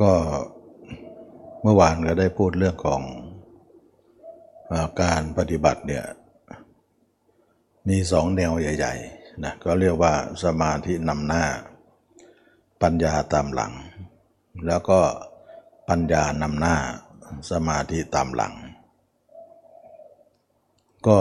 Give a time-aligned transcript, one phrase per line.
[0.00, 0.12] ก็
[1.62, 3.02] เมื่อวานก็ได้พูดเรื่องของ
[4.72, 6.04] อาการปฏิบัติเนี่ย
[7.88, 10.14] มีสองแนวใหญ่ๆนะก็เรียกว่า
[10.44, 11.44] สมาธินำหน้า
[12.82, 13.72] ปัญญาตามหลัง
[14.66, 15.00] แล้วก็
[15.88, 16.76] ปัญญานำหน้า
[17.50, 18.54] สมาธิตามหลัง
[21.06, 21.18] ก็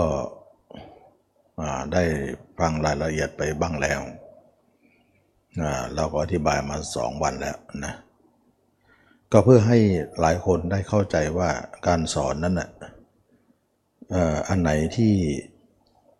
[1.93, 2.03] ได้
[2.59, 4.01] ฟังรายละเอียดไปบ้างแล้ว
[5.95, 7.93] เราก็อธิบายมาสองวันแล้วนะ
[9.31, 9.79] ก็เพื่อให้
[10.21, 11.49] หลายคนได้เข้าใจว่า
[11.87, 12.69] การสอนนั้นน่ะ
[14.49, 15.13] อันไหนที่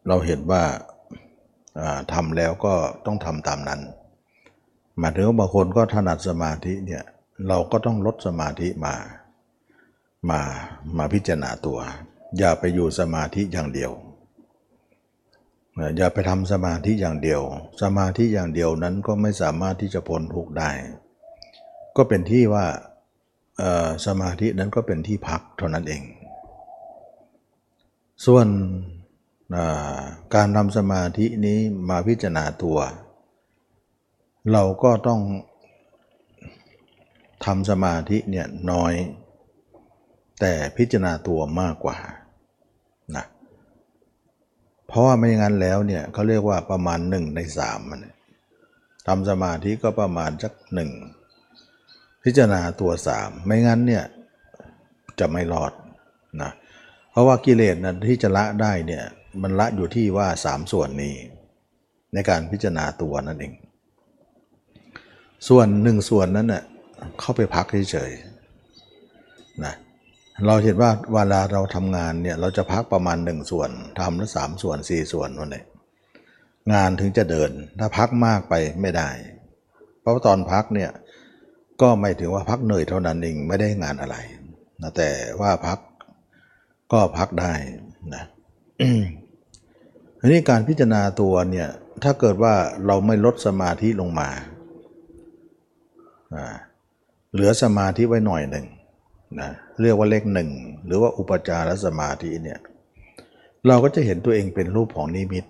[0.08, 0.64] เราเห็นว่า
[2.14, 2.74] ทำแล้วก็
[3.06, 3.82] ต้องทำตามนั้น
[5.00, 7.04] หมายถึงว่าบางคนก็ถนัดสมาธิเนี่ย
[7.48, 8.96] เราก็ต้องลดสมาธิมา
[10.30, 10.42] มา
[10.98, 11.80] มาพิจารณาตัว
[12.38, 13.92] อย่าไปอยู่สมาธิอย่างเดียว
[15.98, 17.42] อย่าไปทำสมาธิอย่างเดียว
[17.82, 20.70] สมาธิอย่างเดียวนั้นก็ไม่สามารถที่จะพ้นทุกข์ได้
[21.96, 22.66] ก็เป็นที่ว่า
[24.06, 26.04] สมาธินั้นก็เป็นที่พักเท่านั้นเอง
[28.26, 28.48] ส่วน
[30.36, 32.78] การทำสมาธินี้มาพิจารณาตัว
[34.52, 35.22] เราก็ต้อง
[37.46, 38.94] ทำสมาธิเนี่ยน้อย
[40.42, 41.98] แต่พิจารณาตัวมากกว่า
[43.16, 43.26] นะ
[44.88, 48.06] เพราะว่าไม่งั้นแล้วเนี่ยเขาเรียกว่าประมาณหนึ่งในสามมัน
[49.08, 50.92] ทำสมาธิก็ประมาณสักหนึ่ง
[52.26, 54.04] พิจารณาตัวสามไม่งั้นเนี่ย
[55.20, 55.72] จะไม่รอด
[56.42, 56.52] นะ
[57.12, 59.04] เพราะว่ากิเลสนะที่จะละได้เนี่ย
[59.42, 61.16] มันละอยู่ที่ว่าสามส่วนนี้
[62.14, 63.54] ในการพิจารณาตัวนั่นเอง
[65.48, 66.64] ส่วนหนึ่งส่วนนั้นเน่ย
[67.20, 69.74] เข้าไปพักเฉยๆนะ
[70.48, 75.64] เราเห็นว่าเวลาเราทำงานเนี่ยเราจะพักประมาณหนึ่งส่วนทำแล้วสามส่วนสี่ส่วนวันนี้
[76.74, 79.10] งานถึงจะเดิน ถ้าพักมากไปไม่ได้
[80.02, 80.90] เพราะว่าตอนพักเนี่ย
[81.82, 84.16] ก็ไม่ถึงว่าพักเหนื่อยเท่านั้นเองไม่ได้งานอะไร
[84.82, 85.10] นะแต่
[85.42, 85.80] ว่าพัก
[86.92, 87.54] ก็พักได้
[88.16, 88.24] นะ
[90.20, 91.70] อันนี้การพิจารณาตัวเนี่ย
[92.04, 92.54] ถ้าเกิดว่า
[92.86, 94.30] เราไม่ลดสมาธิลงมา
[97.34, 98.66] เหลือสมาธิไว้หน่อยหนึ่ง
[99.42, 99.50] นะ
[99.82, 100.50] เรียกว่าเลขหนึ่ง
[100.86, 102.60] หรือว่าอุปจารสมาธิเนี่ย
[103.68, 105.46] เราก็จะเห็นตัวเองเป็นรูปของนิมิต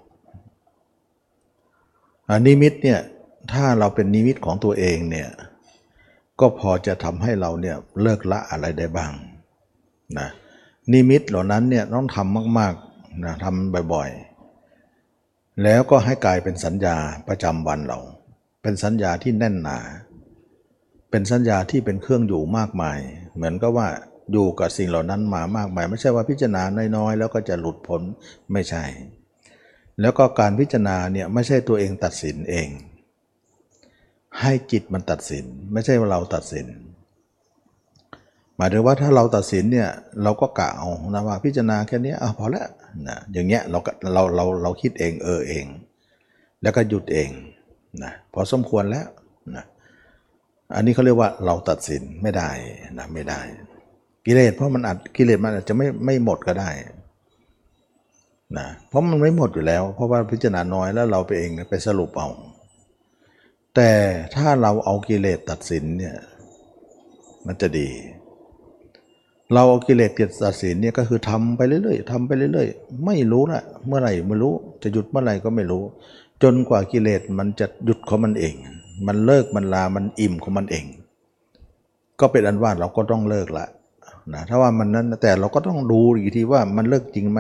[2.45, 2.99] นิมิตเนี่ย
[3.53, 5.29] ถ้าเราเป็นนิมิตของตัวเองเนี่ย
[6.39, 9.11] ก็พอจะทำให้เราเนี่ยเลิกละอะไรได้บ้าง
[10.19, 10.29] นะ
[10.91, 16.95] นิมิตเหล่านั้นเนี่ยต้องทำมากๆนะทำบ่อยๆ แล้วก็ให้กลายเป็นสัญญา
[17.27, 17.99] ประจำวันเรา
[18.61, 19.79] เป็นสัญญาที่แน่นหนา
[21.11, 22.99] เป็นสัญญาที่เป็นเครื่องอยู่มากมาย
[23.35, 23.87] เหมือนก็ว่า
[24.31, 26.63] อยู่กับสิ่งเหล่านั้นมามากมาย ไม่ใช่ว่าพิจารณา
[26.95, 28.01] น้อยๆ แล้วก็จะหลุดพ้น
[28.53, 28.83] ไม่ใช่
[30.01, 32.67] แล้วก็การพิจารณาเนี่ยไม่ใช่ตัวเองตัดสินเอง
[34.41, 36.67] ให้จิตมันตัดสิน ไม่ใช่ว่าเราตัดสิน
[38.57, 39.89] หมายถึงว่าถ้าเราตัดสินเนี่ย
[40.23, 42.67] เราก็กะเอานะว่าพิจารณาแค่นี้อะพอแล้ว
[43.07, 43.79] นะอย่างเงี้ยเรา
[44.13, 45.65] เราเราเราคิดเองเออเอง
[46.61, 47.29] แล้วก็หยุดเอง
[48.03, 49.07] นะพอสมควรแล้ว
[49.55, 49.65] นะ
[50.75, 52.49] อันนี้เขาเรียกว่าเราตัดสินไม่ได้
[52.97, 53.41] นะไม่ได้
[54.25, 56.69] กิเลสเพราะมันอาจกิเลสมันอาจจะไม่ไม่หมดก็ได้
[58.57, 62.29] นะเพราะมันไม่หมดอยู่แล้ว เพราะว่าพิจารณาน้อยแล้วเราไปเองไปสรุปเอา
[63.75, 63.91] แต่
[64.35, 66.15] ถ้าเราเอากิเลสตัดสินเนี่ย
[67.45, 67.89] มันจะดี
[69.53, 74.53] เราเอากิเลสเกียรตัดสินเนี่ยก็คือทำไปเรื่อยๆทำไปเรื่อยๆ ไม่รู้นะเมื่อไหร่ไม่รู้
[74.83, 75.83] จะหยุดเมื่อไหร่ก็ไม่รู้
[76.43, 78.55] จนกว่ากิเลสมันจะหยุดของมันเอง
[79.07, 80.85] มันเลิกมันลา มันอิ่มของมันเอง
[82.19, 83.65] ก็เป็นอันว่าเราก็ต้องเลิกละ
[84.33, 87.39] นะถ้าว่ามันนั้นแต่เราก็ต้องดูอีกทีว่ามันเลิกจริงไหม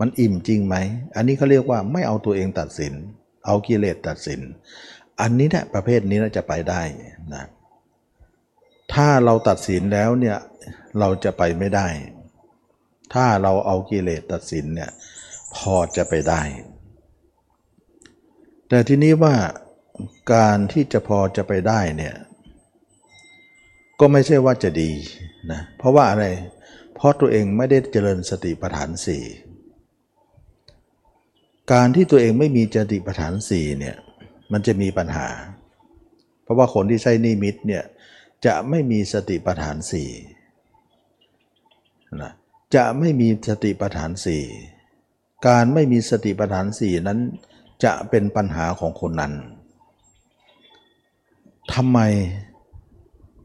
[0.00, 0.76] มันอิ่มจริงไหม
[1.16, 2.94] อันนี้เขาเรียกว่าไม่เอาตัวเองตัดสิน
[3.46, 4.40] เอากิเลสตัดสิน
[5.20, 6.82] อันนี้เนี่ยประเภทนี้น่าจะไปได้
[7.34, 7.44] นะ
[8.94, 10.38] ถ้าเราตัดสินแล้วเนี่ย
[10.98, 11.88] เราจะไปไม่ได้
[13.14, 14.90] ถ้าเราเอากิเลสตัดสินเนี่ย
[15.56, 16.42] พอจะไปได้
[18.68, 19.34] แต่ทีนี้ว่า
[20.34, 22.14] การที่จะพอจะไปได้เนี่ย
[24.00, 24.92] ก็ไม่ใช่ว่าจะดี
[25.52, 26.24] นะเพราะว่าอะไร
[26.94, 29.24] เพราะตัวเองไม่ได้เจริญสติปัฏฐานสี่
[31.72, 33.96] การที่ตัวเองไม่มีสติปัฏฐานสี่เนี่ย
[34.52, 35.28] มันจะมีปัญหา
[36.42, 37.84] เพราะว่าคนที่ใช้นิมิตเนี่ย
[38.46, 40.10] จะไม่มีสติปัฏฐานสี่
[42.22, 42.32] นะ
[42.76, 44.42] จะไม่มีสติปัฏฐานสี่
[45.48, 47.18] การไม่มีสติปัฏฐานสี่นั้น
[47.84, 49.32] จะเป็นปัญหาของคนนั้น
[51.74, 51.98] ทำไม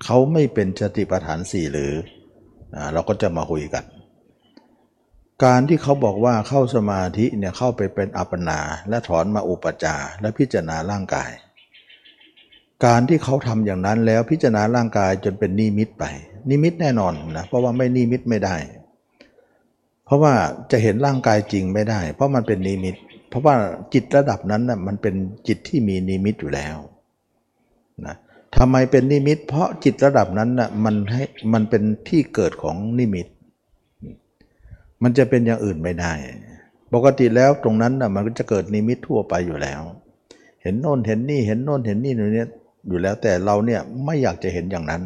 [0.04, 1.92] เขาไม่เป็นสติปัฏฐานสี่หรือ
[2.94, 3.84] เราก็จะมาคุยกัน
[5.44, 8.60] การที่เขาบอกว่าเข้าสมาธิเนี่ยเข้าไปเป็นอัปปนา
[8.90, 11.32] และถอนมาอุปจารและพิจารณาร่างกาย
[12.86, 16.04] การที่เขาทำอย่างนั้นแล้วพิจารณาร่างกายจนเป็นนิมิตไป
[16.50, 18.56] นิมิตแน่นอนนะเพราะว่าไม่นิมิตไม่ได้
[20.06, 20.34] เพราะว่า
[20.72, 22.96] จะเห็นร่างกายจริงไม่ได้ เพราะมันเป็นนิมิต
[23.30, 23.56] เพราะว่า
[23.94, 25.16] จิตระดับนั้นนะ่ะมันเป็น
[25.48, 26.78] จิตที่มีนิมิตอยู่แล้ว
[28.06, 28.16] นะ
[28.58, 31.24] ทำไมเป็นนิมิต เพราะจิตระดับนั้นนะ่ะมันให้
[31.54, 33.28] มันเป็นที่เกิดของนิมิต
[35.04, 36.14] มันจะเป็นอย่างอื่นไม่ได้
[36.94, 39.82] ปกติแล้วตรงนั้นนะ่ะมันก็จะเกิดนิมิตทั่วไปอยู่แล้ว
[40.64, 42.50] เห็นโน่นเห็นนี่เห็นโน่นเห็นนี่อยู่เนี่ย
[42.88, 45.04] อยู่แล้วแต่เราเนี่ยไม่อยากจะเห็นอย่างนั้น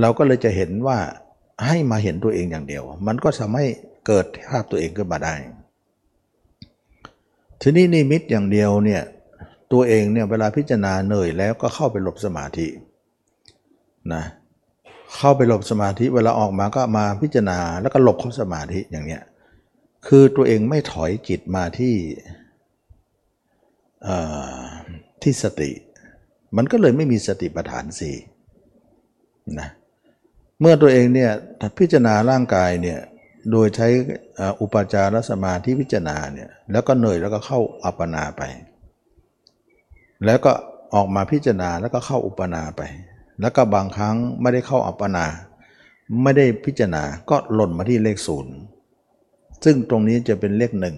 [0.00, 0.98] เราก็เลยจะเห็นว่า
[1.66, 3.66] ให้มาเห็นตัวเองอย่างเดียว มันก็ทำให้
[4.06, 5.34] เกิดภาพตัวเองขึ้นมาได้
[7.60, 9.02] ทีนี้นิมิตอย่างเดียวเนี่ย
[9.72, 12.68] ตัวเองเนี่ยเวลาพิจารณาเหนื่อยแล้วก็เข้าไปหลบสมาธิ
[14.12, 19.22] นะเเข้าไปหลบสมาธิเวลาออกมาก็มาพิจารณาแล้วก็หลบเข้าสมาธิอย่างเนี้ย
[20.06, 21.94] คือตัวเองไม่ถอยจิตมาที่
[25.22, 25.70] ที่สติ
[26.56, 28.16] มันก็เลยไม่มีสติปัฏฐานสี่
[29.58, 29.68] นะ
[30.60, 31.30] เมื่อตัวเองเนี่ย
[31.78, 32.98] พิจารณาร่างกายเนี่ย
[33.50, 33.88] โดยใช้
[34.60, 38.42] อุปจารสมาธิพิจารณาเนี่ยแล้วก็เหนื่อยแล้วก็เข้าอัปปนาไป
[40.26, 40.52] แล้วก็
[40.94, 42.82] ออกมาพิจารณาแล้วก็เข้าอุปนาไป
[43.40, 45.26] แล้วก็บางครั้งไม่ได้เข้าอัปปนา
[46.22, 48.54] ไม่ได้พิจารณาก็หล่นมาที่เลขศูนย์
[49.64, 50.96] ซึ่งตรงนี้จะเป็นเลขหนึ่ง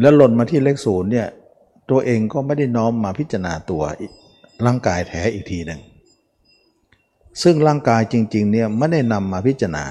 [0.00, 1.28] แล้วหล่นมาที่เลขศูนย์เนี่ย
[1.90, 3.82] ตัวเองก็ไม่ได้น้อมมาพิจารณาตัว
[4.66, 5.80] ร่างกายแท้อีกทีหนึ่ง
[7.42, 9.84] ซึ่งร่างกายจริงๆเนี่ยไม่ได้นำมาพิจารณา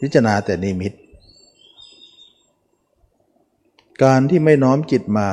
[0.00, 0.92] พิจารณาแต่นิมิต
[4.02, 5.28] การที่ไม่น้อมจิตมา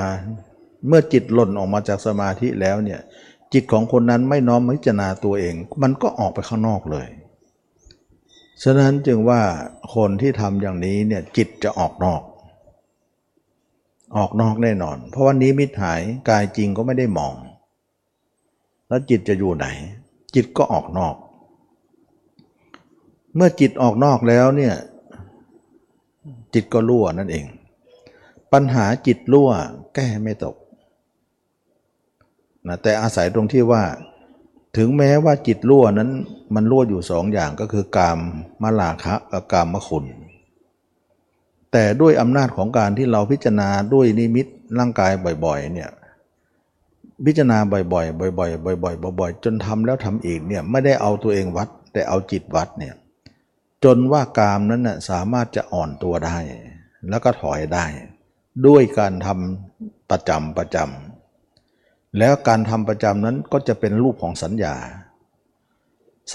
[0.88, 3.00] เมื่อจิตหล่นออกมาจากสมาธิแล้วเนี่ย
[3.54, 7.08] จิตของคนนั้นไม่น้อมพิจารณาตัวเอง มันก็ออกไปข้างนอกเลย
[8.64, 9.42] ฉะนั้นจึงว่า
[9.96, 12.22] คนที่ทำอย่างนี้เนี่ยจิตจะออกนอก
[14.18, 17.34] ออกนอกแน่นอน เพราะวันนี้มิตรหายกายจริงก็ไม่ได้มอง
[18.88, 19.68] แล้วจิตจะอยู่ไหน
[20.36, 21.16] จิตก็ออกนอก
[23.36, 24.76] เมื่อจิตออกนอกแล้วเนี่ย
[26.54, 27.46] จิตก็รั่วนั่นเอง
[28.54, 29.50] ปัญหาจิตรั่ว
[29.96, 30.56] แก้ไม่ตก
[32.68, 33.84] นะแต่อาศัยตรงที่ว่า
[34.78, 36.10] ถึงแม้ว่าจิตรั่วนั้น
[36.56, 38.20] มันรั่วอยู่สองอย่างก็คือกาม
[38.62, 40.06] มาลาคะกับกามมคุณ
[41.72, 44.48] แต่ด้วยอำนาจของการที่เราพิจารณาด้วยนิมิต
[44.80, 45.12] ร่างกาย
[45.46, 45.90] บ่อยๆเนี่ย
[47.26, 52.94] พิจารณาบ่อยๆ บ่อยๆ บ่อยๆ บ่อยๆ จนทำแล้วทำอีกเนี่ยไม่ได้เอาตัวเองวัด แต่เอาจิตวัดเนี่ย
[53.84, 56.38] จนว่ากามนั้นน่ะสามารถจะอ่อนตัวได้
[57.10, 57.86] แล้วก็ถอยได้
[58.68, 61.11] ด้วยการทำประจำประจำ
[62.20, 64.76] แล้วการทำประจำนั้นก็จะเป็นรูปของสัญญา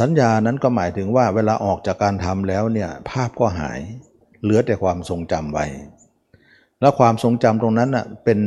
[0.00, 3.80] สัญญานั้นก็หมายถึงว่าเวลาออกจากการทำแล้วเนี่ยภาพก็หาย
[4.42, 5.64] เหลือแต่ความทรงจำไว้
[6.80, 8.40] แล้วความทรงจำตรงนั้นอะเป็น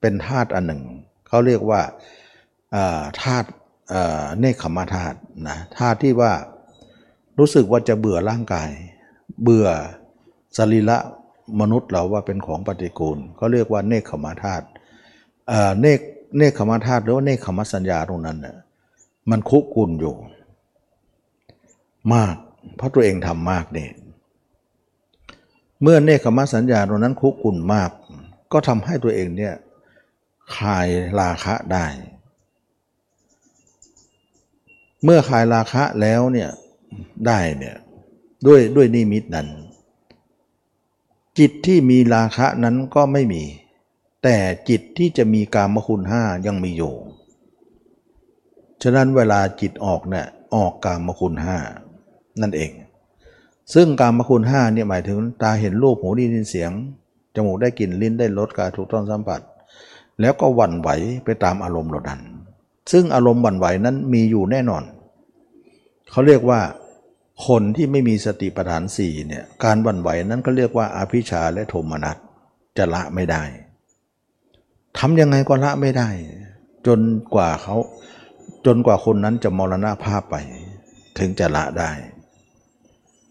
[0.00, 0.82] เป็นธาตุอันหนึ่ง
[1.28, 1.80] เขาเรียกว่า
[3.22, 3.48] ธาตุ
[4.40, 5.18] เนคขมาธาตุ
[5.48, 6.32] นะธาตุที่ว่า
[7.38, 8.70] รู้สึกว่าจะเบื่อร่างกาย
[9.42, 9.68] เบื่อ
[10.56, 10.98] สรีระ
[11.60, 14.64] มนุษย์เราว่าเป็นของปฏิกูลเขาเรียกว่าเนคขมาธาตุ
[15.80, 16.00] เนค
[16.36, 18.56] เนคขมาธาตุหรือว่าเนคขมสัญญาตรงนั้นน่ะ
[19.30, 20.14] มันคุกุนอยู่
[22.14, 22.34] มาก
[22.76, 23.90] เพราะตัวเองทำมากเนี่ย
[25.82, 27.90] เมื่อเนคขมสัญญาตรงนั้นคุกกุ่นมาก
[28.52, 29.54] ก็ทำให้ตัวเองเนี่ย
[30.56, 30.86] คลาย
[31.20, 31.86] ราคะได้
[35.04, 36.50] เมื่อคลายราคะแล้วเนี่ย
[37.26, 37.76] ได้เนี่ย
[38.46, 39.48] ด้วยด้วยนิมิตนั้น
[41.38, 43.42] จิตที่มีราคะนั้นก็ไม่มี
[44.22, 44.36] แต่
[44.68, 46.94] จิตที่จะมีกามคุณห้ายังมีอยู่
[48.82, 51.56] ฉะนั้นเวลาจิตออกเนี่ยออกกามคุณห้า
[52.40, 52.72] นั่นเอง
[53.74, 56.70] ซึ่งการมคุณห้าเนี่ยหมายถึงตาเห็นรูปหูได้ยินเสียง
[57.34, 59.40] จมูกได้กลิ่นลิ้นได้รสกายถูกต้องสัมผัส
[60.20, 60.88] แล้วก็หวั่นไหว
[61.24, 62.20] ไปตามอารมณ์เหล่านั้น
[62.92, 64.82] ซึ่งอารมณ์หวั่นไหวนั้นมีอยู่แน่นอน
[66.10, 66.60] เขาเรียกว่า
[67.46, 72.16] คนที่ไม่มีสติปัฏฐานสี่เนี่ยการหวั่นไหวนั้นก็เรียกว่าอาภิชาและโทมนัส
[72.76, 73.42] จะละไม่ได้
[74.98, 76.08] ทำยังไงก็ละไม่ได้
[76.86, 77.00] จน
[77.34, 77.76] กว่าเขา
[78.66, 80.36] จนกว่าคนนั้นจะมรณาภาพไป
[81.18, 81.90] ถึงจะละได้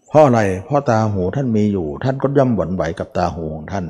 [0.08, 3.84] เพราะอะไรเพราะตาหูท่านมีอยู่ ท่านก็ย่อมหวั่นไหวกับตาหูของท่าน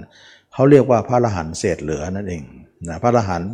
[0.53, 2.43] เขาเรียกว่าพระอรหันต์เศษเหลือนั่นเอง
[2.89, 3.50] นะพระอรหันต์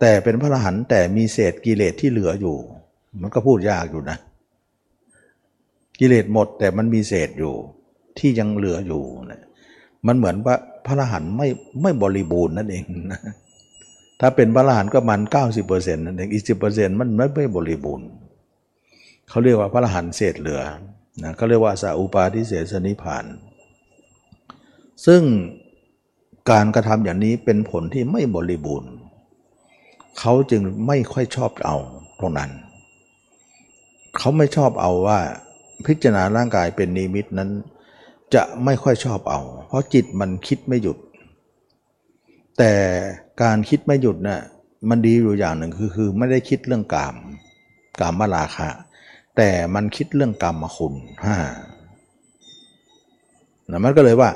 [0.00, 2.56] แต่เป็นพระอรหันต์แต่มีเศษกิเลสที่เหลืออยู่
[3.20, 4.18] มันก็พูดยากอยู่นะ
[5.98, 7.54] กิเลสหมดแต่มันมีเศษอยู่
[8.18, 9.42] ที่ยังเหลืออยู่นะ
[10.06, 10.54] มันเหมือนว่า
[10.86, 11.48] พระอรหันต์ไม่
[11.82, 13.20] ไม่บริบูรณ์นั่นเองนะ
[14.20, 15.20] ถ้าเป็นพระอรหันต์ก็มัน
[15.62, 18.06] 90%นั่นเองอีก10%มันไม่ไม่บริบูรณ์
[19.28, 20.62] เขาเรียกว่าพระอรหันต์เศษเหลือ
[21.22, 23.24] นะเขาเรียกว่าสาอุปาทิเสสนิพาน
[25.06, 25.22] ซึ่ง
[26.50, 28.90] การกระทำอย่างนี้เป็นผลที่ไม่บริบูรณ์
[30.18, 31.76] เขาจึงไม่ค่อยชอบเอา
[32.18, 32.50] ตรงนั้น
[34.18, 35.18] เขาไม่ชอบเอาว่า
[35.86, 37.50] พิจารณาร่างกายเป็นนิมิตนั้น
[38.34, 40.98] จะไม่ค่อยชอบเอา เพราะจิตมันคิดไม่หยุด
[42.58, 42.72] แต่
[43.42, 44.40] การคิดไม่หยุดนะ่ะ
[44.88, 47.16] มันดีอยู่อย่างหนึ่งคือคือไม่ได้คิดเรื่องกาม
[48.00, 48.68] กามมาราคะ
[49.36, 51.36] แต่มันคิดเรื่องกรรมคุณห้า
[53.70, 54.30] นะมันก็เลยว่า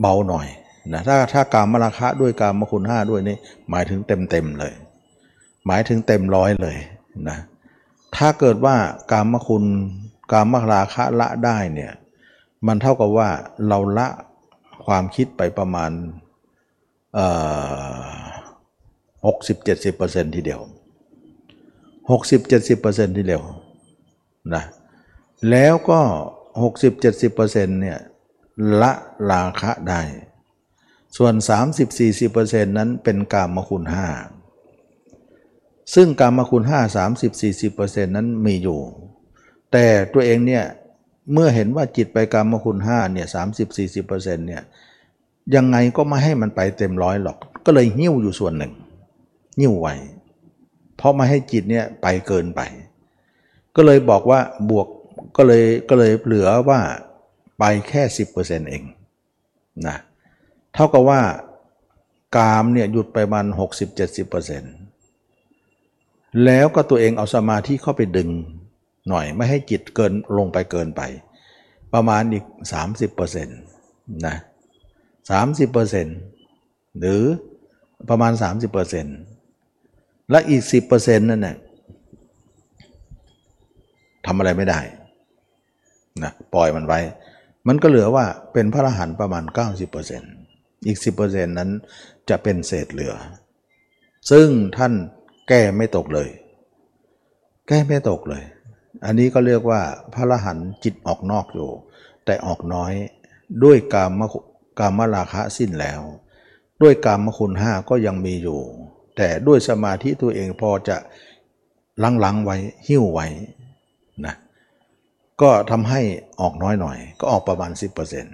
[0.00, 0.46] เบาหน่อย
[0.92, 3.36] นะถ้าถ้ากามมาราคะด้วยกามคุณห้าด้วยนี่
[3.70, 4.72] หมายถึงเต็มเต็มเลย
[5.66, 6.76] หมายถึงเต็มร้อยเลย
[7.28, 7.38] นะ
[8.16, 8.76] ถ้าเกิดว่า
[9.12, 9.64] กามคุณ
[10.32, 11.92] กามราคะละได้เนี่ย
[12.66, 13.28] มันเท่ากับว่า
[13.68, 14.08] เราละ
[14.86, 15.90] ความคิดไปประมาณ
[19.26, 20.60] หกสิบเจ็ดสิบเปอร์เซ็นทีเดียว
[22.10, 23.42] หกสิบเจ็ดสิบเปอร์เซ็นทีเดียว
[24.54, 24.64] นะ
[25.50, 26.00] แล้วก็
[26.62, 27.98] หกสิบเจ็ดสิบเปอร์เซ็นเนี่ย
[28.82, 28.92] ละ
[29.30, 30.02] ราคะได้
[31.16, 31.34] ส่วน
[32.04, 34.06] 30-40%นั้นเป็นกามคุณห้า
[35.94, 36.80] ซึ่งกามคุณห้า
[37.48, 38.80] 30-40%นั้นมีอยู่
[39.72, 40.64] แต่ตัวเองเนี่ย
[41.32, 43.26] เมื่อเห็นว่าจิตไปกามคุณห้าเนี่ย
[43.66, 44.62] 30-40%เนี่ย
[45.54, 48.72] ยังไงก็ไม่ให้มันไปเต็มร้อยหรอก ก็เลยหิ้วอยู่ส่วนหนึ่ง
[49.58, 49.94] หิ้วไว้
[50.96, 52.60] เพราะไม่ให้จิตเนี่ยไปเกินไป
[53.76, 54.86] ก็เลยบอกว่าบวก
[55.36, 56.80] ก็เลยก็เลยเหลือว่า
[57.58, 58.02] ไปแค่
[58.36, 58.82] 10%เอง
[59.86, 59.96] นะ
[60.74, 61.20] เท่ากับว่า
[62.36, 63.46] กามเนี่ยหยุดไปมัน
[65.14, 68.30] 60-70%แล้วก็ตัวเองเอาสมาธิเข้าไปดึง
[69.08, 71.02] หน่อยไม่ให้จิตเกินลงไปเกินไป
[71.94, 72.44] ประมาณอีก
[73.14, 73.46] 30%
[74.26, 74.36] นะ
[75.28, 77.22] 30%หรือ
[78.10, 78.32] ประมาณ
[79.52, 80.62] 30%และอีก
[80.92, 81.56] 10%นั่นน่ะ
[84.26, 84.80] ทำอะไรไม่ได้
[86.22, 87.00] นะปล่อยมันไว้
[87.68, 89.44] มันก็เหลือว่าเป็นพระอรหันต์ประมาณ
[90.14, 91.70] 90%อีก 10%นั้น
[92.28, 93.14] จะเป็นเศษเหลือ
[94.30, 94.92] ซึ่งท่าน
[95.48, 96.28] แก้ไม่ตกเลย
[97.68, 98.44] แก้ไม่ตกเลย
[99.04, 99.80] อันนี้ก็เรียกว่า
[100.14, 101.70] พระรหันต์จิตออกนอกอยู่
[102.24, 102.92] แต่ออกน้อย
[103.64, 104.22] ด้วยกาม
[104.78, 106.00] กามราคะสิ้นแล้ว
[106.82, 108.60] ด้วยกามคุณห้าก็ยังมีอยู่
[109.16, 110.96] แต่ด้วยสมาธิตัวเองพอจะ
[112.24, 113.26] ลังๆไว้หิ้วไว้
[114.26, 114.34] นะ
[115.40, 116.00] ก็ทำให้
[116.40, 118.26] ออกน้อยหน่อย ก็ออกประมาณ 10%น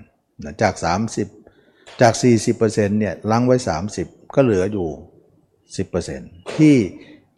[0.48, 0.74] ะจาก
[1.38, 2.14] 30 จาก
[2.56, 3.56] 40%เนี่ยล้างไว้
[3.96, 4.88] 30 ก็เหลืออยู่
[5.70, 6.76] 10%ที่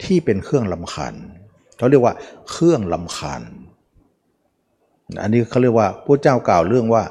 [0.05, 1.15] ที่เป็นเครื่องลำคาญ
[1.77, 2.15] เขาเรียกว่า
[2.51, 3.43] เครื่องลำคาญ
[5.23, 7.03] อันนี้เขาเรียกว่าพระเจ้ากล่าวเรื่องว่า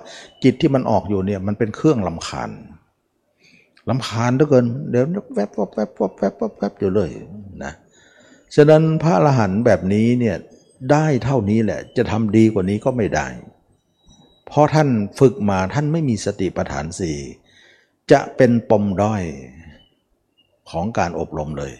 [0.44, 2.52] จิตที่มันออกอยู่เนี่ยมันเป็นเครื่องลำคาญ
[3.90, 5.06] ลำคาญเหลือเกินเดี๋ยว
[5.36, 7.10] แวบแวบแวบแวบแวบแวบอยู่เลย
[7.64, 7.74] นะ
[8.56, 10.36] ฉะนั้นพระอรหันต์แบบนี้เนี่ย
[10.92, 13.28] ได้เท่านี้แหละ จะทำดีกว่านี้ก็ไม่ได้
[14.48, 17.18] เพราะท่านฝึกมาท่านไม่มีสติปัฏฐานสี่
[18.12, 19.24] จะเป็นปมด้อย
[20.70, 21.74] ของการอบรมเลย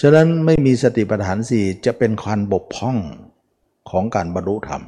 [0.00, 2.98] ฉะนั้นไม่มีสติปัฏฐานสี่จะเป็นความบกพร่อง
[3.90, 4.82] ของการบรรลุธรรม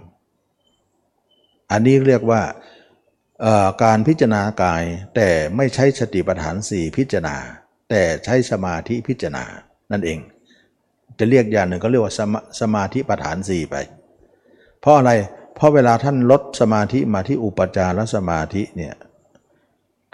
[1.70, 2.42] อันนี้เรียกว่า
[3.84, 4.82] การพิจารณากาย
[5.14, 7.36] แต่ไม่ใช้สติปัฏฐานสี่พิจารณา
[7.90, 9.44] แต่ใช้สมาธิพิจารณา
[9.92, 10.18] นั่นเอง
[11.18, 13.76] จะเรียกอย่างหนึ่งก็เรียกว่าสมาสมาธิประฐานสี่ไป
[14.80, 15.12] เพราะอะไร
[15.56, 18.94] เพราะเวลาท่านลดสมาธิมาที่อุปจารสมาธิเนี่ย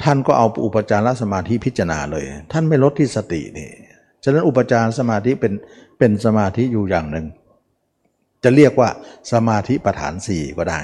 [0.03, 3.71] ท่านก็เอาอุปจารสมาธิพิจารณาเลย ท่านไม่ลดที่สตินี่
[4.25, 5.53] ฉะนั้นอุปจารสมาธิเป็น
[5.99, 7.27] เป็นสมาธิอยู่อย่างหนึ่ง
[8.43, 8.89] จะเรียกว่า
[9.33, 10.81] สมาธิประฐานสี่ก็ได้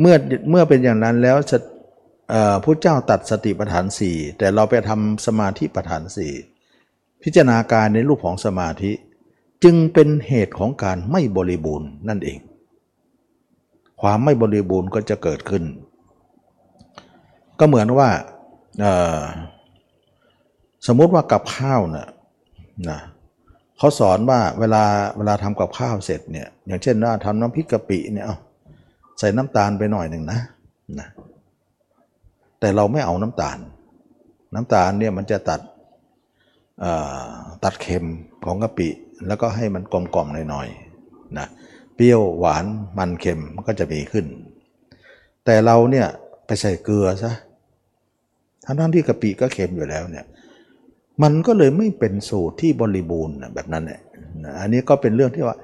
[0.00, 0.14] เมื่อ
[0.50, 1.36] เมื่อเป็นอย่างนั้นแล้ว
[2.64, 6.32] พระเจ้าตัดสติปัฏฐานสี่แต่เราไปทำสมาธิปัฏฐานสี่
[7.22, 8.92] พิจารณาการในรูปของสมาธิ
[9.64, 12.38] จึงเป็นเหตุของการไม่บริบูรณ์นั่นเอง
[14.00, 15.64] ความไม่บริบูรณ์ก็จะเกิดขึ้น
[17.58, 18.08] ก็เหมือนว่า
[20.86, 22.08] สมมติว่ากับข้าวนะ
[22.88, 22.98] นะ
[23.78, 24.84] เขาสอนว่าเวลา
[25.16, 28.36] เวลาทำกับข้าวเสร็จเนี่ยอย่างเช่นว่าทำน้ำพริกกะปิเนี่ยเอา
[29.18, 30.40] ใส่น้ำตาลไปหน่อยหนึ่งนะ
[31.00, 31.08] นะ
[32.60, 33.58] แต่เราไม่เอาน้ำตาล
[34.54, 35.60] น้ำตาลเนี่ยมันจะตัด
[37.64, 38.06] ตัดเค็ม
[38.44, 38.88] ของกะปิ
[39.26, 41.46] แล้วก็ให้มันกลมๆหน่อยๆนะ
[41.94, 42.64] เปรี้ยวหวาน
[42.98, 44.26] มันเค็มมันก็จะมีขึ้น
[45.44, 46.06] แต่เราเนี่ย
[46.46, 47.32] ไปใส่เกลือซะ
[48.64, 50.26] ทั้งทั้งที่กะปิก็เค็มอยู่แล้วเนี่ย
[51.22, 54.00] มันก็เลยไม่เป็นสูตรที่บริบูรณ์แบบนั้นแหละ
[54.60, 55.56] อันนี้ก็เป็นเรื่องที่ว่า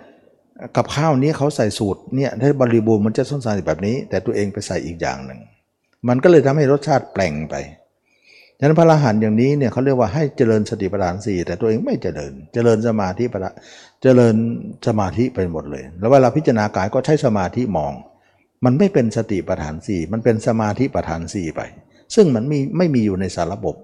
[0.76, 5.40] กับข้าวนี้เขาใส่สูตรเนี่ยถ้าบริบูรณ์มันจะส้นสารแบบนี้ แต่ตัวเองไปใส่อีกอย่างหนึ่ง
[6.08, 7.54] มันก็เลยทำให้รสชาติแปลงไป
[8.58, 13.46] ฉะนั้นพระอรหันต์อย่างนี้เนี่ยเขาเรียกว่าให้เจริญสติปัฏฐานสี่แต่ตัวเองไม่เจริญ เจริญสมาธิปัฏ
[14.02, 14.34] เจริญ
[14.86, 17.92] สมาธิไปหมดเลย แล้วเวลาพิจารณากายก็ใช้สมาธิมอง
[18.64, 21.60] มันไม่เป็นสติปัฏฐานสี่มันเป็นสมาธิปัฏฐานสี่ไป
[22.14, 23.76] ซึ่งมันมีไม่มีอยู่ในสารระบบ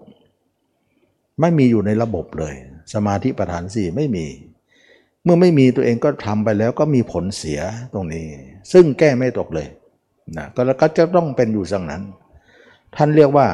[1.42, 2.54] ไม่มีอยู่ในระบบเลย
[2.94, 4.26] สมาธิประธานสี่ไม่มี
[5.24, 7.60] เมื่อไม่มีตัวเองก็ทำไปแล้วก็มีผลเสีย
[7.92, 8.26] ตรงนี้
[8.72, 9.68] ซึ่งแก้ไม่ตกเลย
[10.36, 12.02] นะก็แล้วก็จะต้องเป็นอยู่สังนั้น
[12.96, 13.46] ท่านเรียกว่า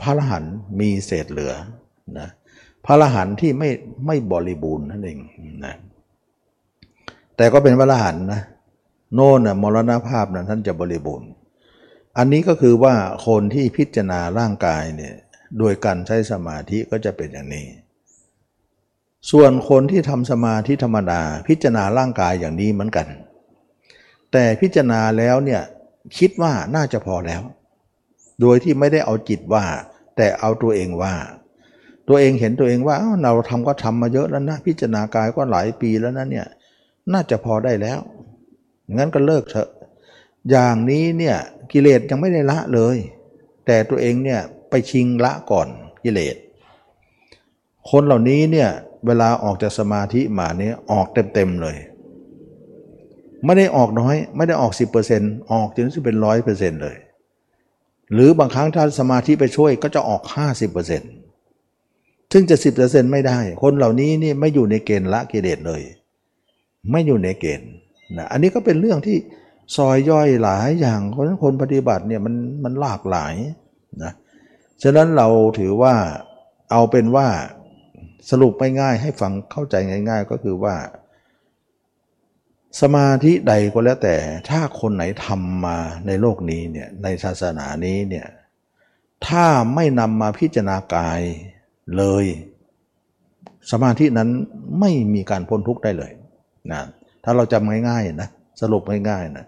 [0.00, 1.54] พระอรหันต์มีเศษเหลือ
[2.18, 2.28] นะ
[2.84, 3.70] พระอรหันต์ที่ไม่
[4.06, 5.18] ไม่บริบูรณ์นั่นเอง
[5.64, 5.74] นะ
[7.36, 8.40] แต่ก็เป็นพระอรหันต์นะ
[9.14, 11.28] โน่นนะมรณภาพนะท่านจะบริบูรณ์
[12.18, 12.94] อันนี้ก็คือว่า
[13.26, 15.14] คนที่พิจารณาร่างกายเนี่ย
[15.58, 17.66] โดยการใช้สมาธิก็จะเป็นอย่างนี้
[19.30, 23.06] ส่วนคนที่ทำสมาธิธรรมดา พิจารณาร่างกายอย่างนี้เหมือนกัน
[24.32, 25.62] แต่พิจารณาแล้วเนี่ย
[26.18, 27.42] คิดว่าน่าจะพอแล้ว
[28.40, 29.64] โดยที่ไม่ได้เอาจิตว่า
[30.16, 31.14] แต่เอาตัวเองว่า
[32.08, 36.46] ตัวเองเห็นตัวเองว่าเราทำก็ทำมาเยอะแล้วนะ พิจารณากายก็หลายปีแล้วนะเนี่ย
[37.12, 38.00] น่าจะพอได้แล้ว
[38.96, 39.68] งั้นก็เลิกเถอะ
[40.50, 41.36] อย่างนี้เนี่ย
[41.72, 42.96] กิเลสยังไม่ได้ละเลย
[43.66, 45.68] แต่ตัวเองเนี่ย ไปชิงละก่อน
[46.04, 46.36] กิเลส
[47.90, 48.70] คนเหล่านี้เนี่ย
[49.06, 51.76] เวลาออกจากสมาธิมาเนี่ยออกเต็มๆเลย
[53.44, 54.72] ไม่ได้ออกน้อย ไม่ได้ออก
[55.12, 56.96] 10%ออกจนถึงเป็นร้อยเปอร์เซ็นต์เลย
[58.12, 60.22] หรือบางครั้งถ้าสมาธิไปช่วยก็จะออก
[61.08, 65.82] 50%ซึ่งจะ 10%ไม่ได้ คนเหล่านี้นี่ไม่อยู่ในเกณฑ์ละกิเลสเลย
[66.90, 67.70] ไม่อยู่ในเกณฑ์
[68.16, 69.16] นะอันนี้ก็เป็นเรื่องที่
[69.76, 72.34] ซอยย่อยหลายอย่างเพราะฉะนั้นคนปฏิบัติเนี่ยมัน
[72.64, 73.34] มันหลากหลาย
[74.04, 74.12] นะ
[74.82, 75.94] ฉะนั้นเราถือว่า
[76.70, 77.28] เอาเป็นว่า
[78.30, 79.74] สรุปไม่ง่ายให้ฟังเข้าใจ
[80.08, 80.74] ง่าย ๆ ก็คือว่า
[82.80, 84.16] สมาธิใดก็แล้วแต่
[84.50, 88.26] ถ้าคนไหนทำมาในโลกนี้เนี่ยในศาสนานี้เนี่ย
[89.26, 91.20] ถ้าไม่นำมาพิจารณากาย
[91.96, 92.24] เลย
[93.70, 94.28] สมาธินั้น
[94.80, 96.12] ไม่มีการพ้นทุกข์ได้เลย
[96.72, 96.82] นะ
[97.24, 98.28] ถ้าเราจำง่ายๆนะ
[98.60, 99.44] สรุปง่ายๆนะ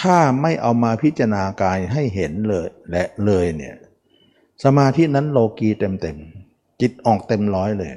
[0.00, 3.74] ถ้าไม่เอามาพิจารณากายให้เห็นเลยและเลยเนี่ย
[4.64, 7.90] สมาธินั้นโลกีเต็มๆ จิตออกเต็มร้อยเลย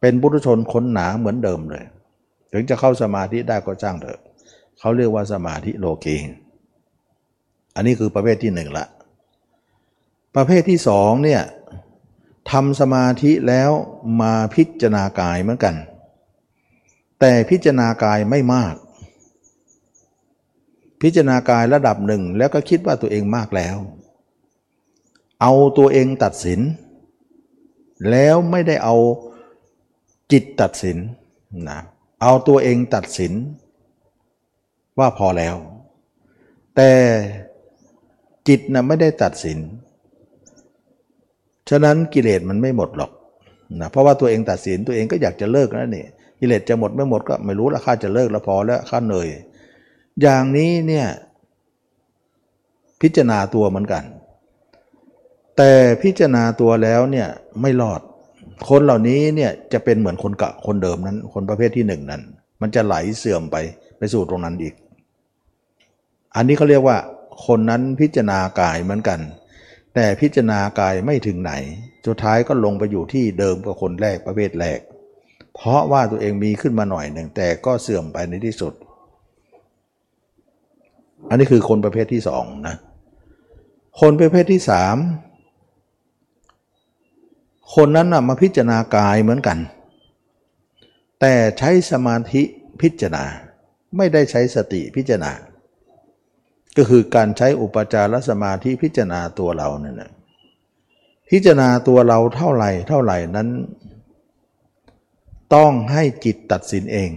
[0.00, 1.84] เป็นบุรุชนคนหนาเหมือนเดิมเลย
[2.52, 4.20] ถึงจะเข้าสมาธิได้ก็จ้างเถอะ
[4.78, 6.16] เขาเรียกว่าสมาธิโลกี
[7.74, 8.86] อันนี้คือประเภทที่หนึ่งละ
[10.36, 11.42] ประเภทที่สองเนี่ย
[12.50, 13.70] ทำสมาธิแล้ว
[14.22, 15.74] มาพิจารณากายเหมือนกัน
[17.20, 18.74] แต่พิจารณากายไม่มาก
[21.02, 23.76] พิจารณากายระดับหนึ่งแล้วก็คิดว่าตัวเองมากแล้ว
[25.42, 26.60] เอาตัวเองตัดสิน
[28.10, 28.96] แล้วไม่ได้เอา
[30.32, 30.96] จิตตัดสิน
[31.68, 31.78] นะ
[32.22, 33.32] เอาตัวเองตัดสิน
[34.98, 35.56] ว่าพอแล้ว
[36.76, 36.90] แต่
[38.48, 39.58] จิตนะไม่ได้ตัดสิน
[41.70, 43.12] ฉะนั้นกิเลสมันไม่หมดหรอก
[43.80, 46.06] นะเพราะว่าตัวเองตัดสินตัวเองก็อยากจะเลิกนั่นนี่
[46.40, 49.28] กิเลสจะหมดไม่หมดก็ไม่รู้ละข้าจะเลิกแล้วพอแล้วข้าเหนื่อย
[50.22, 51.06] อย่างนี้เนี่ย
[53.00, 54.02] พิจารณาตัวเหมือนกัน
[55.62, 57.28] แต่พิจารณาตัวแล้วเนี่ย
[57.62, 58.00] ไม่รอด
[58.68, 62.22] คนเหล่านี้เนี่ยจะเป็นเหมือนคนกะคนเดิมนั้น คนประเภทที่หนึ่งนั้น
[62.60, 63.56] มันจะไหลเสื่อมไป
[63.98, 64.74] ไปสู่ตรงนั้นอีก
[66.36, 66.96] อันนี้เขาเรียกว่า
[67.46, 69.20] คนนั้นพิจารณากายเหมือนกัน
[69.94, 71.52] แต่พิจารณากายไม่ถึงไหน
[72.06, 74.78] สุดท้ายก็ลงไปอยู่ที่เดิมกับคนแรกประเภทแรก
[75.54, 78.72] เพราะว่าตัวเองมีขึ้นมาหน่อยหนึ่งแต่ก็เสื่อมไปในที่สุด
[81.28, 82.76] อันนี้คือคนประเภทที่สองนะ
[84.00, 84.98] คนประเภทที่สาม
[87.74, 89.58] คนนั้นนะมาพิจารณากายเหมือนกัน
[91.20, 92.42] แต่ใช้สมาธิ
[92.80, 93.24] พิจารณา
[93.96, 95.32] ไม่ได้ใช้สติพิจารณา
[96.76, 100.10] ก็คือการใช้อุปจารสมาธิพิจารณาตัวเราเนี่ย
[101.30, 103.48] พิจารณาตัวเราเท่าไหร่เท่าไหร่นั้น
[105.54, 107.10] ต้องให้จิตตัดสินเอง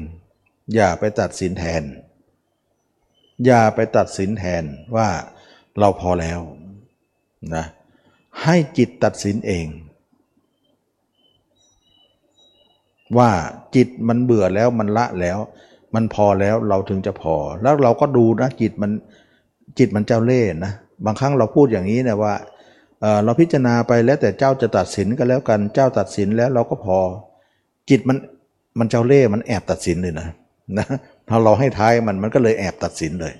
[0.76, 1.84] อย่าไปตัดสินแทน
[3.46, 4.64] อย่าไปตัดสินแทน
[4.96, 5.10] ว่า
[5.80, 6.40] เราพอแล้ว
[7.56, 7.66] นะ
[8.44, 9.66] ให้จิตตัดสินเอง
[13.18, 13.30] ว่า
[13.76, 15.38] จิตมันเบื่อแล้วมันละแล้ว
[15.96, 18.92] มันพอแล้วเราถึงจะพอ แล้วเราก็ดูนะจิตมัน
[19.78, 20.74] จิตมันเจ้าเล่ห์นะ
[21.06, 22.34] บางครั้งเราพูดอย่างนี้นะว่า
[23.24, 26.98] เราพิจารณาไปแล้วแต่เจ้าจะตัดสินก็แล้วกันเจ้าตัดสินแล้วเราก็พอ
[27.90, 28.18] จิตมัน
[28.80, 30.28] มันเจ้าเล่ห์มันแอบตัดสินเลยนะ
[30.78, 30.86] นะ
[31.30, 33.34] ถ้าเราให้ท้ายมันมันก็เลยแอบตัดสินเลย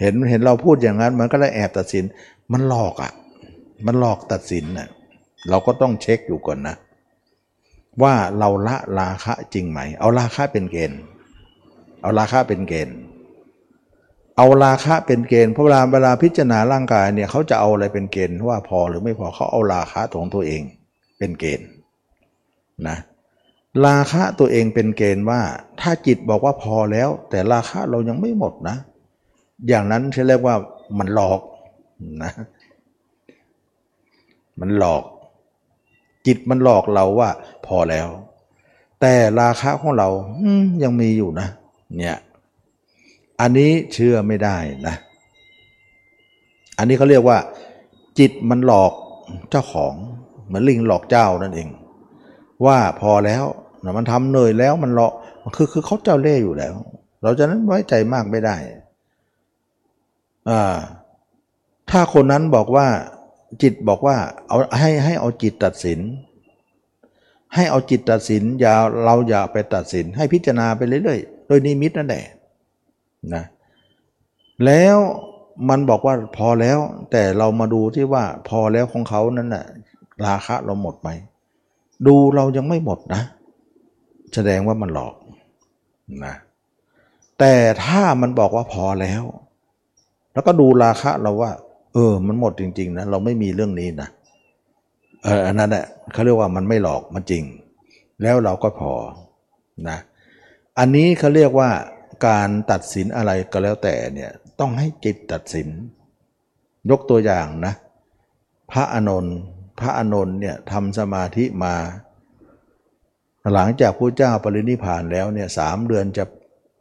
[0.00, 2.04] เห็นเห็นเราพูดอย่างนั้น มันก็เลยแอบตัดสิน
[2.52, 3.12] มันหลอกอะ่ะ
[3.86, 4.88] มันหลอกตัดสินน่ะ
[5.50, 6.76] เราก็ต้องเช็คอยู่ก่อนนะ
[8.02, 11.00] ว่าเราละราคะจริงไหม เอาราคะเป็นเกณฑ์
[12.02, 12.96] เอาราคะเป็นเกณฑ์
[14.36, 20.62] เอาราคะเป็นเกณฑ์เพราะเวลาเวลาพิจารณาร่างกายเนี่ยเขาจะเอาอะไรเป็นเกณฑ์ว่าพอหรือไม่พอเขาเอาราคะของตัวเอง
[21.18, 21.68] เป็นเกณฑ์
[22.88, 22.98] นะ
[23.86, 25.40] ราคะตัวเองเป็นเกณฑ์ว่า
[25.80, 28.76] ถ้าจิตบอกว่าพอแล้ว แต่ราคะเรายังไม่หมดนะ
[29.68, 30.56] อย่างนั้นเรียกว่า
[30.98, 31.40] มันหลอก
[32.22, 32.32] นะ
[34.60, 35.02] มันหลอก
[36.26, 37.30] จิตมันหลอกเราว่า
[37.66, 38.08] พอแล้ว
[39.00, 40.08] แต่ราคะของเรา
[40.82, 41.48] ยังมีอยู่นะ
[41.98, 42.18] เนี่ย
[43.40, 44.56] อันนี้เชื่อไม่ได้
[44.86, 44.94] นะ
[46.78, 47.38] อันนี้เขาเรียกว่า
[48.18, 48.92] จิตมันหลอก
[49.50, 49.94] เจ้าของ
[50.46, 51.68] เหมือนลิงหลอกเจ้านั่นเอง
[52.66, 53.44] ว่าพอแล้ว
[53.98, 55.12] มันทำเหนื่อยแล้วมันหลอก
[55.56, 56.74] คือคือเขาเจ้าเล่ห์อยู่แล้ว
[57.22, 58.56] เราจะนั้นไว้ใจมากไม่ได้
[60.50, 60.76] อ่า
[61.90, 62.86] ถ้าคนนั้นบอกว่า
[63.62, 64.16] จิตบอกว่า
[64.48, 66.00] เอาให้ให้เอาจิตตัดสิน
[67.54, 72.24] ให้เอาจิตตัดสินอย่าเราอย่าไปตัดสิน ให้พิจารณาไปเรื่อยๆ โดยนิมิตนั่นแหละ
[73.34, 73.44] นะ
[74.64, 74.96] แล้ว
[75.68, 76.78] มันบอกว่าพอแล้ว
[77.12, 79.64] แต่เรามาดูที่ว่าพอแล้วของเขานั้นน่ะ
[80.26, 81.08] ราคะเราหมดไหม
[82.06, 83.22] ดูเรายังไม่หมดนะ
[84.34, 85.14] แสดงว่ามันหลอก
[86.24, 86.34] นะ
[87.38, 89.22] แต่ถ้ามันบอกว่าพอแล้ว
[90.32, 91.52] แล้วก็ดูราคะเราว่า
[91.94, 94.08] เออ มันหมดจริง ๆนะเราไม่มีเรื่องนี้นะ
[95.24, 97.44] เอออันนั้นแหละเขาเรียกว่ามันไม่หลอกมันจริง
[98.22, 98.92] แล้วเราก็พอ
[99.88, 99.98] นะ
[100.78, 101.70] อันนี้เขาเรียกว่า
[102.26, 104.30] การตัดสินอะไรก็แล้วแต่เนี่ย
[104.60, 105.68] ต้องให้จิตตัดสิน
[106.90, 107.74] ยกตัวอย่างนะ
[108.70, 109.36] พระอานนท์
[109.80, 111.74] พระอานนท์เนี่ยทำสมาธิมา
[113.54, 116.24] หลังจากพระเจ้าปรินิพานแล้วเนี่ยสามเดือนจะ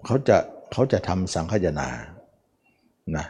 [0.05, 0.37] เขาจะ
[0.71, 1.89] เขาจะทำสังฆยนา
[3.17, 3.25] นะ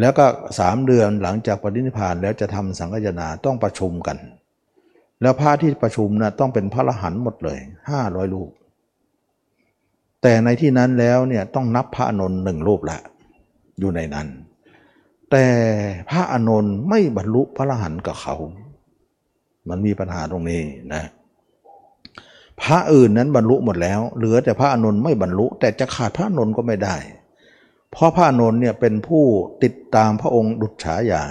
[0.00, 0.26] แล้วก็
[0.58, 4.16] สามเดือนหลังจากปรินิพานแล้วจะทำสังฆยนาต้องประชุมกัน
[5.22, 7.58] แล้วพระที่ประชุมนะต้องเป็นพระรหันต์หมดเลย
[7.90, 8.50] ห้าร้อยรูป
[10.22, 12.98] แต่ในที่นั้นแล้วเนี่ยต้องนับพระอนนท์หนึ่งรูปละ
[13.78, 14.28] อยู่ในนั้น
[15.30, 15.46] แต่
[16.10, 18.34] พระอนนท์ไม่บรรลุพระรหันต์กับเขา
[19.68, 20.60] มันมีปัญหาตรงนี้
[20.94, 21.02] นะ
[22.62, 26.96] พระอื่นนั้นบรรลุหมดแล้ว เหลือแต่พระอนนท์ไม่บรรลุ แต่จะขาดพระอนนท์ก็ไม่ได้
[27.92, 29.24] เพราะพระนนท์เนี่ยเป็นผู้
[29.62, 31.22] ติดตามพระองค์ดุจฉายา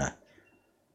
[0.00, 0.10] นะ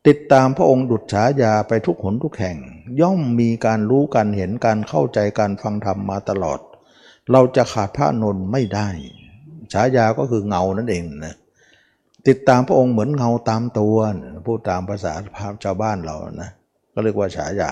[0.08, 2.58] ติดตามพระองค์ดุจฉายาไปทุกหนทุกแห่ง
[3.02, 6.60] ย่อมมีการรู้การเห็นการเข้าใจการฟังธรรมมาตลอด
[7.32, 8.90] เราจะขาดพระนนท์ไม่ได้
[9.74, 11.36] ฉายาก็คือเงานั่นเองนะ
[12.28, 13.96] ติดตามพระองค์เหมือนเงาตามตัว
[14.48, 16.50] พูดตามภาษาภาพชาวบ้านเรานะ
[16.94, 17.72] ก็เรียกว่าฉายา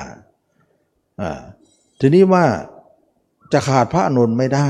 [1.22, 1.40] อ่า
[2.00, 2.46] ทีนี้ว่า
[3.54, 4.70] จะขาดพระอนุนไม่ได้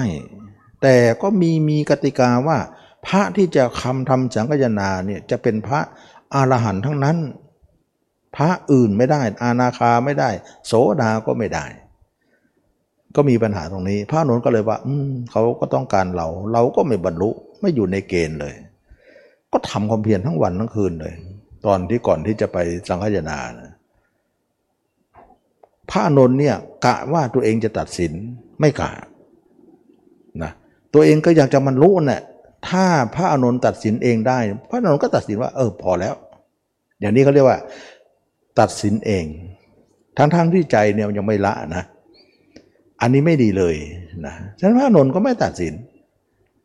[0.81, 2.57] แต่ก็มีมีกติกาว่า
[3.07, 5.79] พระที่จะคำทำสังฆนาเนี่ยจะเป็นพระ
[6.33, 7.17] อรหันต์ทั้งนั้น
[8.35, 10.29] พระอื่นไม่ได้ อานาคาไม่ได้
[10.67, 11.65] โสดาก็ไม่ได้
[13.15, 14.93] ก็มีปัญหาตรงนี้ พระอนุนก็เลยว่าอื
[15.31, 17.29] เขาก็ต้องการเรา เราก็ไม่บรรลุ
[17.61, 18.55] ไม่อยู่ในเกณฑ์เลย
[19.51, 21.13] ก็ทำความเพียรทั้งวันทั้งคืนเลย
[21.65, 23.71] ตอนที่ก่อนที่จะไปสังฆนานะ
[25.89, 28.13] พระอนุนเนี่ยกะว่าตัวเองจะตัดสิน
[28.59, 28.91] ไม่กะ
[30.93, 32.21] ตัวเองก็อยากจะมันรู้น่ะ
[32.69, 36.15] ถ้าพระอนุนตัดสินเองได้ พระอนุนก็ตัดสินว่า เออพอแล้ว
[36.99, 37.59] อย่างนี้เขาเรียกว่า
[38.59, 39.25] ตัดสินเอง
[40.17, 41.83] ทั้งๆทที่ใจเนี่ยยังไม่ละนะ
[43.01, 43.75] อันนี้ไม่ดีเลย
[44.25, 45.73] นะฉะนั้นพระอนุนก็ไม่ตัดสิน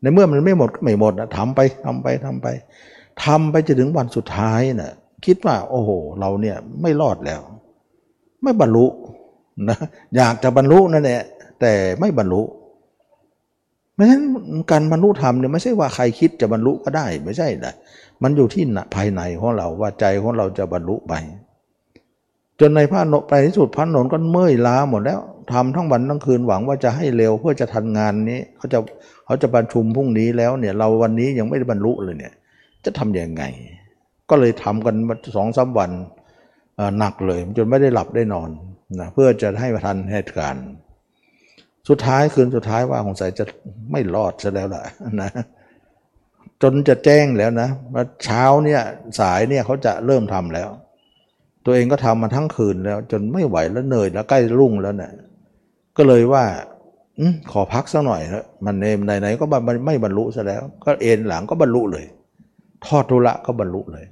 [0.01, 2.47] ในเมื่อมันไม่หมดก็ไม่หมดนะทำไปทำไปทำไป
[3.23, 4.93] ทำไปจนถึงวันสุดท้ายนะ่ะ
[5.25, 7.41] คิดว่า โอ้โห เราเนี่ยไม่รอดแล้ว
[8.43, 8.85] ไม่บรรลุ
[9.69, 9.77] นะ
[10.15, 11.21] อยากจะบรรลุนั่นแหละ
[11.61, 14.23] แต่ไม่บรรลุเพราะฉะนั้น
[14.71, 17.73] การบรรลุธรรมเนี่ยไม่ใช่ว่าใครคิดจะบรรลุก็ได้ ไม่ใช่นะ
[18.23, 18.63] มันอยู่ที่
[18.95, 21.13] ภายในของเราว่าใจของเราจะบรรลุไป
[22.59, 25.19] จนในพระนไปที่สุดพระนนก็เมื่อยล้าหมดแล้ว
[25.53, 28.79] ทำทั้งวันทั้งคืนหวังว่าจะให้เร็วเพื่อจะทันงานนี้เขาจะ
[29.25, 32.33] เขาจะประชุมพรุ่งนี้แล้วเนี่ยเราวันนี้ยังไม่ได้บรรลุเลยเนี่ย
[32.85, 33.43] จะทํำยังไง
[34.29, 34.95] ก็เลยทำกัน
[35.35, 35.91] สองสาวัน
[36.99, 38.49] หนักเลย จนไม่ได้หลับได้นอน
[38.99, 40.65] นะเพื่อจะให้ทันเหตุการณ์
[41.87, 43.45] สุดท้ายคืนสุดท้ายว่าสงสัยจะ
[43.91, 44.83] ไม่รอดซะแล้วล่ะ
[45.21, 45.29] นะ
[46.61, 48.81] จนจะแจ้งแล้วนะว่าเช้าเนี่ย
[49.19, 50.69] สายเนี่ยเขาจะเริ่มทำแล้ว
[51.65, 55.11] ตัวเองก็ทำมาทั้งคืนแล้ว จนไม่ไหวแล้วเหนื่อยแล้วใกล้รุ่งแล้วเนะี่ย
[55.97, 56.43] ก็เลยว่า
[57.19, 57.21] อ
[57.51, 59.45] ขอพักสักหน่อยแล้วมันเนมไหนๆก็
[59.85, 62.05] ไม่บรรลุซะแล้ว ก็เอ็นหลังก็บรรลุเลย
[62.85, 64.05] ทอดทุระก็บรรลุเลย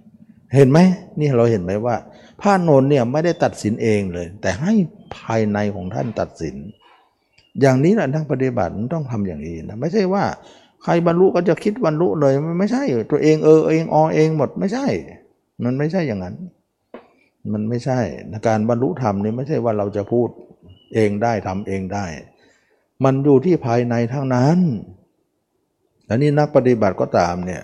[0.56, 0.80] เห็นไหม
[1.20, 1.96] นี่เราเห็นไหมว่า
[2.42, 4.74] พระนนเนี่ยไม่ได้ตัดสินเองเลย แต่ให้
[5.16, 6.56] ภายในของท่านตัดสิน
[7.62, 10.24] อย่างนี้แหละนักปฏิบัติต้องทำอย่างนี้นะไม่ใช่ว่า
[10.84, 14.88] ใครบรรลุก็จะคิดบรรลุเลยไม่ใช่ ตัวเองเออเองอเองหมดไม่ใช่
[15.64, 16.36] มันไม่ใช่อย่างนั้น
[17.54, 18.00] มันไม่ใช่
[18.48, 20.30] การบรรลุธรรมนี่ไม่ใช่ว่าเราจะพูด
[20.96, 22.06] เองได้ทำเองได้
[23.04, 24.58] มันอยู่ที่ภายในทั้งนั้น
[26.10, 27.62] อันนี้นักปฏิบัติก็ตามเนี่ย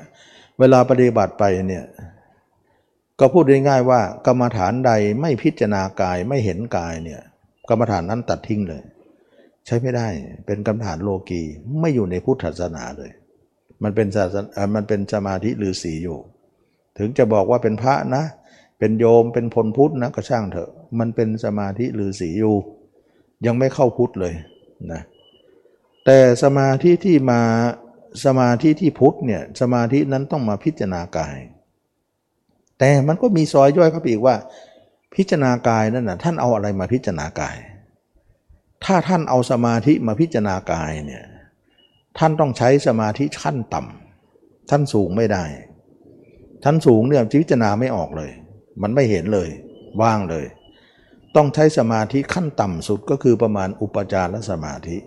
[0.60, 1.86] เวลาปฏิบัติไปเนี่ย
[3.20, 7.22] ก็พูดง่ายๆว่ากรรมฐานใดไม่พิจารณากายไม่เห็นกายเนี่ย
[7.70, 8.84] กรรมฐานนั้นตัดทิ้งเลย
[9.72, 10.08] ช้ไม่ได้
[10.46, 11.42] เป็นกรรมฐานโลกี
[11.80, 13.12] ไม่อยู่ในพุทธศาสนาเลย
[13.84, 16.20] มันเป็นศาสนามันเป็นสมาธิหรือสีอยู่
[16.98, 18.24] ถึงจะบอกว่าเป็นพระนะ
[18.80, 22.56] เป็นโยมเป็นพลพุทธนะก็ช่างเถอะ มันเป็นสมาธิฤาษีอยู่
[23.46, 24.34] ยังไม่เข้าพุทธเลย
[24.92, 25.02] นะ
[26.06, 27.42] แต่สมาธิที่มา
[28.26, 31.38] สมาธิที่พุทธเนี่ยสมาธินั้นต้องมาพิจารณากาย
[32.80, 34.36] แต่มันก็มีซอยย่อยเข้าไปอีกว่า
[35.16, 37.56] พิจารณากายนั่นนะท่านเอาอะไรมาพิจารณากาย
[38.86, 41.26] ถ้าท่านเอาสมาธิมาพิจารณากายเนี่ย
[42.18, 45.44] ท่านต้องใช้สมาธิขั้นต่ำท่านสูงไม่ได้
[46.64, 48.32] ท่านสูงเนี่ยพิจารณาไม่ออกเลย
[48.82, 49.50] มันไม่เห็นเลย
[50.02, 50.46] ว่างเลย
[51.36, 54.98] ต้องใช้สมาธิขั้นต่ำสุดก็คือประมาณอุปจารสมาธิ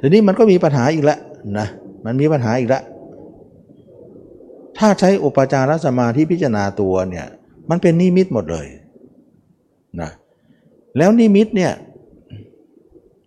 [0.00, 1.20] ทีนี้มันก็มีปัญหาอีกแล้ว
[1.58, 1.68] นะ
[2.04, 2.82] มันมีปัญหาอีกแล้ว
[4.78, 7.26] ถ้าใช้อุปจารสมาธิพิจารณาตัวเนี่ย
[7.70, 8.66] มันเป็นนิมิตหมดเลย
[10.00, 10.10] นะ
[10.98, 11.72] แล้วนิมิตเนี่ย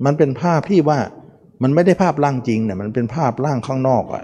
[0.05, 0.99] มันเป็นภาพที่ว่า
[1.63, 4.23] มันไม่ได้ภาพร่างจริงเนี่ยมันเป็นภาพร่างข้างนอกอะ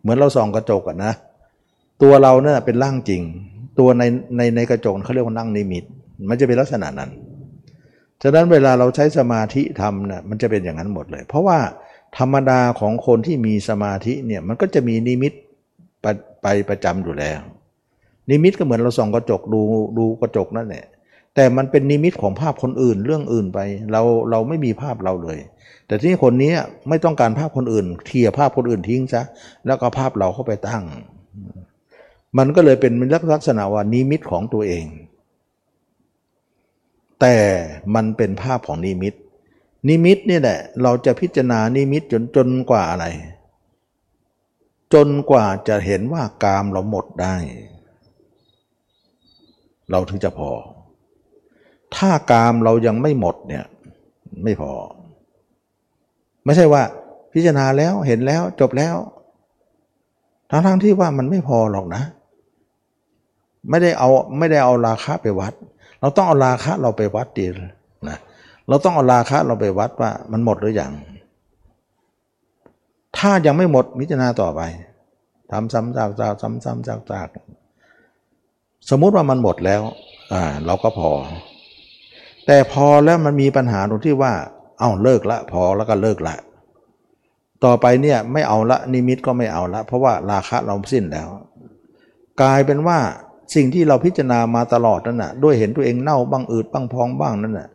[0.00, 1.12] เหมือนเราส่องกระจกอะนะ
[2.02, 3.22] ตัวเราเนี่ยเป็นร่างจริง
[3.78, 4.02] ตัวใน
[4.36, 5.84] ในในกระจกเขาเรียกว่านั่งนิมิต
[6.28, 7.10] มันจะเป็นลักษณะนั้น
[8.22, 11.58] ฉะนั้นเวลาเราใช้สมาธิทำเนี่ยมันจะเป็นอย่างนั้นหมดเลย เพราะว่า
[12.18, 15.32] ธรรมดาของคนที่มีสมาธิเนี่ยมันก็จะมีนิมิต
[16.02, 16.06] ไป
[16.42, 17.40] ไปประจำอยู่แล้ว
[18.30, 19.60] นิมิตก็เหมือนเราส่องกระจกดู
[19.98, 20.84] ดูกระจกนั่นแหละ
[21.36, 23.58] แต่มันเป็นนิมิตของภาพคนอื่นเรื่องอื่นไป
[23.92, 25.38] เราเราไม่มีภาพเราเลย
[25.86, 26.52] แต่ที่คนนี้
[26.88, 29.22] ไม่ต้องการภาพคนอื่นเขี่ยภาพคนอื่นทิ้งซะ
[29.66, 30.84] แล้วก็ภาพเราเข้าไปตั้ง
[32.38, 32.92] มันก็เลยเป็น
[33.34, 34.86] ลักษณะว่านิมิตของตัวเอง
[37.20, 37.36] แต่
[37.94, 39.14] มันเป็นภาพของนิมิต
[39.88, 43.06] นิมิตนี่แหละ เราจะพิจารณานิมิตจนจนกว่าอะไร
[44.94, 47.36] จนกว่าจะเห็นว่ากามเราหมดได้
[49.90, 50.50] เราถึงจะพอ
[51.94, 53.64] ถ้ากามเรายังไม่หมดเนี่ย
[54.44, 54.72] ไม่พอ
[56.44, 56.82] ไม่ใช่ว่า
[57.32, 58.96] พิจารณาแล้วเห็นแล้วจบแล้ว
[60.50, 62.02] ทั้งทั้งที่ว่ามันไม่พอหรอกนะ
[63.70, 65.54] ไม่ได้เอาไม่ได้เอาราคาไปวัด
[66.00, 67.46] เราต้องเอาราคาเราไปวัดดี
[68.08, 68.18] นะ
[68.68, 70.92] เราต้องเอาราคะเราไปวัดว่ามันหมดหรืออยัง
[73.18, 74.60] ถ้ายังไม่หมดพิจารณาต่อไป
[75.52, 79.82] ทำซ้ำๆๆซ้ำๆจากๆสมมุติว่ามันหมดแล้ว
[80.32, 81.10] อ่าเราก็พอ
[82.46, 84.32] แต่พอแล้วมันมีปัญหาตรงที่ว่า
[84.80, 86.36] เอา้าเลิกละ พอแล้วก็เลิกละ
[87.64, 91.28] ต่อไปเนี่ยไม่เอาละนิมิตก็ไม่เอาละ เพราะว่าราคะเราสิ้นแล้ว
[92.40, 92.98] กลายเป็นว่า
[93.54, 97.68] สิ่งที่เราพิจารณามาตลอดนั่นน่ะด้วยเห็นตัวเองเน่าบ้างอืดบ้างพองบ้างนั่นน่ะ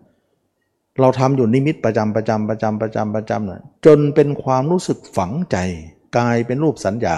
[0.99, 5.57] เราทำอยู่นิมิตประจำประจำประจำประจำประจำนะจนเป็นความรู้สึกฝังใจ
[6.17, 7.17] กลายเป็นรูปสัญญา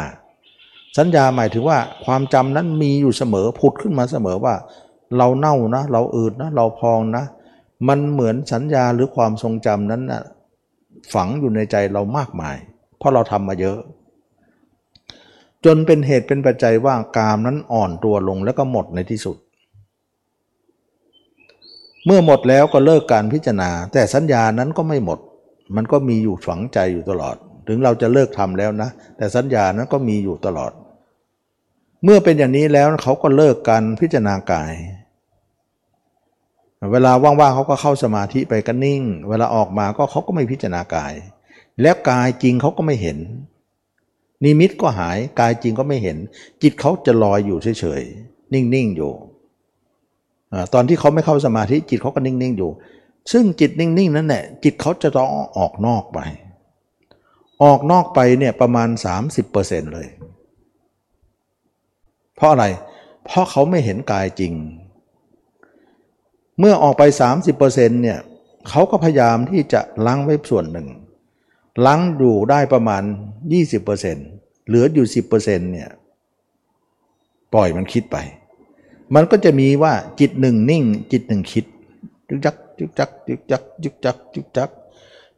[0.97, 4.55] สัญญาหมายถึงว่าความจำนั้นมีอยู่เสมอผุดขึ้นมาเสมอว่า
[5.17, 7.23] เราเน่านะ เราอืดนะ เราพองนะ
[7.87, 10.23] มันเหมือนสัญญาหรือความทรงจำนั้นนะ
[11.13, 12.57] ฝังอยู่ในใจเรามากมาย
[12.97, 13.79] เพราะเราทำมาเยอะ
[15.65, 19.37] จนเป็นเหตุเป็นปัจจัยว่ากามนั้นอ่อนตัวลงแล้วก็หมดในที่สุด
[22.05, 25.19] เมื่อหมดแล้วก็เลิกการพิจารณา แต่สัญญานั้นก็ไม่หมด
[25.75, 27.35] มันก็มีอยู่ฝังใจอยู่ตลอด
[27.67, 30.71] ถึงเราจะเลิกทำแล้วนะ แต่สัญญานั้นก็มีอยู่ตลอด
[32.03, 34.71] เมื่อเป็นอย่างนี้แล้วเขาก็เลิกการพิจารณากาย
[36.91, 41.13] เวลาว่างๆเขาก็เข้าสมาธิไปก็นิ่ง เวลาออกมาก็เขาก็ไม่พิจารณากาย
[41.81, 43.17] แล้วกายจริงเขาก็ไม่เห็น
[44.43, 46.17] นิมิตก็หายกายจริงก็ไม่เห็น
[46.61, 49.13] จิตเขาจะลอยอยู่เฉยๆนิ่งๆอยู่
[50.73, 52.71] ตอนที่เขาไม่เข้าสมาธิจิตเขาก็นิ่งๆอยู่
[53.31, 56.19] ซึ่งจิตนิ่งๆนั้นแหละจิตเขาจะต้องออกนอกไป
[57.63, 58.89] ออกนอกไปเนี่ยประมาณ
[59.41, 60.07] 30%เลย
[62.35, 62.65] เพราะอะไร
[63.25, 64.53] เพราะเขาไม่เห็นกายจริง
[66.59, 67.03] เมื่อออกไป
[67.53, 68.19] 30%เนี่ย
[68.69, 70.87] เขาก็พยายามที่จะล้างไว้ส่วนหนึ่ง
[71.85, 73.03] ล้างอยู่ได้ประมาณ
[73.85, 75.89] 20%เหลืออยู่ 10%เนี่ย
[77.53, 78.17] ปล่อยมันคิดไป
[79.15, 81.65] มันก็จะมีว่าจิตหนึ่งนิ่ง จิตหนึ่งคิด
[82.27, 84.69] จึกจักจึกจักจึกจักจึกจักจึกจัก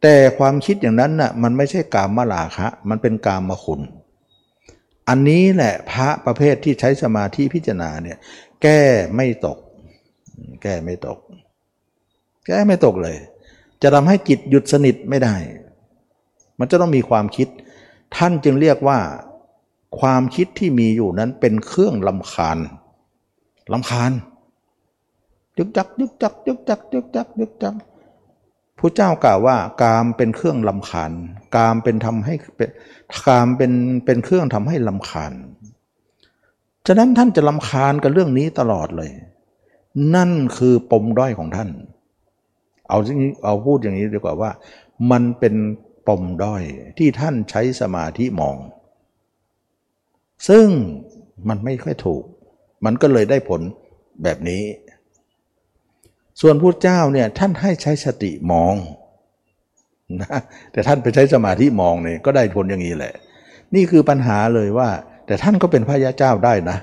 [0.02, 3.82] แต่ความคิดอย่างนั้นน่ะมันไม่ใช่กามมาลาคะ มันเป็นกามมาคุณ
[5.10, 8.18] อันนี้แหละพระประเภทที่ใช้สมาธิพิจารณาเนี่ย
[8.62, 8.82] แก้
[9.16, 9.58] ไม่ตก
[10.62, 11.20] แก้ไม่ตก
[12.46, 13.18] แก้ไม่ตกเลย
[13.82, 15.36] จะทำให้จิตหยุดสนิทไม่ได้
[16.60, 17.48] มันจะต้องมีความคิด
[18.16, 19.00] ท่านจึงเรียกว่า
[20.00, 22.58] ความคิดที่มีอยู่นั้นเป็นเครื่องลำคาญ
[23.74, 24.12] ลำคาญ
[25.58, 27.76] ยึกจักยึกจักยึกจักยึกจักยึกจัก
[28.80, 31.12] พระเจ้ากล่าวว่ากามเป็นเครื่องลำคาญ
[31.56, 32.70] กามเป็นทำให้เป็น
[33.28, 33.72] กามเป็น
[34.06, 35.34] เป็นเครื่องทำให้ลำคาญ
[36.88, 39.12] ฉะนั้นท่านจะลำคาญกับเรื่องนี้ตลอดเลย
[40.16, 41.70] นั่นคือปมด้อยของท่าน
[42.90, 42.98] เอา
[43.46, 44.52] เอาพูดอย่างนี้ดีกว่าว่า
[45.12, 45.56] มันเป็น
[46.08, 46.64] ปมด้อย
[46.98, 48.58] ที่ท่านใช้สมาธิมอง
[50.50, 50.68] ซึ่ง
[51.50, 52.24] มันไม่ค่อยถูก
[52.86, 53.62] มันก็เลยได้ผล
[54.24, 54.64] แบบนี้
[56.42, 58.76] ส่วนพุทธเจ้าเนี่ยท่านให้ใช้สติมอง
[60.22, 60.40] นะ
[60.72, 63.14] แต่ท่านไปใช้สมาธิมองเนี่ยก็ได้ผลอย่างนี้แหละ
[63.76, 64.90] นี่คือปัญหาเลยว่า
[65.26, 66.78] แต่ท่านก็เป็นพระยาเจ้าได้นะ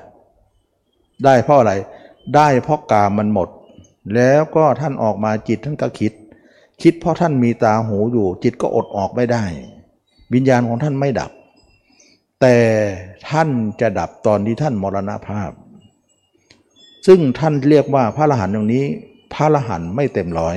[1.24, 1.72] ได้เพราะอะไร
[2.34, 3.48] ได้เพราะกามมันหมด
[4.14, 6.12] แล้วก็ท่านออกมาจิตท่านก็คิด
[6.82, 9.44] คิดเพราะท่านมีตาหูอยู่ จิตก็อดออกไม่ได้
[10.34, 11.30] วิญญาณของท่านไม่ดับ
[12.40, 12.56] แต่
[13.30, 13.48] ท่าน
[13.80, 15.50] จะดับตอนที่ท่านมรณภาพ
[17.06, 18.84] ซึ่งท่านเรียกว่าพระอรหันต์ตรงนี้
[19.32, 20.56] พระอรหันต์ไม่เต็มร้อย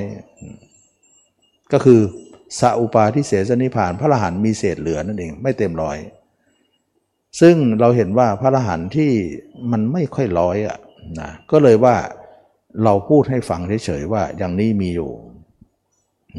[1.72, 2.00] ก็คือ
[2.60, 5.98] สัอุปาทิเสสนิพาน พระอรหันต์มีเศษเหลือนั่นเองไม่เต็มร้อย
[7.42, 9.12] ซึ่งเราเห็นว่าพระอรหันต์ที่
[9.72, 10.78] มันไม่ค่อยร้อยอะ
[11.20, 11.98] นะก็เลยว่า
[12.84, 15.12] เราพูดให้ฟังเฉยๆว่าอย่างนี้มีอยู่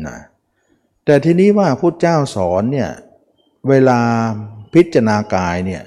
[0.06, 0.18] นะ
[1.04, 2.90] แต่ทีนี้ว่าพุทธเจ้าสอนเนี่ย
[3.68, 4.00] เวลา
[4.74, 5.82] พิจารณากายเนี่ย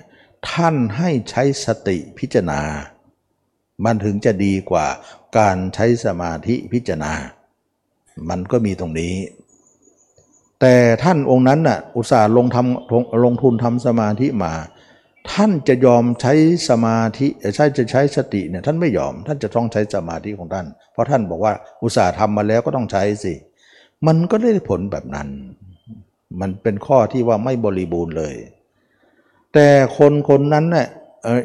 [0.50, 2.62] ท่านให้ใช้สติพิจารณา
[3.86, 4.88] มันถึงจะดีกว่า
[5.38, 7.14] การใช้สมาธิพิจารณา
[8.30, 9.16] มันก็มีตรงนี้
[10.62, 14.54] แต่ท่านองค์นั้นน่ะอุตส่าห์ลงทำลงทุนทำสมาธิมา
[15.32, 16.34] ท่านจะยอมใช้
[16.70, 21.54] สมาธิใช่จะใช้สติเนี่ยท่านไม่ยอม ท่านจะต้องใช้สมาธิของท่าน เพราะท่านบอกว่า
[21.84, 23.34] อุตส่าห์ทำมาแล้วก็ต้องใช้สิ
[24.08, 25.28] มันก็ได้ผลแบบนั้น
[26.42, 28.36] มันเป็นข้อที่ว่าไม่บริบูรณ์เลย
[29.54, 30.88] แต่คนคนนั้นเนี่ย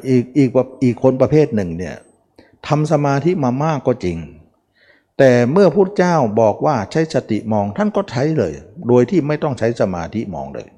[0.08, 0.50] อีกอีก
[0.82, 1.96] อีกคนประเภทหนึ่งเนี่ย
[2.68, 4.18] ทำสมาธิมามากก็จริง
[5.18, 8.52] แต่เมื่อพุทธเจ้าบอกว่าใช้สติมองท่านก็ใช้เลย
[8.88, 10.68] โดยที่ไม่ต้องใช้สมาธิมองเลย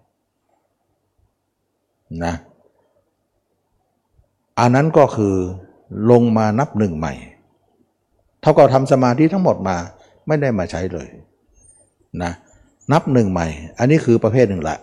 [2.24, 2.34] นะ
[4.60, 5.34] อันนั้นก็คือ
[6.10, 7.14] ลงมานับหนึ่งใหม่
[8.40, 9.76] เท่ากับทำสมาธิทั้งหมดมา
[10.26, 11.08] ไม่ได้มาใช้เลย
[12.22, 12.32] นะ
[12.92, 14.78] นับหนึ่งใหม่ อันนี้คือประเภทหนึ่งแหละ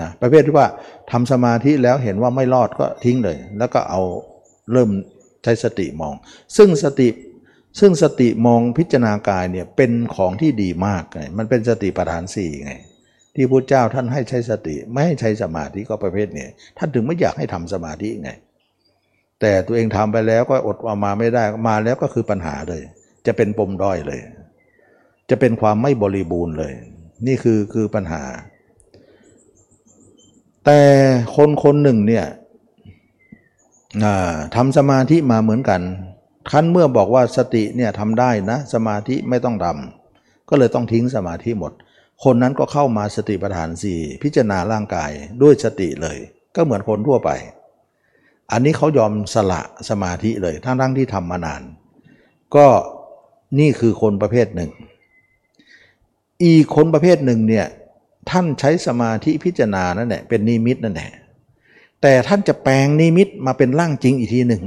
[0.00, 0.66] นะประเภทที่ว่า
[1.10, 4.00] ทำสมาธิแล้วเห็นว่าไม่รอดก็ทิ้งเลย แล้วก็เอา
[4.72, 4.90] เริ่ม
[5.44, 6.14] ใช้สติมอง
[6.56, 7.08] ซึ่งสติ
[7.80, 12.72] ซึ่งสติมองพิจารณากายเนี่ยเป็นของที่ดีมากไงมันเป็นสติปัฏฐานสี่ไง
[13.34, 16.46] ที่พระเจ้าท่านให้ใช้สติ ไม่ให้ใช้สมาธิก็ประเภทนี้
[16.78, 18.30] ท่านถึงไม่อยากให้ทำสมาธิไง
[19.40, 22.82] แต่ตัวเองทำไปแล้วก็อดออกมาไม่ได้มาแล้วก็คือปัญหาเลย
[23.26, 24.20] จะเป็นปมด้อยเลย
[25.30, 26.74] จะเป็นความไม่บริบูรณ์เลย
[27.26, 28.22] นี่คือคือปัญหา
[30.64, 30.80] แต่
[31.36, 32.26] คนคนหนึ่งเนี่ย
[34.56, 35.80] ทำสมาธิมาเหมือนกัน
[36.50, 41.72] ท่านเมื่อบอกว่าสติเนี่ยทำได้นะสมาธิไม่ต้องทำก็เลยต้องทิ้งสมาธิหมด
[42.24, 45.10] คนนั้นก็เข้ามาสติปัฏฐานสี่พิจารณาร่างกาย
[45.42, 46.18] ด้วยสติเลย
[46.56, 47.30] ก็เหมือนคนทั่วไป
[48.52, 51.62] อันนี้เขายอมสละสมาธิเลยทั้งทั้งที่ทำมานาน
[52.56, 52.66] ก็
[53.58, 54.70] นี่คือคนประเภทหนึ่ง
[56.44, 57.66] อีกคนประเภทหนึ่งเนี่ย
[58.30, 61.10] ท่านใช้สมาธิพิจารณานั่นแหละเป็นนิมิตนั่นแหละ
[62.02, 64.62] แต่ท่านจะแปลงนิมิตมาเป็นร่างจริงอีกทีหนึ่ง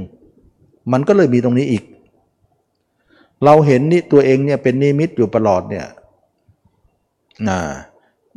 [0.92, 1.84] มันก็เลยมีตรงนี้อีก
[3.44, 5.86] เราเห็นนี่ตัวเองเนี่ยเป็นนิมิตอยู่ตลอดเนี่ย
[7.48, 7.58] นะ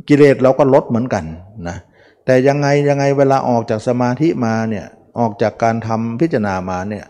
[0.08, 1.26] กิเลสเราก็ลดเหมือนกัน
[1.68, 1.78] นะ
[2.26, 4.86] แต่ยังไงยังไงเวลาออกจากสมาธิมาเนี่ย
[5.20, 7.06] ออกจากการทำพิจารณามาเนี่ย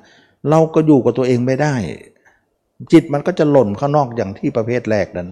[0.49, 1.75] เราก็อยู่กับตัวเองไม่ได้
[2.91, 5.29] จิตมันก็จะหล่นข้างนอกอย่างที่ประเภทแรกนั้น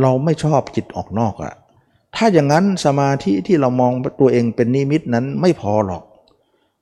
[0.00, 1.54] เราไม่ชอบจิตออกนอกอะ
[2.16, 6.02] ถ้าอย่างนั้นสมาธิที่เรามองตัวเองเป็นนิมิตนั้นไม่พอหรอก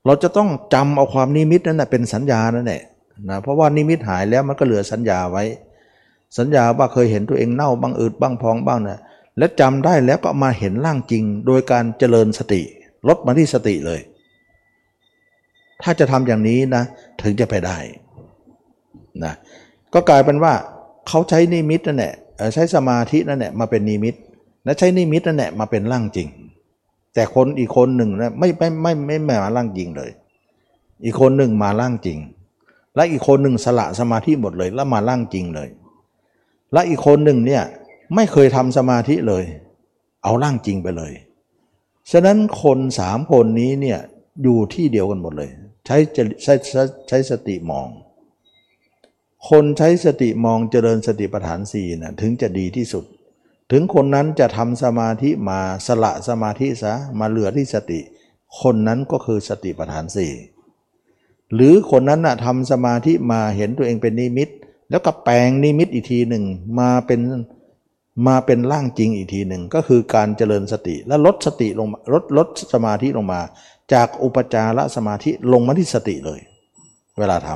[0.06, 2.82] เราจะต้องจำเอาความนิมิตนั้นนะเป็นสัญญานั่นแหละ
[3.28, 5.44] นะเพราะว่านิมิตหายแล้วมันก็เหลือสัญญาไว้
[6.38, 8.98] สัญญาว่าเคยเห็นตัวเองเน่าบ้างอืดบ้างพองบ้างนะ
[9.38, 12.62] และจำได้แล้วก็มาเห็นร่างจริง โดยการเจริญสติ
[13.08, 14.00] ลดมาที่สติเลย
[15.82, 16.84] ถ้าจะทำอย่างนี้นะ
[17.22, 17.78] ถึงจะไปได้
[19.24, 19.34] นะ
[19.94, 20.52] ก็กลายเป็นว่า
[21.08, 22.14] เขาใช้นิมิตนั่นแหละ
[22.54, 24.14] ใช้สมาธินั่นแหละมาเป็นนิมิต
[24.64, 26.28] และใช้นิมิตนั่นแหละมาเป็นร่างจริง
[27.14, 30.10] แต่คนอีกคนหนึ่งนะไม่ไม่ไม่ไม่ไม่มาร่างจริงเลย
[31.04, 32.18] อีกคนหนึ่งมาร่างจริง
[32.96, 35.68] และอีกคนหนึ่งสละสมาธิหมดเลยแล้วมาร่างจริงเลย
[36.72, 37.62] และอีกคนหนึ่งเนี่ย
[38.14, 39.44] ไม่เคยทำสมาธิเลย
[40.24, 41.12] เอาร่างจริงไปเลย
[42.10, 43.98] ฉะนั้นคนสามคนนี้เนี่ย
[44.42, 45.50] อยู่ที่เดียวกันหมดเลย
[45.86, 47.88] ใช้ใช้ใช้ใช้สติมอง
[49.48, 53.04] คนใช้สติมองเจริญสติปัฏฐานสี่นะถึงจะดีที่สุด
[53.72, 58.00] ถึงคนนั้นจะทำสมาธิมาสละสมาธิซะมาเหลือที่สติ
[58.60, 60.32] คนนั้นก็คือสติปัฏฐานสี่
[61.54, 64.48] หรือคนนั้นนะทำสมาธิมาเห็นตัวเองเป็นนิมิต
[64.90, 66.44] แล้วก็แปลงนิมิตอีกทีหนึ่ง
[66.80, 67.20] มาเป็น
[68.26, 73.40] มาเป็นร่างจริงอีกทีหนึ่งก็คือการเจริญสติและลดสติลงลดลดสมาธิลงมา
[73.92, 76.40] จากอุปจารสมาธิลงมาที่สติเลย
[77.18, 77.48] เวลาท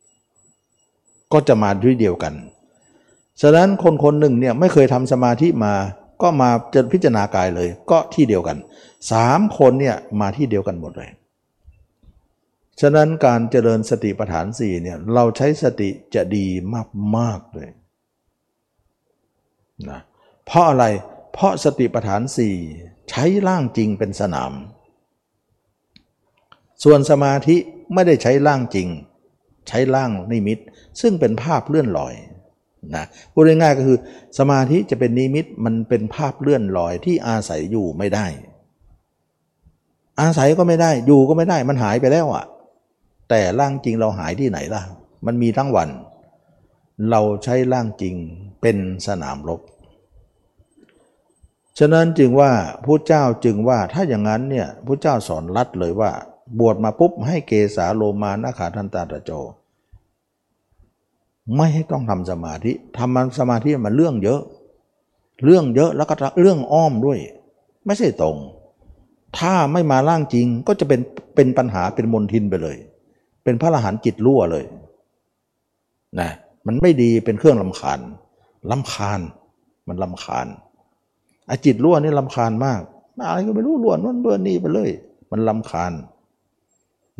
[0.00, 2.34] ำก็จะมาด้วยเดียวกัน
[3.42, 5.74] ฉะนั้นคนคนหนึ่งเนี่ยไม่เคยทำสมาธิมา
[6.22, 8.56] ก็มาจะพิจารณากายเลยก็ที่เดียวกัน
[9.12, 11.10] สามคนเนี่ยมาที่เดียวกันหมดเลย
[12.80, 16.46] ฉะนั้นการเจริญสติปัฏฐานสี่เนี่ยเราใช้สติจะดี
[17.16, 17.70] มากๆเลย
[19.90, 20.00] นะ
[20.46, 20.84] เพราะอะไร
[21.32, 22.54] เพราะสติปัฏฐานสี่
[23.10, 24.52] ใช้ร่างจริงเป็นสนาม
[26.84, 27.56] ส่วนสมาธิ
[27.94, 28.88] ไม่ได้ใช้ร่างจริง
[29.68, 30.58] ใช้ร่างนิมิต
[31.00, 32.14] ซึ่งเป็นภาพเลื่อนลอย
[32.94, 33.98] นะพูดง่ายๆก็คือ
[34.38, 38.26] สมาธิจะเป็นนิมิตมันเป็นภาพเลื่อนลอยที่อาศัยอยู่ไม่ได้
[40.20, 42.44] อาศัยก็ไม่ได้อยู่ก็ไม่ได้มันหายไปแล้วอะ่ะ
[43.30, 44.82] แต่ร่างจริงเราหายที่ไหนล่ะ
[45.26, 45.88] มันมีทั้งวัน
[47.10, 48.14] เราใช้ร่างจริง
[48.60, 48.76] เป็น
[49.06, 49.60] สนามรบ
[51.78, 52.52] ฉะนั้นจึงว่า
[52.84, 56.10] พระเจ้าจึงว่าถ้าอย่างนั้นเนี่ยพระเจ้าสอนรัดเลยว่า
[56.58, 59.30] บวชมาปุ๊บให้เกสาโลมานาขาทันตาตะโจ
[61.56, 64.40] ไม่ให้ต้องทำสมาธิทำสมาธิมันเรื่องเยอะ
[65.44, 67.18] เรื่องเยอะแล้วก็เรื่องอ้อมด้วย
[67.86, 68.36] ไม่ใช่ตรง
[69.38, 71.00] ถ้าไม่มาร่างจริงก็จะเป็น
[71.34, 72.76] เป็นปัญหาเป็นมนทินไปเลย
[73.44, 74.64] เป็นพระอรหันต์จิตรั่วเลย
[76.20, 76.30] นะ
[76.66, 78.00] มันไม่ดีเป็นเครื่องลำคาญ
[78.70, 79.20] ลำคาญ
[79.88, 80.46] มันลำคาญ
[81.46, 82.80] ไอ้จิตรั่วนี่ลำคาญมาก
[83.28, 84.90] อะไรก็ไม่รู้รั่วนั่นรั่วนี่ไปเลย
[85.30, 85.92] มันลำคาญ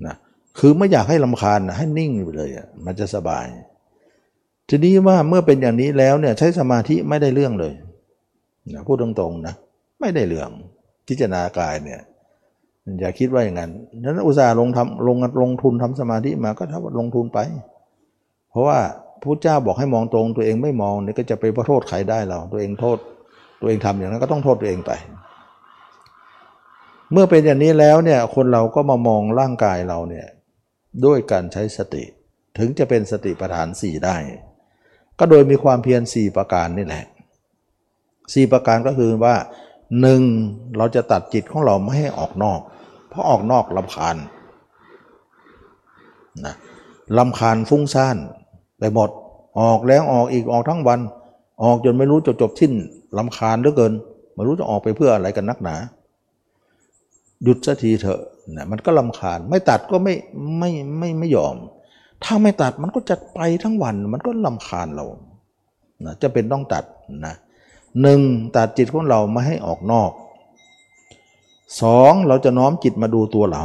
[0.07, 0.17] นะ
[0.59, 2.51] คือไม่อยากให้ลำคาญนะให้นิ่งไปเลย
[2.85, 3.47] มันจะสบาย
[4.69, 7.75] ทีนี้ว่าเมื่อเป็นอย่างนี้แล้วเนี่ยใช้สมาธิไม่ได้เรื่องเลย
[8.75, 9.55] นะพูดตรงๆนะ
[10.01, 10.51] ไม่ได้เรื่อง
[11.09, 12.01] พิจารณากายเนี่ย
[13.01, 13.71] อย่าคิดว่าอย่างนั้น
[14.05, 17.39] นั้นอุตส่าห์ลงทำลงลงทุนทำสมาธิมาก็ถ้าลงทุนไป
[18.51, 18.79] เพราะว่า
[19.23, 22.99] พระเจ้าบอกให้มองตรงตัวเองไม่มองเนี่ยก็จะไปโทษใครได้เรา ตัวเองโทษ
[23.61, 24.93] ตัวเองทำอย่างนั้นก็ต้องโทษตัวเองไป
[27.13, 30.27] เมื่อเป็นอย่างนี้แล้วเนี่ยคนเราก็มามองร่างกายเราเนี่ย
[31.05, 32.05] ด้วยการใช้สติ
[32.59, 34.17] ถึงจะเป็นสติปัฏฐานสี่ได้
[35.19, 37.05] ก็โดยมีความเพียรสี่ประการนี่แหละ
[38.35, 39.37] สี่ประการก็คือว่า
[40.01, 40.23] หนึ่ง
[40.77, 42.61] เราจะตัดจิตของเราไม่ให้ออกนอก
[43.09, 44.17] เพราะออกนอกลำคาญ
[46.45, 46.55] นะ
[47.19, 48.17] ลำคาญฟุ้งซ่าน
[48.79, 49.11] ไปหมด
[49.61, 51.01] ออกแล้วออกอีกออกทั้งวัน
[51.63, 52.73] ออกจนไม่รู้จบจบสิ้น
[53.19, 53.93] ลำคาญเหลือเกิน
[54.35, 55.77] ไม่รู้จะออกไปเพื่ออะไรกันนักหนา
[57.45, 58.21] หยุดสักทีเถอะ
[58.57, 60.15] นะมันก็ลำคาญไม่ตัดก็ไม่
[60.59, 61.57] ไม่ไม่ไม่ยอม
[62.25, 65.05] ถ้าไม่ตัดมันก็จะไปทั้งวันมันก็ลำคาญเรา
[66.05, 66.85] นะจะเป็นต้องตัด
[67.27, 67.35] นะ
[68.03, 68.21] หนึ่ง
[68.57, 70.11] ตัดจิตของเราไม่ให้ออกนอก
[71.81, 73.63] สองเราจะน้อมจิตมาดูตัวเรา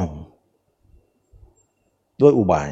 [2.21, 2.69] ด้วยอุบาย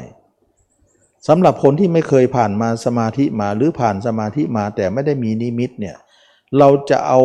[1.28, 5.96] สำหรับคนที่ไม่เคยผ่านมาสมาธิมาหรือผ่านสมาธิมาแต่ไม่ได้มีนิมิตเนี่ย
[6.58, 7.20] เราจะเอา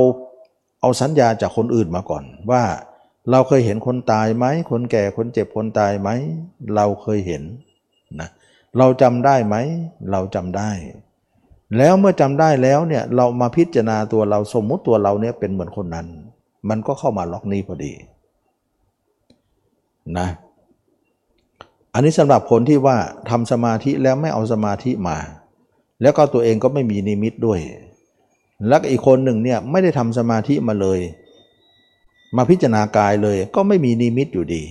[0.81, 2.63] เอาสัญญาจากคนอื่นมาก่อนว่า
[3.31, 6.09] เราเคยเห็นคนตายไหม คนแก่คนเจ็บคนตายไหม
[6.75, 7.43] เราเคยเห็น
[8.19, 8.29] นะ
[8.77, 9.55] เราจำได้ไหม
[10.11, 10.71] เราจำได้
[11.77, 16.07] แล้วเมื่อจำได้แล้วเนี่ยเรามาพิจารณาตัวเราสมมุติตัวเราเนี่ยเป็นเหมือนคนนั้น
[16.69, 17.93] มันก็เข้ามาล็อกนี้พอดี
[20.17, 20.27] นะ
[21.93, 22.97] อันนี้สำหรับคนที่ว่า
[23.29, 25.17] ทำสมาธิแล้วไม่เอาสมาธิมา
[26.01, 27.59] แล้วก็ตัวเองก็ไม่มีนิมิตด้วย
[28.67, 30.99] แล้วอีกคนหนึ่งเนี่ยไม่ได้ทำสมาธิมาเลย
[32.35, 34.63] มาพิจารณากายเลยก็ไม่มีนิมิตอยู่ดี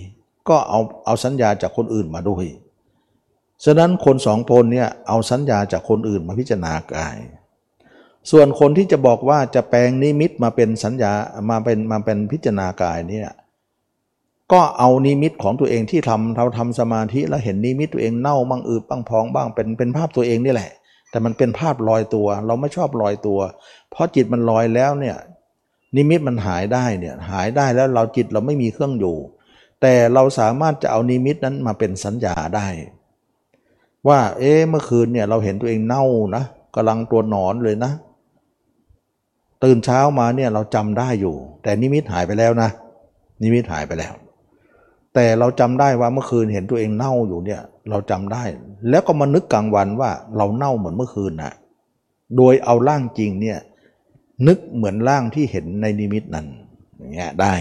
[0.48, 2.44] ก็เอาเอาสัญญาจากคนอื่นมาด้วย
[3.64, 7.16] ฉะนั้นคนสองคนเนี่ยเอาสัญญาจากคนอื่นมาพิจารณากาย
[8.30, 11.12] ส่วนคนที่จะบอกว่าจะแปลงนิมิตมาเป็นสัญญา
[11.50, 13.28] มาเป็นมาเป็นพิจารณากายเนี่ย
[14.52, 20.70] ก็เอานิมิตของตัวเองที่ทำเราทำสมาธิแล้วเห็นนิมิตตัวเองเน่าบ้างอืดบ้างพองบ้างเป็นเป็นภาพตัวเองนี่แหละ
[21.10, 23.38] แต่มันเป็นภาพลอยตัว เราไม่ชอบลอยตัว
[23.90, 25.16] เพราะจิตมันลอยแล้วเนี่ย
[25.96, 29.16] นิมิตมันหายได้เนี่ยหายได้แล้วเราจิตเราไม่มีเครื่องอยู่
[29.82, 32.66] แต่เราสามารถจะเอานิมิตนั้นมาเป็นสัญญาได้
[34.08, 36.04] ว่าเอ๊ะเมื่อคืนเนี่ยเราเห็นตัวเองเน่า
[36.36, 37.92] นะกำลังตัวหนอนเลยนะ
[39.64, 42.70] ตื่นเช้ามาเนี่ยเราจำได้อยู่ แต่นิมิตหายไปแล้วนะ
[43.42, 44.14] นิมิตหายไปแล้ว
[45.14, 47.60] แต่เราจำได้ว่าเมื่อคืนเห็นตัวเองเน่าอยู่เนี่ย
[47.90, 48.44] เราจำได้
[48.90, 51.52] แล้วก็มานึกกลางวันว่าเราเน่าเหมือนเมื่อคืนนะ
[52.36, 53.58] โดยเอาร่างจริงเนี่ย
[54.46, 56.46] นึกเหมือนร่างที่เห็นในนิมิตนั้น
[56.98, 57.54] อย่างเงี้ยได้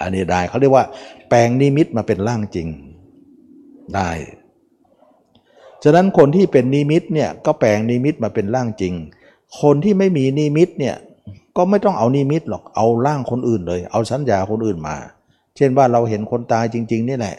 [0.00, 0.84] อันนี้ได้เขาเรียกว่า
[1.28, 2.68] แปลงนิมิตมาเป็นร่างจริง
[3.96, 4.10] ได้
[5.84, 8.94] ฉะนั้นคนที่เป็นนิมิตเนี่ยก็แปลงนิมิตมาเป็นร่างจริง
[9.60, 10.96] คนที่ไม่มีนิมิตเนี่ย
[11.56, 14.96] ก็ไม่ต้องเอานิมิตหรอกเอาร่างคนอื่นเลย เอาสัญญาคนอื่นมา
[15.56, 17.36] เช่นว่าเราเห็นคนตายจริง ๆ นี่แหละ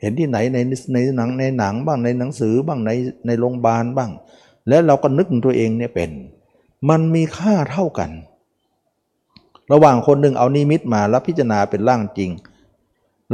[0.00, 0.58] เห็นที่ไหนใน
[0.92, 2.90] ในหนังในหนังบ้างในหนังสือบ้างใน
[3.26, 4.10] ในโรงพยาบาลบ้าง
[4.68, 6.10] แล้วเราก็นึกตัวเองเนี่ยเป็น
[6.90, 8.10] มันมีค่าเท่ากัน
[9.72, 12.30] ระหว่างคนหนึ่งเอานิมิตมาแล้วพิจารณาเป็นร่างจริง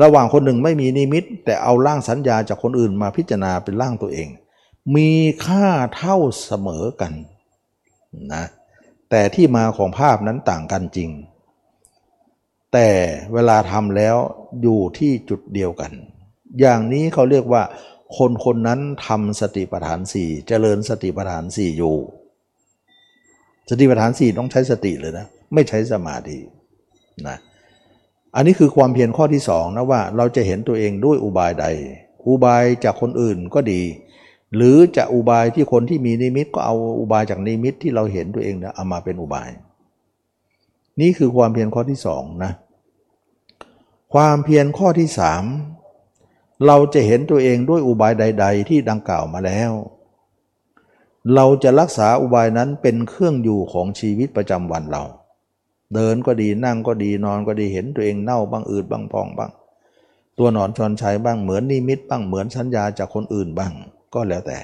[0.02, 4.28] ระหว่างคนหนึ่งไม่มีนิมิต แต่เอาร่างสัญญาจากคนอื่นมาพิจารณาเป็นร่างตัวเอง
[4.96, 5.10] มี
[5.46, 5.66] ค่า
[5.96, 7.12] เท่าเสมอกัน
[8.32, 8.44] นะ
[9.10, 11.10] แต่ที่มาของภาพนั้นต่างกันจริง
[12.72, 12.88] แต่
[13.32, 14.16] เวลาทำแล้ว
[14.62, 15.92] อยู่ที่จุดเดียวกัน
[16.60, 17.62] อย่างนี้เขาเรียกว่า
[18.16, 21.96] คนคนนั้นทำสติปัฏฐานสี่เจริญสติปัฏฐานสี่อยู่
[23.70, 26.38] สติปัฏฐานสี่ต้องใช้สติเลยนะ ไม่ใช้สมาธิ
[27.28, 27.36] นะ
[28.36, 31.66] อันนี้คือความเพียรข้อที่สองนะว่าเราจะเห็นตัวเองด้วยอุบายใด
[32.28, 33.82] อุบายจากคนอื่นก็ดี
[34.56, 39.50] หรือจะอุบายที่คนที่มีนิมิตก็เอาอุบายจากนิมิตที่เราเห็นตัวเองเนี่ยเอามาเป็นอุบาย
[41.00, 42.52] นี่คือความเพียรข้อที่สองนะ
[44.14, 45.44] ความเพียรข้อที่สาม
[46.66, 49.72] เราจะเห็นตัวเองด้วยอุบายใด ๆ ที่ดังกล่าวมาแล้ว
[51.34, 55.02] เราจะรักษาอุบายนั้นเป็นเครื่องอยู่ของชีวิตประจำวันเรา
[55.94, 59.50] เดินก็ดีนั่งก็ดีนอนก็ดีเห็นตัวเองเน่าบ้างอืดบ้างพองบ้าง
[60.38, 63.72] ตัวหนอนชอนชัยบ้างเหมือนนิมิตบ้างเหมือนสัญญาจากคนอื่นบ้าง
[64.14, 64.58] ก็แล้วแต่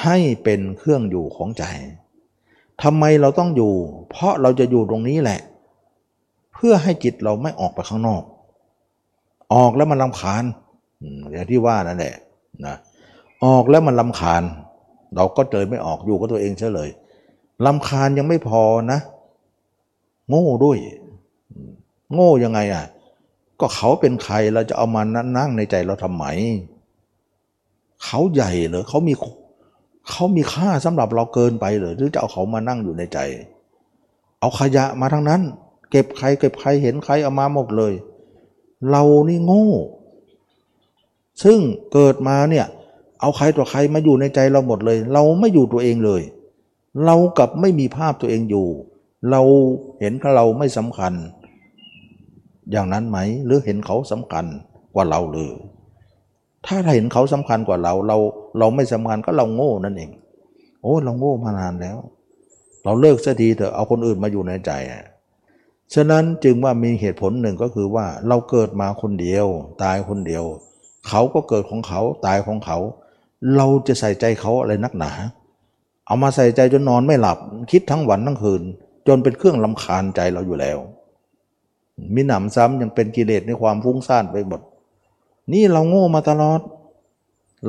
[0.00, 1.64] ให้เป็นเครื่องอยู่ของใจ
[2.82, 3.72] ทำไมเราต้องอยู่
[4.10, 5.40] เพราะเราจะอยู่ตรงนี้แหละ
[6.54, 8.22] เพื่อให้จิตเราไม่ออกไปข้างนอก
[9.54, 10.44] ออกแล้วมันลำคาญ
[11.30, 12.14] อย่างที่ว่านั่นแหละ
[12.66, 12.76] นะ
[13.44, 14.42] ออกแล้วมันลำคาญ
[15.16, 16.90] เราก็เจอไม่ออกอยู่กับตัวเองเฉยเลย
[17.66, 18.62] ลำคาญยังไม่พอ
[18.92, 19.00] นะ
[20.28, 20.78] โง่ด้วย
[22.14, 22.84] โง่ยังไงอะ
[23.60, 25.02] ก็เขาเป็นใครเราจะเอามา
[25.36, 26.24] นั่งในใจเราทำไม
[28.04, 29.14] เขาใหญ่เหรอเขามี
[30.10, 33.18] เขามีค่าสำหรับเราเกินไปเหรอหรือจะเอาเขามานั่งอยู่ในใจ
[34.40, 35.42] เอาขยะมาทั้งนั้น
[35.90, 37.92] เก็บใคร เก็บใครเห็นใครเอามาหมดเลย
[38.90, 39.68] เรานี่โง่
[41.42, 41.58] ซึ่ง
[41.92, 42.66] เกิดมาเนี่ย
[43.26, 46.22] เอาใครต่อใครมาอยู่ในใจเราหมดเลย เราไม่อยู่ตัวเองเลย
[47.04, 48.66] เรากับไม่มีภาพตัวเองอยู่
[49.30, 49.42] เรา
[50.00, 51.12] เห็นเขาเราไม่สำคัญ
[52.70, 54.44] อย่างนั้นไหม หรือเห็นเขาสำคัญ
[54.94, 55.52] กว่าเราเลย
[56.66, 58.16] ถ้าเห็นเขาสำคัญกว่าเรา เรา
[58.58, 60.10] เราไม่สำคัญก็เราโง่นั่นเอง
[60.82, 61.98] โอ้เราโง่มานานแล้ว
[62.84, 64.70] เราเลิกสักทีเถอะเอาคนอื่นมาอยู่ในใจ
[65.94, 69.46] ฉะนั้นจึงว่ามีเหตุผลหนึ่งก็คือว่าเราเกิดมาคนเดียว
[69.82, 70.44] ตายคนเดียว
[71.08, 72.78] เขาก็เกิดของเขาตายของเขา
[73.56, 75.12] เราจะใส่ใจเขาอะไรนักหนา
[76.06, 77.38] เอามาใส่ใจจนนอนไม่หลับ
[77.70, 78.62] คิดทั้งวันทั้งคืน
[79.08, 80.78] จนเป็นเครื่องลำคาญใจเราอยู่แล้ว
[82.14, 84.60] มีหนำซ้ำยังเป็นกิเลสในความฟุ้งซ่านไปหมด
[85.52, 86.60] นี่เราโง่มาตลอด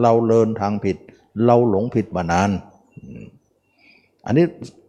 [0.02, 0.98] เราเลินทางผิด
[1.46, 2.50] เราหลงผิดมานาน
[4.26, 4.46] อันนี้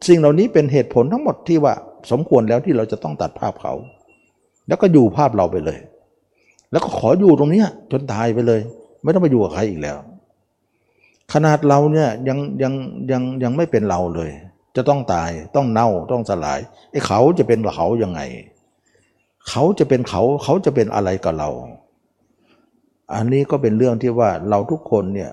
[0.08, 1.74] สิ่งเหล่านี้เป็นเหตุผลทั้งหมดที่ว่า
[2.10, 3.72] สมควรแล้วที่เราจะต้องตัดภาพเขา
[4.68, 5.78] แล้วก็อยู่ภาพเราไปเลย
[6.70, 7.62] แล้วก็ขออยู่ตรงนี้
[7.92, 8.60] จนตายไปเลย
[9.02, 9.96] ไม่ต้องไปอยู่กับใครอีกแล้ว
[11.32, 12.72] ขนาดเราเนี่ยยังยัง
[13.10, 14.30] ยังยังไม่เป็นเราเลย
[14.76, 16.60] จะต้องตายต้องเน่าต้องสลาย
[16.90, 18.20] ไอ้เขาจะเป็นเขายังไง
[19.48, 21.50] เขาจะเป็นเขาเขาจะเป็นอะไรกับเรา
[23.14, 25.30] อันนี้ก็เป็นเรื่องที่ว่าเราทุกคนเนี่ย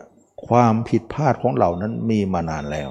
[0.47, 2.89] ความผิดพลาดของเรานั้นมีมานานแล้ว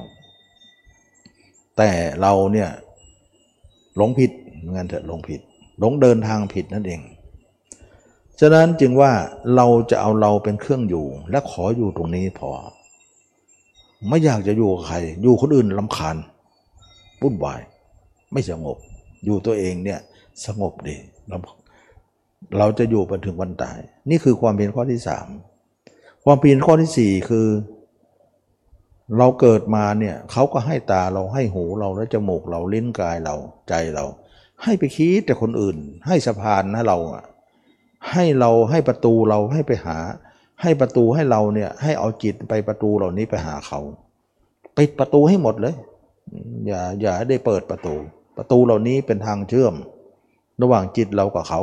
[1.76, 1.90] แต่
[2.22, 2.68] เราเนี่ย
[3.96, 4.30] หลงผิด
[4.70, 5.40] เงินเถอะหลงผิด
[5.78, 7.00] หลงเดินทางผิดนั่นเอง
[8.40, 9.12] ฉะนั้นจึงว่า
[9.56, 12.50] เราจะเอาเราเป็นเครื่องอยู่ และขออยู่ตรงนี้พอ
[14.08, 16.16] ไม่อยากจะอยู่กับใคร อยู่คนอื่นลำคาญ
[17.22, 17.60] วุ่นวาย
[18.32, 18.76] ไม่สงบ
[19.24, 20.00] อยู่ตัวเองเนี่ย
[20.46, 20.96] สงบดี
[21.28, 21.38] เรา
[22.58, 23.78] เราจะอยู่ไปถึงวันตาย
[24.10, 25.26] นี่คือความเพียรข้อที่สาม
[26.24, 27.48] ความเพียรข้อที่สี่คือ
[29.18, 33.36] เราเกิดมาเนี่ยเขาก็ให้ตาเราให้หูเราและจมูกเราลิ้นกายเรา
[33.68, 34.04] ใจเรา
[34.62, 35.76] ให้ไปคิดแต่คนอื่น
[36.06, 37.24] ให้สะพานนะเราอะ
[38.12, 39.96] ให้เราให้ประตูเราให้ไปหา
[40.64, 43.80] ให้ประตูให้เราเนี่ยให้เอาจิตไปประตูเหล่านี้ไปหาเขา
[44.76, 45.74] ปิดประตูให้หมดเลย
[46.66, 47.94] อย่าอย่าได้เปิดประตู
[48.36, 49.74] ประตูเหล่านี้เป็นทางเชื่อม
[50.62, 51.60] ระหว่างจิตเรากับเขา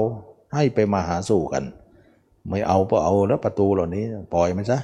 [0.55, 1.63] ให้ไปมาหาสู่กัน
[2.49, 4.79] ไม่เอาก็เอาแล้วประตูเหล่านี้ปล่อยมันซะ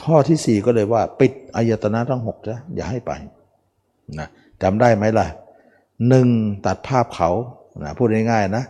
[0.00, 3.12] ข้อที่สี่ก็เลยว่า ปิดอายตนะทั้งหกจ้ะอย่าให้ไป
[4.18, 4.28] นะ
[4.62, 5.26] จำได้ไหมล่ะ
[6.08, 6.28] หนึ่ง
[6.66, 7.30] ตัดภาพเขา
[7.82, 8.64] นะพูดง่ายๆนะ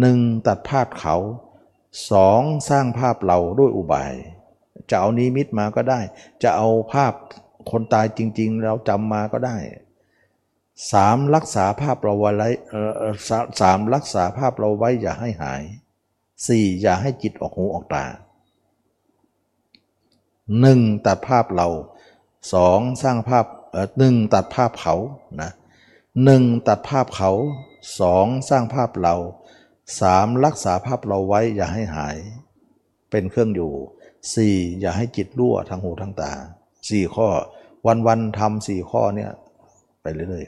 [0.00, 1.16] หนึ่งตัดภาพเขา
[2.10, 4.12] สองสร้างภาพเราด้วยอุบาย
[4.90, 6.00] จะเอานิมิตมาก็ได้
[6.42, 7.12] จะเอาภาพ
[7.70, 9.56] คนตายจริง ๆ เราจำมาก็ได้
[10.92, 12.48] สามรักษาภาพเราไว้
[13.60, 15.62] สามรักษาภาพเราไว้อย่าให้หาย
[16.46, 18.04] สี่อย่าให้จิตออกหูออกตา
[20.60, 21.68] หนึ่งตัดภาพเรา
[22.52, 23.46] สองสร้างภาพ
[23.98, 24.94] หนึ่งตัดภาพเขา
[25.40, 25.50] นะ
[26.24, 27.30] หนึ่งตัดภาพเขา
[28.00, 29.14] สองสร้างภาพเรา
[30.00, 32.16] สามรักษาภาพเราไว้อย่าให้หาย
[33.10, 33.72] เป็นเครื่องอยู่
[34.34, 36.32] สี่อย่าให้จิตรั่วทางหูทางตา
[36.88, 37.28] สี่ข้อ
[37.86, 39.30] วันวันทำสี่ข้อเนี่ย
[40.02, 40.44] ไปเรื่อย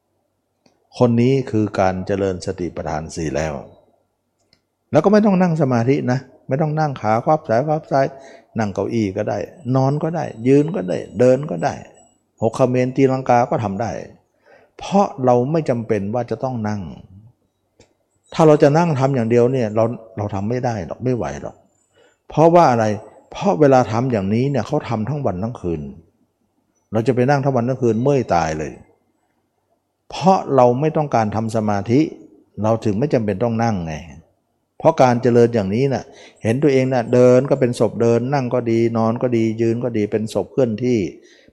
[0.00, 3.54] ๆคนนี้คือการเจริญสติปัฏฐานสี่แล้ว
[4.92, 8.06] แล้วก็ไม่ต้องนั่งสมาธินะ ไม่ต้องนั่งขาควับสายควับซ้าย
[8.58, 9.38] นั่งเก้าอี้ก็ได้
[9.76, 11.74] นอนก็ได้ ยืนก็ได้ เดินก็ได้
[12.42, 13.92] หกคเมนตีลังกาก็ทำได้
[14.78, 16.80] เพราะเราไม่จำเป็นว่าจะต้องนั่ง
[18.34, 19.84] ถ้าเราจะนั่งทำอย่างเดียวเนี่ยเรา
[20.16, 21.56] เราทำไม่ได้หรอกไม่ไหวหรอก
[22.28, 22.84] เพราะว่าอะไร
[23.32, 25.80] เพราะเวลาทำอย่างนี้เนี่ยเขาทำทั้งวันทั้งคืน
[26.92, 28.72] เราจะไปนั่งทั้งวันทั้งคืนเมื่อยตายเลย
[30.10, 32.00] เพราะเราไม่ต้องการทำสมาธิ
[32.62, 33.94] เราถึงไม่จำเป็นต้องนั่งไง
[34.78, 36.04] เพราะการเจริญอย่างนี้นะ่ะ
[36.42, 40.98] เห็นตัวเองนะ่ะเดินก็เป็นศพเดิน นั่งก็ดีนอนก็ดียืนก็ดีเป็นศพเคลื่อนที่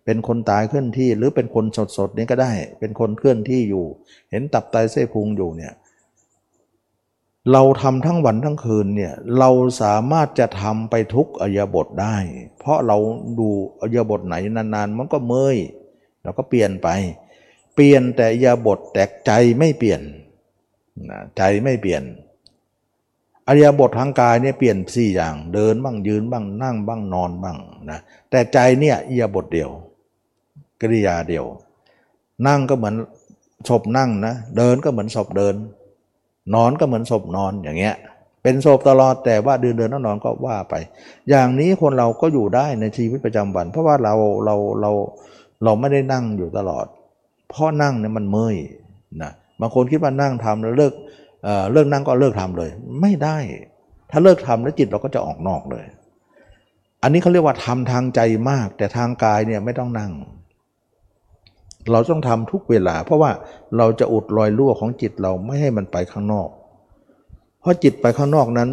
[0.06, 3.86] เป็นคนตายเคลื่อนที่หรือเป็นคนสดสดนี้ก็ได้ เป็นคนเคลื่อนที่อยู่
[4.32, 5.74] เห็นตับไตเส้พุงอยู่เนี่ย
[7.52, 9.50] เราทำทั้งวันทั้งคืนเนี่ยเรา
[9.82, 12.18] สามารถจะทำไปทุกอริยบทได้
[12.60, 12.98] เพราะเรา
[13.40, 13.48] ดู
[13.82, 15.58] อริยบทไหนนานๆ มันก็เมย
[16.24, 16.88] เราก็เปลี่ยนไป
[17.76, 20.02] เปลี่ยนแต่อริยบทแต่ใจไม่เปลี่ยน
[21.10, 22.04] นะใจไม่เปลี่ยน
[23.48, 27.58] อริยบททางกายเนี่ยเปลี่ยนสี่อย่างเดินบ้างยืนบ้างนั่งบ้างนอนบ้าง
[27.90, 29.70] นะแต่ใจเนี่ยอริยบทเดียว
[30.82, 31.46] กริยาเดียว
[32.48, 32.96] นั่งก็เหมือน
[33.70, 35.56] ศพนั่งนะเดินก็เหมือนศพเดิน
[36.54, 37.96] นอนก็เหมือนศพนอนอย่างเงี้ย
[38.44, 40.76] เป็นศพตลอดแต่ว่าเดินเดินนอนก็ว่าไป
[41.30, 44.14] อย่างนี้คนเราก็อยู่ได้ในชีวิตประจำวัน เพราะว่าเรา
[44.46, 44.92] เราเรา
[45.64, 46.86] เราไม่ได้นั่งอยู่ตลอด
[47.50, 48.56] เพราะนั่งเนี่ยมันเมื่อย
[49.22, 50.94] นะบางคนคิดว่านั่งทำแล้วเลิก
[51.44, 52.70] เอ่อเลิกนั่งก็เลิกทำเลย
[53.02, 53.38] ไม่ได้
[54.12, 55.86] ถ้าเลิกทำแล้วจิตเราก็จะออกนอกเลย
[57.04, 58.20] อันนี้เขาเรียกว่าทำทางใจ
[58.50, 60.12] มาก แต่ทางกายเนี่ยไม่ต้องนั่ง
[61.92, 63.32] เราต้องทำทุกเวลา เพราะว่า
[63.78, 66.50] เราจะอุดรอยรั่วของจิตเราไม่ให้มันไปข้างนอก
[67.62, 68.70] เพราะจิตไปข้างนอกนั้น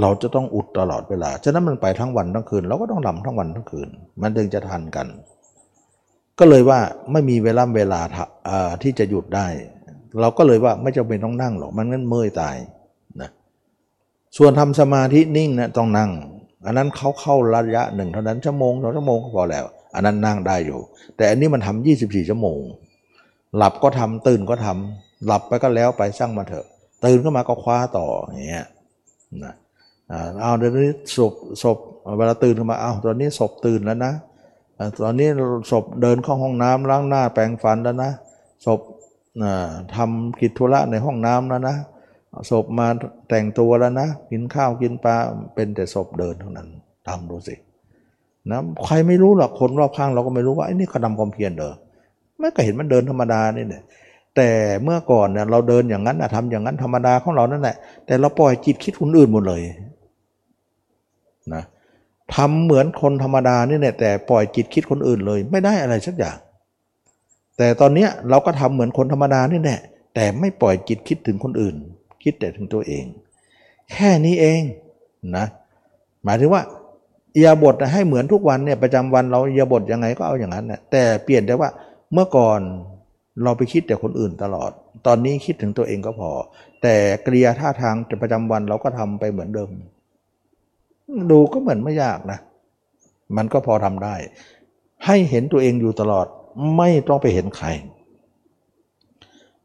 [0.00, 3.88] เราจะต้องอุดตลอดเวลา ฉะนั้นมันไปทั้งวันทั้งคืน เราก็ต้องลำทั้งวันทั้งคืน
[4.22, 5.06] มันถึงจะทันกัน
[6.38, 6.78] ก็เลยว่า
[7.12, 8.00] ไม่มีเวลาเวลา
[8.82, 9.46] ที่จะหยุดได้
[10.20, 12.56] เราก็เลยว่าไม่จำเป็นต้องนั่งหรอกมันงั้นเมื่อยตาย
[13.20, 13.30] นะ
[14.36, 16.10] ส่วนทำสมาธินิ่งนะต้องนั่ง
[16.66, 19.64] อันนั้นเขาเข้าระยะหนึ่งเท่านั้นชั่วโมงสองชั่วโมงก็พอแล้ว
[19.94, 20.80] อันนั้นนั่งได้อยู่
[21.16, 22.58] แต่อันนี้มันทำ24 ชั่วโมง
[23.56, 26.66] หลับก็ทำตื่นก็ทำหลับไปก็แล้วไปสร้างมาเถอะ
[27.04, 28.66] ตื่นขึ้นมาก็คว้าต่ออย่างเงี้ย
[29.44, 29.54] นะ
[30.40, 31.78] เอาเดี๋ยวนี้ศพศพ
[32.18, 34.12] เวลาตื่นขึ้นมาเอาตอนนี้ศพตื่นแล้วนะ
[35.04, 35.28] ตอนนี้
[35.70, 38.10] ศพเดินเข้าห้องน้ำล้างหน้าแปรงฟันแล้วนะ
[38.66, 38.80] ศพ
[39.96, 41.76] ทำกิจธุระในห้องน้ำแล้วนะ
[42.50, 42.86] ศพมา
[43.28, 45.16] แต่งตัวแล้วนะ กินข้าวกินปลา
[45.54, 46.68] เป็นแต่ศพเดินเท่านั้น
[47.08, 47.54] ทำดูสิ
[48.50, 51.72] นะใครไม่รู้หรอกคนรอบข้างเราก็ไม่รู้ว่าไอ้นี่เขาทำความเพียรเด้อ
[52.38, 53.82] ไม่ก็เห็นมันเดินธรรมดานี่เนี่ย
[54.36, 54.50] แต่
[54.82, 57.76] เมื่อก่อนเนี่ยเราเดินอย่างนั้นทำอย่างนั้นธรรมดาของเรานั่นแหละ
[58.06, 59.62] แต่เราปล่อยจิตคิดคนอื่นหมดเลย
[61.54, 61.62] นะ
[62.34, 66.36] ทำเหมือนคนธรรมดานี่แหละแต่ปล่อยจิตคิดคนอื่นเลย ไม่ได้อะไรสักอย่าง
[67.58, 69.80] แต่ตอนเนี้ยเราก็ทำเหมือนคนธรรมดานี่แหละ
[70.14, 71.76] แต่ไม่ปล่อยจิตคิดถึงคนอื่น
[72.22, 73.04] คิดแต่ถึงตัวเอง
[73.92, 74.60] แค่นี้เอง
[75.36, 75.46] นะ
[76.24, 76.62] หมายถึงว่า
[77.36, 81.70] อียบทให้เหมือนทุกวันเนี่ยประจำวันเราอียบทยังไงก็เอาอย่างนั้นนะแต่เปลี่ยนแต่ว่า
[82.12, 82.60] เมื่อก่อน
[83.42, 84.70] เราไปคิดแต่คนอื่นตลอด
[85.06, 86.30] ตอนนี้คิดถึงตัวเองก็พอ
[86.82, 89.70] แต่กริยาท่าทางประจำวันเราก็ทำไปเหมือนเดิม
[91.30, 92.38] ดูก็เหมือนไม่ยากนะ
[93.36, 94.14] มันก็พอทำได้
[95.06, 96.26] ให้เห็นตัวเองอยู่ตลอด
[96.76, 97.66] ไม่ต้องไปเห็นใคร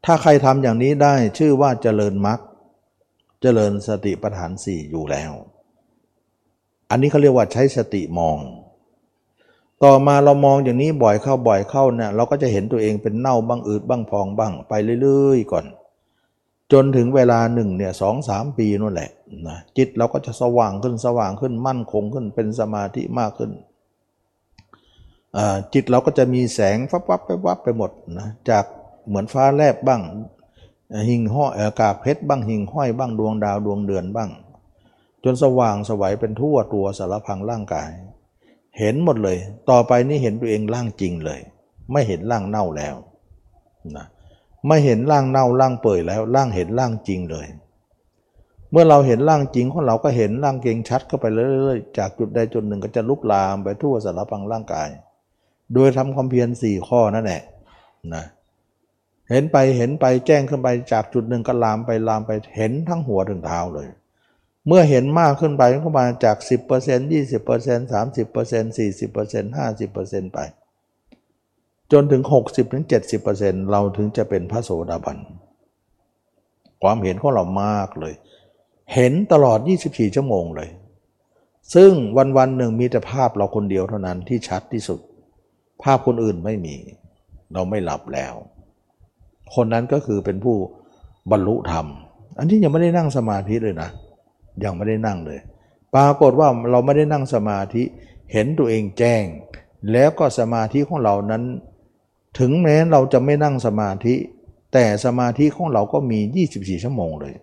[0.04, 2.38] ถ้าใครทำอย่างนี้ได้ชื่อว่าเจริญมรรค
[3.42, 5.32] เจริญสติปัฏฐานสี่อยู่แล้ว
[6.90, 8.38] อันนี้เขาเรียกว่าใช้สติมอง
[9.84, 14.72] ต่อมาเรามองอย่างนี้บ่อยเข้าบ่อยเข้าเนี่ยเราก็จะเห็นตัวเองเป็นเน่าบ้างอืดบ้างพองบ้างไป
[15.02, 15.64] เรื่อยๆ ก่อน
[16.72, 19.10] จนถึงเวลาหนึ่งเนี่ยสองสามปีนั่นแหละ
[19.48, 23.50] นะจิตเราก็จะสว่างขึ้นสว่างขึ้นมั่นคงขึ้นเป็นสมาธิมากขึ้น
[25.74, 28.64] จิตเราก็จะมีแสงฟับวับไปวับไปหมดนะจาก
[29.06, 30.02] เหมือนฟ้าแลบบ้าง
[31.08, 34.30] หิ่งห้อยอากาศเพชรบ้างหิ่งห้อยบ้างดวงดาวดวงเดือนบ้าง
[35.24, 37.90] จนสว่างสวัยเป็นทั่วตัวสารพังร่างกาย
[38.78, 39.38] เห็นหมดเลย
[39.70, 41.40] ต่อไปนี่เห็นตัวเองร่างจริงเลย
[41.92, 42.96] ไม่เห็นร่างเน่าแล้ว
[43.96, 44.06] นะ
[44.68, 47.46] ไม่เห็นร่างเน่าร่างเปื่อยแล้วร่างเห็นร่างจริงเลย
[48.70, 54.88] เมื่อเราเห็นร่างจริงของเราก็เห็นร่างเก่งชัดเข้าไปเรื่อยๆจากจุดใดจุดหนึ่งก็จะลุกลามไปทั่วสารพังร่างกาย
[55.74, 57.42] โดยทำความเพียรสี่ข้อนั่นแหละ
[58.14, 58.24] นะ
[59.30, 63.88] เห็นไปเห็นไปแจ้งขึ้นไปจากจุดหนึ่งก็ลามไปลามไปเห็นทั้งหัวถึงเท้าเลย
[64.66, 70.38] เมื่อเห็นมากขึ้นไปก็มาจาก 10% 20% 30% 40% 50%ไป
[71.92, 72.22] จนถึง
[72.96, 75.18] 60-70%เราถึงจะเป็นพระโสดาบัน
[76.82, 78.14] ความเห็นของเรามากเลย
[78.94, 79.58] เห็นตลอด
[79.88, 80.70] 24 ชั่วโมงเลย
[81.74, 85.00] ซึ่งวันวันหนึ่งมีแต่ภาพเราคนเดียวเท่านั้นที่ชัดที่สุด
[85.82, 86.76] ภาพคนอื่นไม่มี
[87.52, 88.34] เราไม่หลับแล้ว
[89.54, 90.56] คนนั้นก็คือเป็นผู้
[91.30, 91.86] บรรลุธรรม
[92.38, 93.90] อันที่ยังไม่ได้นั่งสมาธิเลยนะ
[94.64, 95.40] ยังไม่ได้นั่งเลย
[95.94, 97.82] ปรากฏว่าเราไม่ได้นั่งสมาธิ
[98.32, 99.24] เห็นตัวเองแจ้ง
[99.92, 101.42] แล้วก็สมาธิของเรานั้น
[102.38, 104.14] ถึงแม้เราจะไม่นั่งสมาธิ
[104.72, 107.34] แต่สมาธิของเราก็มี 24 ชั่วโมงเลย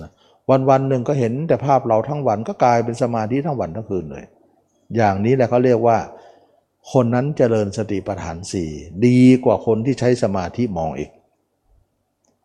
[0.00, 0.10] นะ
[0.50, 4.24] วันวันหนึ่งก็เห็นแต่ภาพเราทั้งวันก็กลายเป็นสมาธิทั้งวันทั้งคืนเลย
[4.96, 5.98] อย่างนี้แหละเขาเรียกว่า
[6.92, 8.70] คนนั้นเจริญสติปัฏฐานสี่
[9.06, 11.10] ดีกว่าคนที่ใช้สมาธิมองอีก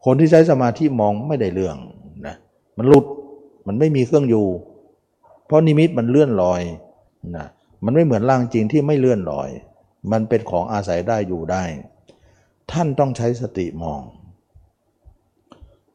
[0.05, 1.77] คนที่ใช้สมาธิมองไม่ได้เรื่อง
[2.27, 2.35] นะ
[2.77, 3.05] มันหลุด
[3.67, 4.47] มันไม่มีเครื่องอยู่
[5.45, 6.61] เพราะนิมิตมันเลื่อนลอย
[7.37, 7.47] นะ
[7.85, 9.49] มันไม่เหมือนร่างจริงที่ไม่เลื่อนลอย
[10.11, 11.63] มันเป็นของอาศัยได้อยู่ได้
[12.71, 14.01] ท่านต้องใช้สติมอง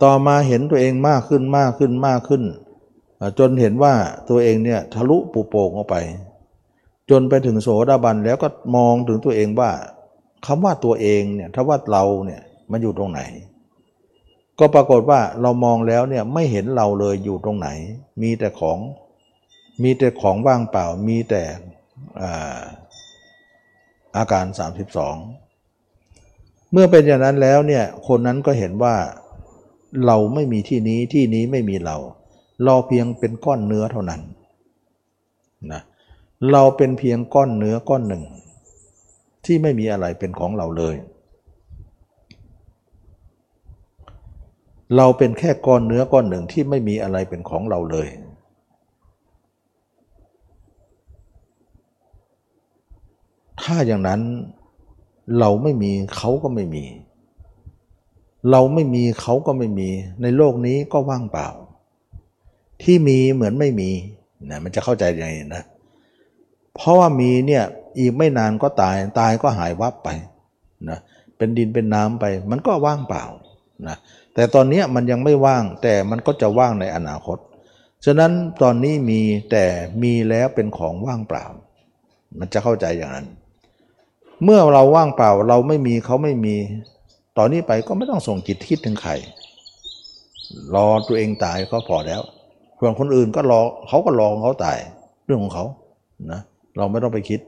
[0.03, 2.43] ต่อมาเห็นตัวเองมากขึ้นมากขึ้นมากขึ้น
[3.39, 3.95] จนเห็นว่า
[4.31, 5.97] ตัวเองเนี่ยทะลุปูโป่งออกไป
[7.11, 9.71] จนไปถึงโสดาบันแล้วก็มองถึงตัวเองว่า
[10.47, 13.21] คำว่าตัวเองเนี่ยถ้าว่าเราเนี่ยมันอยู่ตรงไหน
[14.59, 17.69] ก็ปรากฏว่าเรามองแล้วเนี่ยไม่เห็นเราเลยอยู่ตรงไหน
[18.23, 18.79] มีแต่ของ
[19.83, 21.43] มีแต่ของว่างเปล่ามีแต่
[24.17, 24.47] อาการ
[25.59, 28.95] 32 เมื่อเป็นอย่างนั้นแล้วเนี่ยคนนั้นก็เห็นว่า
[30.07, 31.97] เราไม่มีที่นี้ที่นี้ไม่มีเรา
[32.65, 34.21] เราเพียงเป็นก้อนเนื้อเท่านั้น
[35.73, 35.83] นะ
[36.53, 38.25] เราเป็นเพียงก้อนเนื้อก้อนหนึ่ง
[39.45, 40.95] ที่ไม่มีอะไรเป็นของเราเลย
[44.97, 48.09] เราเป็นแค่ก้อนเนื้อก้อนหนึ่งที่ไม่มีอะไรเป็นของเราเลย
[53.63, 54.21] ถ้าอย่างนั้น
[55.39, 56.85] เราไม่มีเขาก็ไม่มี
[58.51, 59.89] เราไม่มีเขาก็ไม่มี
[60.23, 61.49] ในโลกนี้ก็ว่างเปล่า
[62.83, 63.91] ที่มีเหมือนไม่มี
[64.51, 65.63] นะมันจะเข้าใจยังไงนะ
[66.75, 67.65] เพราะว่ามีเนี่ย
[67.99, 70.09] อีกไม่นานก็ตายตายก็หายวับไป
[70.89, 70.99] นะ
[71.37, 73.25] เป็นดินเป็นน้ำไป มันก็ว่างเปล่า
[73.89, 73.97] นะ
[74.37, 77.39] แต่ตอนนี้มันยังไม่ว่างแต่มันก็จะว่างในอนาคต
[78.05, 78.33] ฉะนั้น
[78.63, 79.21] ตอนนี้มี
[79.51, 79.65] แต่
[80.03, 81.45] มีแล้วเป็นของว่างเปล่า
[82.39, 83.27] มันจะเข้าใจอย่างนั้น
[84.45, 86.57] เมื่อเราว่างเปล่าเราไม่มีเขาไม่มี
[87.39, 89.13] ตอนนี้ไปก็ไม่ต้องส่งจิตคิดถึงใคร
[90.75, 92.23] รอตัวเองตายก็พอแล้ว
[92.79, 94.79] ส่วนคนอื่นก็รอเขาก็รอเขาตาย
[95.27, 95.65] เรื่องของเขา
[96.33, 96.41] นะ
[96.77, 97.41] เราไม่ต้องไปคิด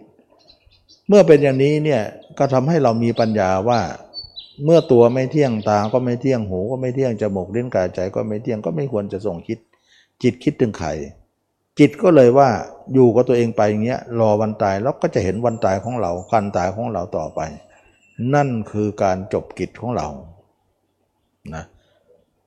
[1.09, 2.03] เมื่อเป็นอย่างนี้เนี่ย
[2.39, 3.81] ก็ทำให้เรามีปัญญาว่า
[4.65, 9.59] เมื่อตัวไม่เที่ยงตาก็ไม่เที่ยงหูก็ไม่เที่ยงจมูกลิ้นกายใจก็ไม่เที่ยงก็ไม่ควรจะส่งคิด
[10.23, 10.89] จิตคิดถึงใคร
[11.79, 12.49] จิตก็เลยว่า
[12.95, 17.41] อยู่กับตัวเองไปอย่างเงี้ยรอวันตายแล้วก็จะเห็นวันตายของเราการตายของเราต่อไป
[18.35, 20.09] นั่นคือการจบกิจของเรา
[21.55, 21.65] นะ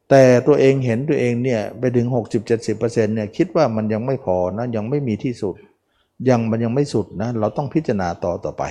[0.10, 2.08] แต่ตัวเองเห็นตัวเองเนี่ยไปถึง
[2.56, 5.56] 60-70%เนี่ยคิดว่ามันยังไม่พอนะยังไม่มีที่สุด
[6.30, 8.64] ยังมันยังไม่สุดนะเราต้องพิจารณาต่อต่อไป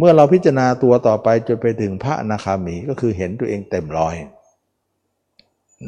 [0.00, 4.14] เมื่อเราพิจารณาตัวต่อไปจนไปถึงพระอนาคามีก็คือเห็นตัวเองเต็มร้อย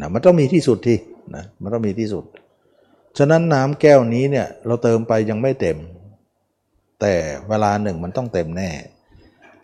[0.01, 0.99] นะมันต้องมีที่สุดที่
[1.35, 2.25] นะมันต้องมีที่สุด
[3.19, 5.77] ฉะนั้นน้ำแก้วนี้เนี่ยเราเติมไปยังไม่เต็ม
[7.01, 7.15] แต่
[7.49, 8.71] เวลาหนึ่งมันต้องเต็มแน่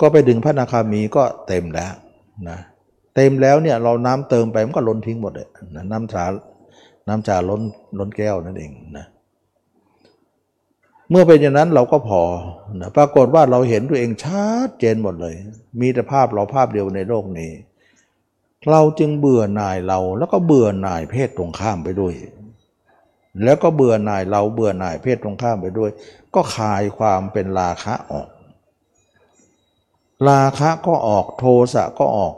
[0.01, 1.93] ก็ไปดึงพระนาคามีก็เต็มแล้ว
[2.49, 2.59] นะ
[3.17, 6.25] เต็มแล้วเนี่ยเราน้ำเติมไปมันก็ล้นทิ้งหมดเลยนะน้ำชา
[7.09, 7.63] น้ำชาล้น
[7.99, 12.23] ล้นแก้วนั่นเองนะเเมื่อเป็นอย่างนั้นเราก็พอ
[12.81, 15.35] นะปรากฏว่าเราเห็นตัวเองชัดเจนหมดเลย
[15.81, 17.53] มีแต่ภาพเราภาพเดียวในโลกนี้
[18.71, 22.15] เราจึงเบื่อหน่ายเราแล้วก็เบื่อหน่ายเพศตรงข้ามไปด้วย
[23.45, 25.91] แล้วก็เบื่อหน่ายเราเบื่อหน่ายเพศตรงข้ามไปด้วย
[26.35, 28.29] ก็คลายความเป็นราคะออก
[30.29, 31.45] ราคะก็ออกโท
[31.75, 32.35] สะก็ออก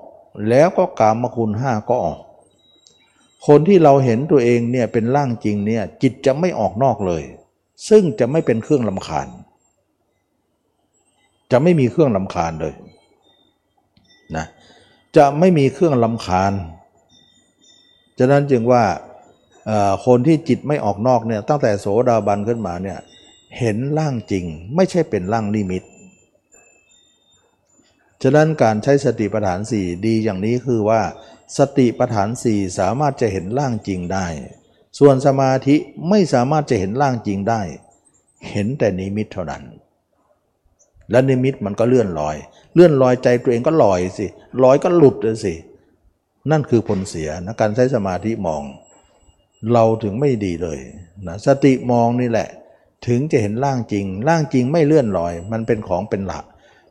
[0.49, 2.19] แล้วก็กามคุณห้าก็ออก
[3.47, 7.23] คนที่เราเห็นตัวเองเนี่ยเป็นร่างจริงเนี่ยจิตจะไม่ออกนอกเลย
[7.89, 9.29] ซึ่งจะไม่เป็นเครื่องลำคาญ
[11.51, 12.75] จะไม่มีเครื่องลำคาญเลย
[14.37, 14.47] นะ
[15.17, 16.53] จะไม่มีเครื่องลำคาญ
[18.19, 18.85] ฉะนั้นจึงว่า
[20.07, 22.99] คนที่จิตไม่ออกนอกเนี่ยตั้งแต่โสดาบันขึ้นมาเนี่ย
[23.59, 25.83] เห็นร่างจริงไม่ใช่เป็นร่างนิมิต
[28.23, 31.03] ฉะนั้นการใช้สติปัฏฐานสี่ดีอย่างนี้คือว่า
[31.59, 34.27] สติปัฏฐานสี่สามารถจะเห็นร่างจริงได้
[35.01, 35.77] ส่วนสมาธิ
[36.11, 37.63] ไม่สามารถจะเห็นร่างจริงได้
[38.51, 39.63] เห็นแต่นิมิตเท่านั้น
[41.11, 42.37] และนิมิตมันก็เลื่อนลอย
[42.75, 44.27] เลื่อนลอยใจตัวเองก็ลอยสิ
[44.63, 45.55] ลอยก็หลุดเลยสิ
[46.51, 48.63] นั่นคือผลเสียนะการใช้สมาธิมอง
[49.73, 50.81] เราถึงไม่ดีเลย
[51.27, 52.49] นะสติมองนี่แหละ
[53.07, 56.45] ถึงจะเห็นร่างจริง ร่างจริงไม่เลื่อนลอย มันเป็นของเป็นหลัก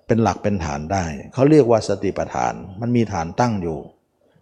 [0.08, 1.04] เป็นหลักเป็นฐานได้
[1.34, 3.78] เขาเรียกว่าสติปัฏฐาน มันมีฐานตั้งอยู่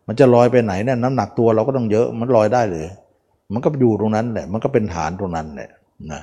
[0.07, 2.87] มันจะลอยไปไหนเนี่ยน้ำหนักตัวเราก็ต้องเยอะมันลอยได้เลย
[3.53, 5.69] มันก็อยู่ตรงนั้นแหละมันก็เป็นฐานตรงนั้นแหละ
[6.13, 6.21] นะ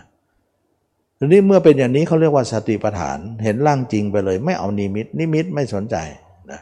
[1.18, 5.96] ทีนี้เมื่อเป็นอย่างนี้เขาเรียกว่าสติปัฏฐานเห็นร่างจริงไปเลย ไม่เอานิมิต นิมิตไม่สนใจ
[6.50, 6.60] นะ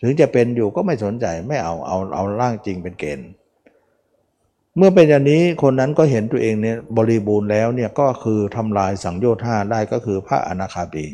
[0.00, 3.30] ถึงจะเป็นอยู่ก็ไม่สนใจไม่เอาเอาเอาร่างจริงเป็นเกณฑ์
[4.76, 11.06] เมื่อเป็นอย่างนี้คนนั้นก็เห็นตัวเองเนี่ยบริบูรณ์แล้วเนี่ยก็คือทำลายสังโยชน์ห้าได้ก็คือพระอนาคามี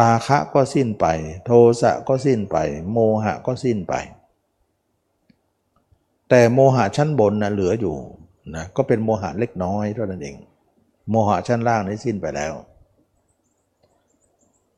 [0.00, 1.06] ราคะก็สิ้นไป
[1.44, 1.50] โท
[1.80, 2.56] สะก็สิ้นไป
[2.92, 3.94] โมหะก็สิ้นไป
[6.30, 7.96] แต่โมหะชั้นบนนะเหลืออยู่
[8.54, 10.36] นะก็เป็นโมหะเล็กน้อยเท่านั้นเอง
[11.10, 12.52] โมหะชั้นล่างนี้สิ้นไปแล้ว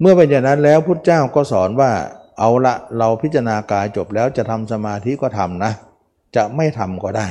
[0.00, 1.90] เมื่อเป็นอย่างนั้นแล้วพุทธเจ้าก็สอนว่า
[2.38, 5.72] เอาละเราพิจารณากายจบแล้วจะทำสมาธิก็ทำนะ
[6.36, 7.28] จะไม่ทำก็ได้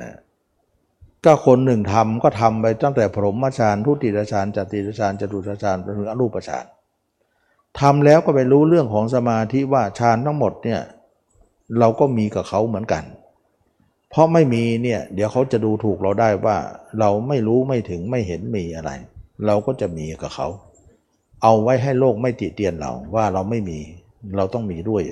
[0.00, 0.16] นะ
[1.24, 6.64] ก็คนหนึ่งทำก็ทำไปตั้งแต่พรหมฌานทุติยฌานจติยฌานจตุตฌานไปถึงอรูปฌาน
[7.80, 10.80] ทำแล้วก็ไปรู้เรื่องของสมาธิว่าฌานทั้งหมดเนี่ย
[11.78, 13.02] เราก็มีกับเขาเหมือนกัน
[14.10, 16.56] เพราะไม่มีเนี่ยเดี๋ยวเขาจะดูถูกเราได้ว่า
[17.00, 18.90] เราไม่รู้ไม่ถึงไม่เห็นมีอะไร
[19.46, 20.48] เราก็จะมีกับเขา
[21.42, 23.78] เอาไว้ให้โลกไม่ติเตียนเราว่าเราไม่มี
[24.36, 25.02] เราต้องมีด้วย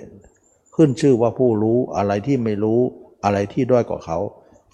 [0.74, 2.80] ขึ้นชื่อว่าผู้รู้อะไรที่ไม่รู้
[3.24, 4.18] อะไรที่ด้อยกว่าเขา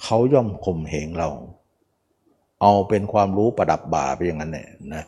[0.02, 1.28] เขาย่อมข่มเหงเรา
[2.60, 5.04] เอาเป็นความรู้ประดับบ่าไปอย่างนั้นแหละนะ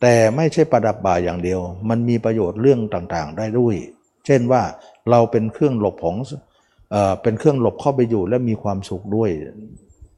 [0.00, 3.74] แต่ไม่ใช่ประดับบ่าอย่างเดียว มันมีประโยชน์เรื่องต่างๆ ได้ด้วย
[4.26, 4.62] เช่นว่า
[5.10, 6.16] เราเป็นเครื่องหลบของ
[7.22, 9.30] เป็นเครื่องหลบเข้าไปอยู่และมีความสุขด้วย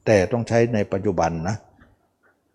[0.05, 1.55] แต่ต้องใช้ในปัจจุบันนะ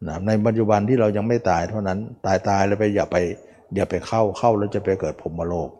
[0.09, 3.17] นะในปัจจุบันที่เรายังไม่ตายเท่านั้นตายตายแล้วไปอย่าไป
[3.75, 5.71] อย่าไปเข้าเข้าแล้วจะไปเกิดพรมโลก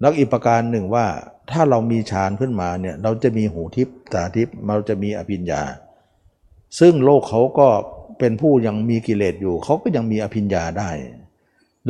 [0.00, 1.06] แล้วอีกประการหนึ่งว่า
[1.50, 5.62] ถ้าเรามีฌานขึ้นมาเนี่ยเราจะมีหูทิพตาทิพเราจะมีอภิญญา
[6.80, 7.68] ซึ่งโลกเขาก็
[8.18, 10.90] เป็นผู้ยังมีกิเลสอยู่ เขาก็ยังมีอภิญญาได้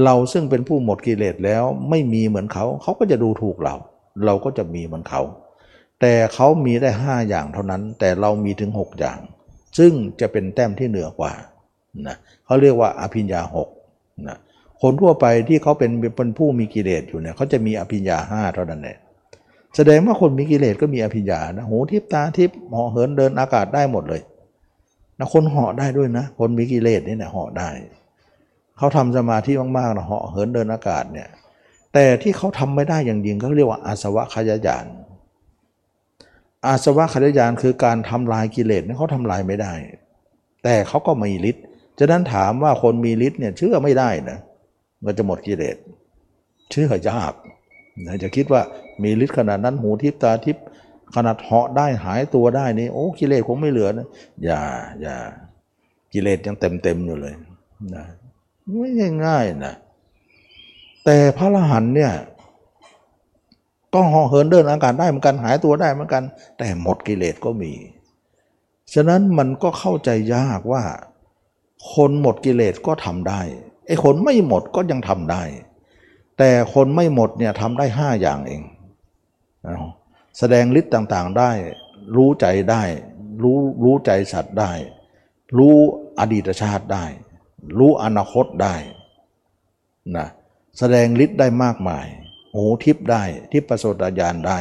[0.05, 3.76] เราซึ่งเป็นผู้หมดกิเลสแล้วไม่มีเหมือนเขา เขาก็จะดูถูกเรา
[4.27, 5.23] เราก็จะมีเหมือนเขา
[6.01, 9.19] แต่เขามีได้ 5 อย่างเท่านั้น แต่เรามีถึง 6 อย่าง
[9.79, 11.33] ซึ่งจะเป็นแต้มที่เหนือกว่า
[12.07, 13.69] นะเขาเรียกว่าอภิญญาหก
[14.29, 14.39] นะ
[14.83, 18.99] คนทั่วไปที่เขาเป็นเป็นผู้มีกิเลสอยู่เนี่ยเขาจะมีอภิญญาห้าเท่านั้นแหละ
[19.77, 24.23] แสดงว่าคนมีกิเลสก็มีอภิญญานะหูทิพตาทิพเหาะเหินเดินอากาศได้หมดเลย
[25.19, 27.69] นะคนเหาะได้ด้วยนะ คนมีกิเลสนี่เนี่ยเหาะได้
[28.77, 31.29] เขาทำสมาธิมากๆนะเหาะเหินเดินอากาศเนี่ย
[31.95, 34.86] แต่ที่เขาทำไม่ได้อย่างยิ่งเขาเรียกว่าอาสวะขยายาน
[36.66, 39.72] อาสวะขยายานคือการทำลายกิเลสนี่เขาทำลายไม่ได้
[40.62, 41.64] แต่เขาก็มีฤทธิ์
[41.99, 44.38] ฉะนั้นถามว่าคนมีฤทธิ์เนี่ยเชื่อไม่ได้นะ
[45.05, 45.76] มันจะหมดกิเลส
[46.70, 47.32] เชื่อยาก
[48.07, 48.62] นะจะคิดว่า
[49.03, 50.57] มีฤทธิ์ขนาดนั้นหูทิพตาทิพ
[51.14, 54.07] ขนาดเหาะได้หายตัวได้นี่โอ้กิเลสคงไม่เหลือนะ
[54.45, 54.61] อย่า
[55.01, 55.16] อย่า
[56.12, 57.34] กิเลสยังเต็มเต็มอยู่เลย
[57.95, 58.05] นะ
[58.80, 58.90] ไม่
[59.26, 59.74] ง่ายๆนะ
[61.05, 62.13] แต่พระอรหันเนี่ย
[63.95, 66.23] ก็ห่อเหินเดินอากาศได้เหมือนกันหายตัวได้เหมือนกัน
[66.59, 67.73] แต่หมดกิเลสก็มี
[68.95, 70.85] ฉะนั้นมันก็เข้าใจยากว่า
[71.95, 73.41] คนหมดกิเลสก็ทำได้
[73.87, 75.43] ไอ้คนไม่หมดก็ยังทำได้
[76.39, 78.63] แต่คนไม่หมดเนี่ยทำได้ห้าอย่างเอง
[80.39, 81.51] แสดงฤทธิ์ต่างๆได้
[82.17, 82.83] รู้ใจได้
[83.43, 84.73] รู้รู้ใจสัตว์ได้
[85.59, 85.75] รู้
[86.21, 87.05] อดีตชาติได้
[87.79, 88.77] รู้อนาคตได้
[90.17, 90.29] นะ
[90.79, 92.07] แสดงฤทธิ์ได้มากมาย
[92.53, 93.22] หูทิพได้
[93.53, 94.59] ทิพประสดญาณได้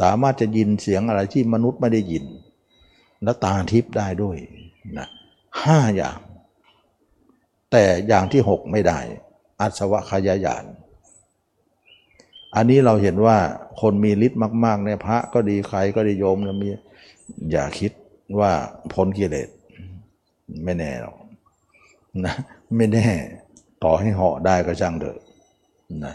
[0.00, 2.24] สามารถจะยินเสียงอะไรที่มนุษย์ไม่ได้ยิน
[3.22, 4.36] และตาทิพได้ด้วย
[4.98, 5.08] นะ
[5.62, 6.18] ห้าอย่าง
[7.70, 8.98] แต่อย่างที่หกไม่ได้
[9.60, 10.64] อัศวะขยายาน
[12.56, 13.38] อันนี้เราเห็นว่า
[13.80, 16.68] คนมีฤทธิ์มากๆเนี่ยพระก็ดีใครก็ดีโยมนะมี
[17.50, 17.92] อย่าคิด
[18.38, 18.50] ว่า
[18.92, 19.48] พ้นกิเลส
[20.64, 21.16] ไม่แน่หรอก
[22.24, 22.34] นะ
[22.76, 23.08] ไม่แน่
[23.84, 25.18] ต่อให้เหาะได้ก็ช่างเถอะ
[26.04, 26.14] นะ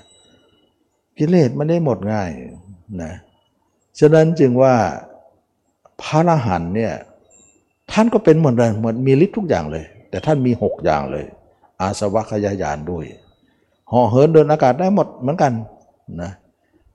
[1.17, 2.30] กิเลสไม่ได้หมดง่าย
[3.03, 3.13] นะ
[3.99, 4.76] ฉะนั้นจึงว่า
[6.01, 6.93] พระอรหันเนี่ย
[7.91, 11.26] ท่านก็เป็นเหมือนเดิมเหมือนมีฤทธิ์ทุกอย่างเลย แต่ท่านมีหกอย่างเลย
[11.82, 13.05] อาสวะขยายานด้วย
[13.91, 15.53] ห่อเหินเดินอากาศได้หมดเหมือนกัน
[16.21, 16.32] นะ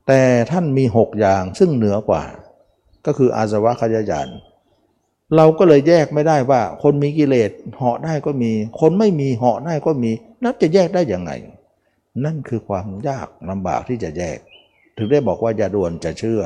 [0.07, 0.21] แต่
[0.51, 2.23] ท่านมีหกอย่างซึ่งเหนือกว่า
[3.07, 4.29] ก็คืออาสวะขยายาน
[5.37, 8.51] เราก็เลยแยกไม่ได้ว่า คนมีกิเลสเหาะได้ก็มี
[8.81, 10.11] คนไม่มีเหาะได้ก็มี
[10.45, 11.31] นับจะแยกได้ยังไง
[12.25, 14.39] นั่นคือความยากลำบากที่จะแยก
[14.97, 16.43] ถึงได้บอกว่าอย่าด่วนจะเชื่อ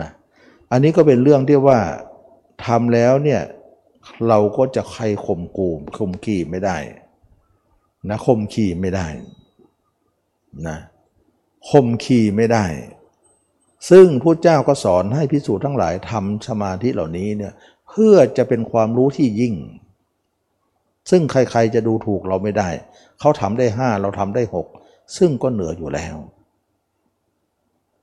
[0.00, 0.10] นะ
[0.70, 1.78] อันนี้ก็เป็นเรื่องที่ว่า
[2.66, 3.42] ทำแล้วเนี่ย
[4.28, 6.76] เราก็จะใครข่มกูมข่มขี่ไม่ได้
[8.10, 9.06] นะข่มขี่ไม่ได้
[10.68, 10.78] นะ
[11.70, 12.64] ข่มขี่ไม่ได้
[13.90, 17.52] ซึ่งพระเจ้าก็สอนให้พิสูจน์ทั้งหลายทำสมาธิเหล่านี้เนี่ย
[17.88, 19.54] เพื่อจะเป็นความรู้ที่ยิ่ง
[21.10, 22.68] ซึ่งใครๆจะดูถูกเราไม่ได้
[23.20, 24.66] เขาทำได้ห้าเราทำได้หก
[25.16, 26.16] ซึ่งก็เหนืออยู่แล้ว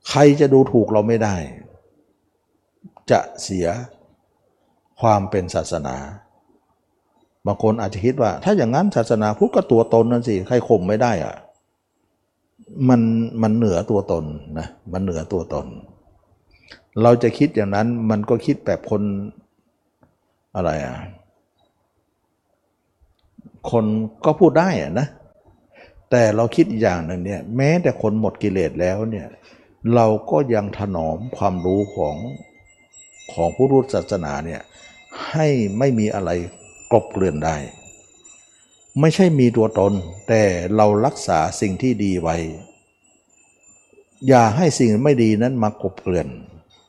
[0.08, 1.36] ใครจะดูถูกเราไม่ได้
[3.10, 3.66] จะเสีย
[5.00, 5.96] ความเป็นศาสนา
[7.46, 11.36] บางคนอาจจะคิดว่า ถ้าอย่างนั้นศาสนาพุทธก็ตัวตนนั่นสิใครข่มไม่ได้อะ
[12.88, 13.00] มัน
[13.42, 14.24] มันเหนือตัวตน
[14.58, 15.66] นะมันเหนือตัวตน
[17.02, 19.02] เราจะคิดอย่างนั้นมันก็คิดแบบคน
[20.56, 20.96] อะไรอะ
[23.70, 23.84] คน
[24.24, 25.06] ก็พูดได้อะนะ
[26.10, 29.26] แต่เราคิดอีกอย่างหนึ่งเนี่ยแม้แต่คนหมดกิเลสแล้วเนี่ย
[29.94, 32.16] เราก็ยังถนอมความรู้ของ
[33.32, 34.60] ของผู้รู้ศาสนาเนี่ย
[35.30, 35.48] ให้
[35.78, 36.30] ไม่มีอะไร
[36.90, 37.56] กลบเกลื่อนได้
[39.00, 39.92] ไม่ใช่มีตัวตน
[40.28, 40.42] แต่
[40.76, 42.36] เรารักษาสิ่งที่ดีไว้
[44.28, 46.28] อย่าให้สิ่งไม่ดีนั้นมากลบเกลื่อน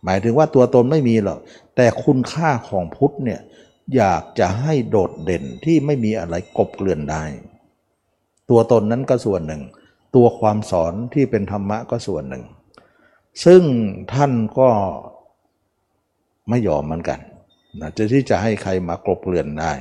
[0.03, 1.39] หมายถึงว่าตัวตนไม่มีหรอก
[1.75, 3.39] แต่คุณค่าของพุทธเนี่ย
[3.95, 7.23] อยากจะให้โดดเด่นที่ไม่มีอะไรกบเกลื่อนได้
[8.49, 9.61] ตัวตนนั้นก็ส่วนหนึ่ง
[10.15, 12.43] ตัวความสอนที่เป็นธรรมะก็ส่วนหนึ่ง
[13.45, 13.61] ซึ่ง
[14.13, 14.69] ท่านก็
[16.49, 17.19] ไม่ยอมเหมือนกัน
[17.79, 19.71] นะจะที่จะให้ใครมากลบเกลื่อนได้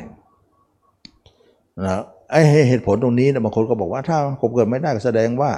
[1.85, 5.51] นะไอ้เหตุผลตรงนี้นะบางคนก็บอกว่าถ้ากลบเกลื่อนไม่ได้ก็แสดงว่า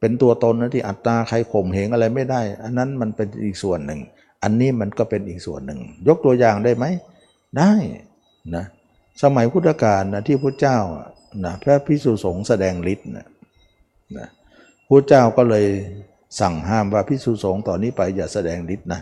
[0.00, 4.00] เป็นตัวตนนะที่อัตตาใครข่มเหงอะไรไม่ได้ อันนั้นมันเป็นอีกส่วนหนึ่ง
[4.42, 6.84] อันนี้มันก็เป็นอีกส่วนหนึ่ง ยกตัวอย่างได้ไหม
[7.58, 7.72] ได้
[8.56, 8.64] นะ
[9.22, 10.78] สมัยพุทธกาลนะที่พระเจ้า
[11.44, 13.26] นะพระพิสุสงฆ์แสดงฤทธิ์นะ
[14.16, 14.28] นะ
[14.88, 15.66] พระเจ้าก็เลย
[16.40, 19.00] สั่งห้ามว่าพิสุสงฆ์ต่อนนี้ไปอย่าแสดงฤทธิ์นะ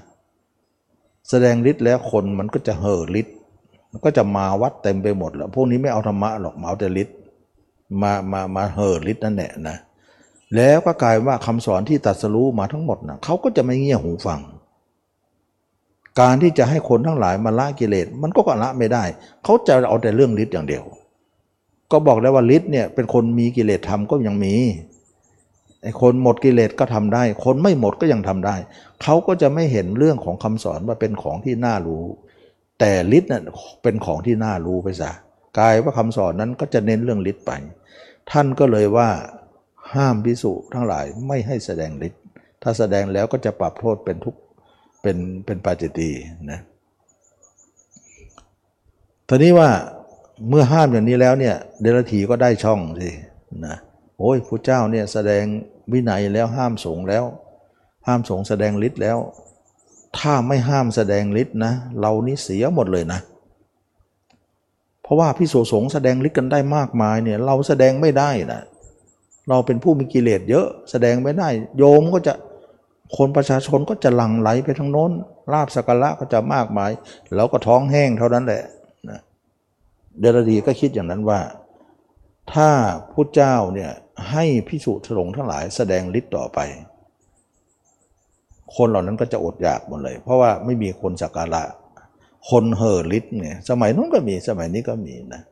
[1.31, 3.35] แสดงฤทธิ์แล้วคนมันก็จะเห่อฤทธิ์
[3.91, 7.17] มันก็จะมาวัดเต็มไปหมดแล้ว พวกนี้ไม่เอาธรรมะหรอกเอาแต่ฤทธิ์
[8.03, 9.77] มามามาเห่อฤทธิ์นั่นแหละนะ
[10.57, 14.41] แล้วก็กลายว่าคำสอนที่ตัดสรู้มาทั้งหมดนะเขาก็จะไม่เงี่ยหูฟัง
[16.21, 19.05] การที่จะให้คนทั้งหลายมาละกิเลสมันก็ละไม่ได้
[19.45, 20.85] เขาจะเอาแต่เรื่องฤทธิ์อย่างเดียว
[21.93, 24.55] ก็บอกแล้วว่าฤทธิ์เนี่ยเป็นคนมีกิเลสทำก็ยังมี
[25.83, 28.57] ไอ้คนหมดกิเลสก็ทำได้ คนไม่หมดก็ยังทำได้
[29.03, 32.05] เขาก็จะไม่เห็นเรื่องของคำสอนว่าเป็นของที่น่ารู้
[32.81, 33.43] แต่ฤทธิ์น่ะ
[33.83, 35.11] เป็นของที่น่ารู้ไปซะ
[35.59, 37.53] กลายว่าคำสอนนั้นก็จะเน้นเรื่องฤทธิ์ไป
[38.31, 39.11] ท่านก็เลยว่า
[39.95, 42.23] ห้ามพิสุทั้งหลายไม่ให้แสดงฤทธิ์
[42.63, 44.35] ถ้าแสดงแล้วก็จะปรับโทษเป็นทุก
[45.03, 46.11] เป็นเป็นปาจิตี
[46.51, 46.61] นะ
[49.29, 49.71] ทีนี้ว่า
[50.49, 53.11] เมื่อห้ามอย่างนี้แล้วเนี่ยเดลทีก็ได้ช่องสิ
[53.67, 53.77] นะ
[54.19, 55.45] โอ้ยพระเจ้าเนี่ยแสดง
[55.93, 57.25] วินัยแล้วห้ามสงแล้ว
[58.07, 59.19] ห้ามสงแสดงฤทธิ์แล้ว
[60.19, 63.21] ถ้าไม่ห้ามแสดงฤทธิ์นะ เรานี่เสียหมดเลยนะ
[65.03, 68.63] เพราะว่าพิโสสงแสดงฤทธิ์กันได้มากมายเนี่ยเราแสดงไม่ได้นะ
[69.49, 72.35] เราเป็นผู้มีกิเลสเยอะ แสดงไม่ได้ โยมก็จะ
[73.17, 75.13] คนประชาชนก็จะหลั่งไหลไปทางโน้น
[75.53, 76.91] ลาบสักการะก็จะมากมาย
[77.35, 78.63] แล้วก็ท้องแห้งเท่านั้นแหละ
[79.11, 79.21] นะ
[80.21, 81.41] เดรดีก็คิดอย่างนั้นว่า
[82.53, 82.69] ถ้า
[83.13, 83.91] พุทธเจ้าเนี่ย
[84.31, 86.59] ให้พิสุทรงทั้งหลายแสดงฤทธิ์ต่อไป
[88.77, 91.63] คนเหล่านั้นก็จะอดอยากหมดเลย เพราะว่าไม่มีคนสักการะ
[92.51, 95.43] คนเห่อฤทธิ์เนี่ยสมัยนู้นก็มีสมัยนี้ก็มีนะ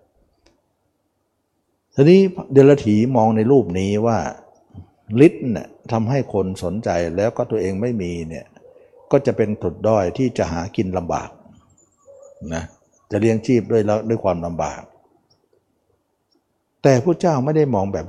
[1.94, 2.20] ทีนี้
[2.52, 4.18] เดลถีมองในรูปนี้ว่า
[5.26, 8.46] ฤทธิ์เนี่ยทำให้คนสนใจแล้วก็ตัวเองไม่มีเนี่ย
[9.12, 11.30] ก็จะเป็นถุดด้อยที่จะหากินลำบาก
[12.54, 12.64] นะ
[13.10, 14.82] จะเลี้ยงชีพด้วยแล้วด้วยความลำบาก
[16.82, 18.06] แต่พระเจ้าไม่ได้มองแบบ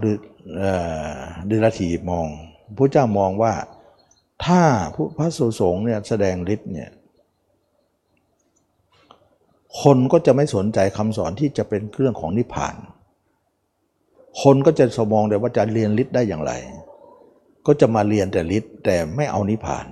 [1.49, 2.27] ดิลทีมอง
[2.77, 3.53] พระเจ้ามองว่า
[4.45, 4.61] ถ้า
[5.17, 6.89] พระสุสงฆ์เนี่ยแสดงฤทธิ์เนี่ย
[9.81, 12.75] คนก็จะไม่สนใจคำสอนที่จะเป็นเครื่องของนิพพาน
[14.41, 16.53] คนก็จะสมองแต่ว่าจะเรียนฤทธิ์ได้อย่างไร
[17.68, 19.86] ก็จะมาเรียนแต่ฤทธิ์แต่ไม่เอานิพพาน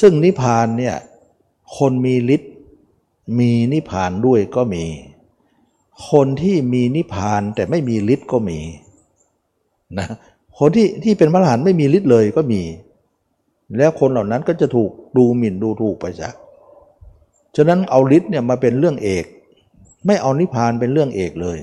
[0.00, 0.96] ซึ่งนิพพานเนี่ย
[1.76, 2.52] คนมีฤทธิ์
[3.38, 4.84] มีนิพพานด้วยก็มี
[6.10, 8.58] คนที่มีนิพพานแต่ไม่มีฤทธิ์ก็มี
[9.98, 10.06] นะ
[10.58, 12.62] คนที่ที่เป็นพระอรหันต์ไม่มีฤทธิ์เลยก็มี
[13.76, 16.30] แล้วคนเหล่านั้นก็จะถูกดูหมิ่นดูถูกไปซะ
[17.56, 19.24] ฉะนั้นเอาฤทธิ์เนี่ยมาเป็นเรื่องเอก
[20.06, 21.58] ไม่เอานิพพานเป็นเรื่องเอกเลย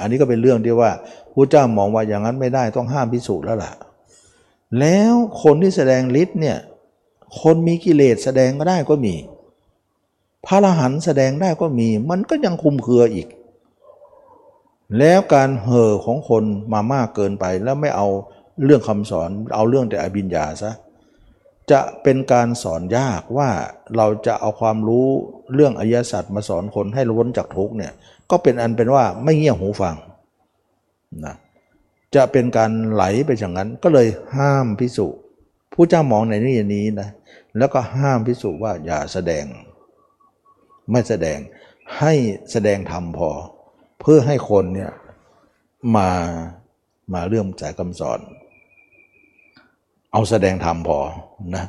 [0.00, 0.90] อันนี้ก็เป็นเรื่องที่ว่า
[1.34, 3.72] พระเจ้ามองว่าอย่างนั้นไม่ได้ต้องห้ามพิสูจน์แล้วล่ะ
[4.80, 6.58] แล้วคนที่แสดงฤทธิ์เนี่ย
[7.40, 9.14] คนมีกิเลสแสดงก็ได้ก็มี
[10.46, 13.28] พระอรหันต์แสดงได้ก็มี มันก็ยังคุมเครืออีก
[14.98, 18.08] แล้วการเห่อของคนมามากเกินไปแล้วไม่เอา
[18.64, 20.72] เรื่องคำสอนเอาเรื่องแต่อภิญญาซะ
[21.70, 23.50] จะเป็นการสอนยากว่า
[23.96, 25.06] เราจะเอาความรู้
[25.54, 27.92] เรื่องอริยสัจมาสอนคนให้ล้นจากทุกเนี่ย
[28.30, 29.96] ก็เป็นอันเป็นว่าไม่เงี่ยหูฟัง
[31.24, 31.34] นะ
[32.14, 35.06] จะเป็นการไหลไปอย่างนั้นก็เลยห้ามพิสุ
[35.72, 37.08] ผู้เจ้ามองในนี้นี้นะ
[37.58, 39.44] แล้วก็ห้ามพิสุว่าอย่าแสดง
[40.90, 41.38] ไม่แสดง
[41.98, 42.12] ให้
[42.52, 43.30] แสดงธรรมพอ
[44.00, 44.92] เพื่อให้คนเนี่ย
[45.96, 46.08] มา
[47.12, 48.20] มาเรื่องสายคำสอน
[50.12, 50.98] เอาแสดงธรรมพอ
[51.54, 51.64] นะ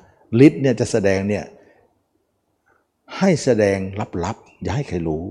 [0.46, 1.46] ฤทธิ์เนี่ยจะแสดงเนี่ย
[3.18, 3.78] ให้แสดง
[4.26, 5.26] ลับๆอย่าให้ใครรู้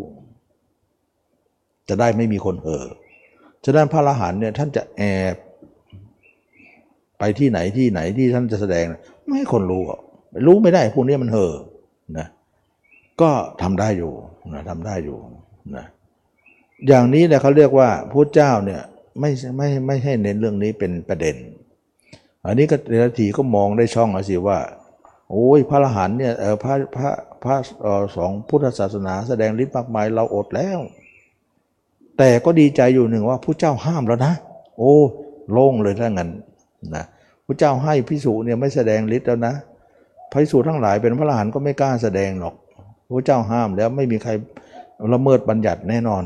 [1.88, 2.84] จะได้ไม่มีคนเห่อ
[3.64, 5.34] ฉะนั้นพระอรหันเนี่ยท่านจะแอบ
[7.18, 8.84] ไปที่ไหนที่ไหนที่ท่านจะแสดง
[9.24, 9.82] ไม่ให้คนรู้
[10.46, 11.52] รู้ไม่ได้พวกนี้มันเห่อ
[12.18, 12.26] นะ
[13.20, 13.30] ก็
[13.62, 14.12] ทำได้อยู่
[14.52, 15.18] นะทำได้อยู่
[15.76, 15.84] นะ
[16.86, 18.82] อย่างนี้เนี่ยเขาเรียกว่าพระเจ้าเนี่ย
[19.20, 21.36] ไม่ไม่ไม่ให้เน้นเรื่องนี้เป็นประเด็น
[22.46, 24.58] อันนี้ก็เดรัจฉีก็มองได้ช่องแล้วสิว่า
[25.30, 27.10] โอ้ยพระอรหันเนี่ยเออพระพระ
[27.44, 27.54] พระ
[28.16, 30.78] สองพุทธศาสนาแสดงฤทธิ์มากมายเราอดแล้ว
[32.18, 34.34] แต่ก็ดีใจอยู่หนึ่งว่าผู้เจ้าห้ามแล้วนะ
[34.78, 34.94] โอ้
[35.52, 36.30] โล่งเลยถ้างั้น
[36.94, 37.04] นะ
[37.44, 39.54] ผู้เจ้าให้พิสุเนี่ยไม่แสดงฤทธิ์แล้วนะ
[40.32, 42.54] พิสุทั้งหลายเป็นพระอรหันต์ก็ไม่กล้าแสดงหรอก
[43.06, 44.30] พระเจ้าห้ามแล้วไม่มีใคร
[45.14, 46.22] ละเมิดบัญญัติแน่นอน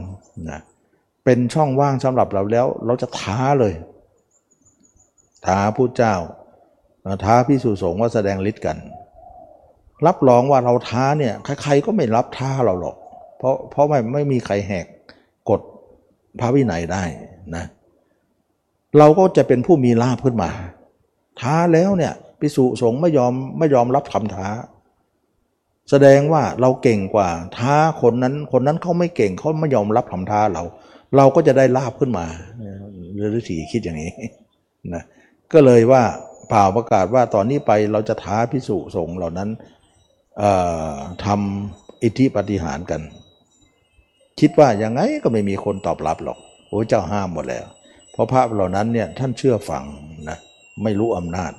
[0.50, 0.60] นะ
[1.24, 3.74] เป็นช่องว่างสำหรับเราแล้ว เราจะท้าเลย
[5.46, 6.14] ท้าผู้เจ้า
[7.24, 8.76] ท้าพิสุสงว่าแสดงฤทธิ์กัน
[10.06, 12.96] รับรองว่าเราท้าเนี่ยใครๆก็ไม่รับท้าเราหรอก
[13.38, 14.86] เพราะเพราะไม่ไม่มีใครแหก
[15.50, 15.60] กฎ
[16.40, 17.04] พระวินัยได้
[17.56, 17.64] นะ
[18.98, 20.50] เราก็จะเป็นผู้มีลาภขึ้นมา
[21.40, 24.48] ท้าแล้วเนี่ยพิสุสงฆ์ไม่ยอมไม่ยอมรับคำท้า
[25.90, 30.62] แสดงว่าเราเก่งกว่า ท้าคนนั้นคนนั้นเขาไม่เก่งเขาไม่ยอมรับคำท้าเรา
[31.16, 32.26] เราก็จะได้ลาบขึ้นมา
[33.36, 34.12] ฤาษีคิดอย่างนี้
[34.94, 35.02] นะ
[35.52, 36.02] ก็เลยว่า
[36.48, 39.48] เปล่าประกาศว่าตอนนี้ไปเราจะท้าพิสุสงฆ์เหล่านั้น
[41.24, 43.00] ทำอิทธิปฏิหารกัน
[44.40, 47.66] คิดว่ายังไงก็ไม่มีคนตอบรับหรอกโอ้เจ้าห้ามหมดแล้ว
[48.12, 49.84] เพราะพระเหล่านั้นเนี่ยท่านเชื่อฟัง
[50.28, 50.38] นะ
[50.82, 51.52] ไม่รู้อำนาจ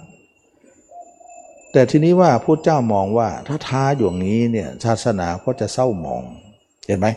[1.71, 6.23] แต่ทีนี้ว่าพระเจ้ามองว่าถ้าท้าอย่างนี้เนี่ยศาสนาก็จะเศร้าหมอง
[6.87, 7.07] เห็นไหม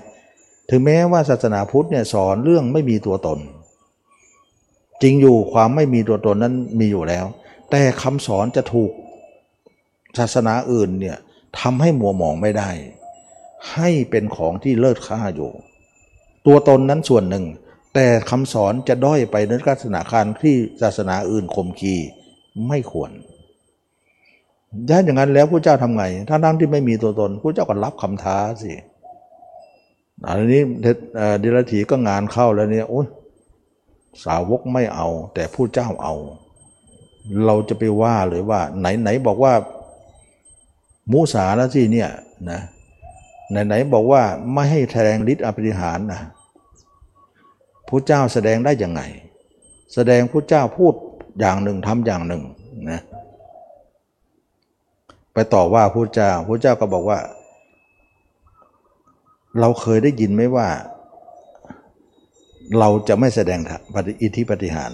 [0.70, 3.38] ถึงแม้ว่าศาสนาพุทธเนี่ยสอนเรื่องไม่มีตัวตน
[5.02, 7.24] จริงอยู่ความไม่มีตัวตนนั้นมีอยู่แล้ว
[7.70, 8.90] แต่คำสอนจะถูก
[10.18, 11.16] ศาสนาอื่นเนี่ย
[11.60, 12.70] ทำให้มัวหมองไม่ได้
[13.74, 15.50] ให้เป็นของที่เลิศค่าอยู่
[16.46, 17.44] ตัวตนนั้นส่วนหนึ่ง
[17.94, 21.94] แต่คำสอนจะด้อยไปในลักษณะการที่ศาสนาอื่นข่มขี
[22.68, 23.10] ไม่ควร
[24.88, 28.72] ถ้าอย่างนั้นแล้วพระเจ้าทำไง ถ้านั่งที่ไม่มีตัวตนพระเจ้าก็รับคำท้าสิ
[30.26, 30.62] อันนี้
[31.40, 33.06] เดลถีก็งานเข้าแล้วเนี่ยโอ้ย
[34.24, 36.14] สาวกไม่เอา แต่ผู้เจ้าเอา
[37.46, 39.52] เราจะไปว่าเลยว่า ไหนไหนบอกว่า
[41.12, 42.10] มุสาแล้วสิเนี่ย
[42.50, 42.60] นะ
[43.52, 44.22] ไหนไหนบอกว่า
[44.52, 46.20] ไม่ให้แสดงฤทธิ์อภิหารนะ
[47.88, 49.02] พระเจ้าแสดงได้ยังไง
[49.94, 50.94] แสดงพระเจ้าพูด
[51.40, 52.42] อย่างหนึ่งทำอย่างหนึ่ง
[52.90, 53.00] นะ
[55.32, 57.18] ไปต่อว่าพระเจ้าพระเจ้าก็บอกว่า
[59.60, 60.68] เราเคยได้ยินไหมว่า
[62.78, 63.60] เราจะไม่แสดง
[63.94, 64.92] ปฏิอิทธิปฏิหาร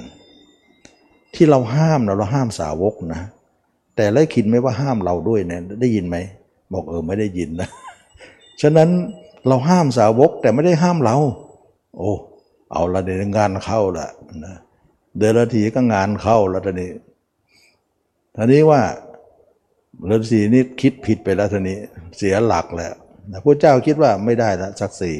[1.34, 3.22] ที่เราห้ามเราเราห้ามสาวกนะ
[3.96, 6.16] แต่ได้คิดไหมว่าห้ามเราด้วยเนี่ยได้ยินไหม
[6.72, 7.68] บอกเออไม่ได้ยินนะ
[8.62, 8.90] ฉะนั้น
[9.46, 11.16] เราห้ามสาวกแต่ไม่ได้ห้ามเรา
[11.96, 12.10] โอ้
[12.72, 14.08] เอาละเดี๋ยวงานเข้าละ
[14.44, 14.56] นะ
[15.18, 16.90] เดือนละทีก็งานเข้าแล้วทีนี้
[18.36, 18.80] ทีนี้ว่า
[20.10, 21.78] ฤาษีนี่คิดผิดไปแล้วทีนี้
[22.16, 22.94] เสียหลักแล้ว
[23.30, 25.14] นะพระเจ้าคิดว่าไม่ได้ละศักดิ์ศรี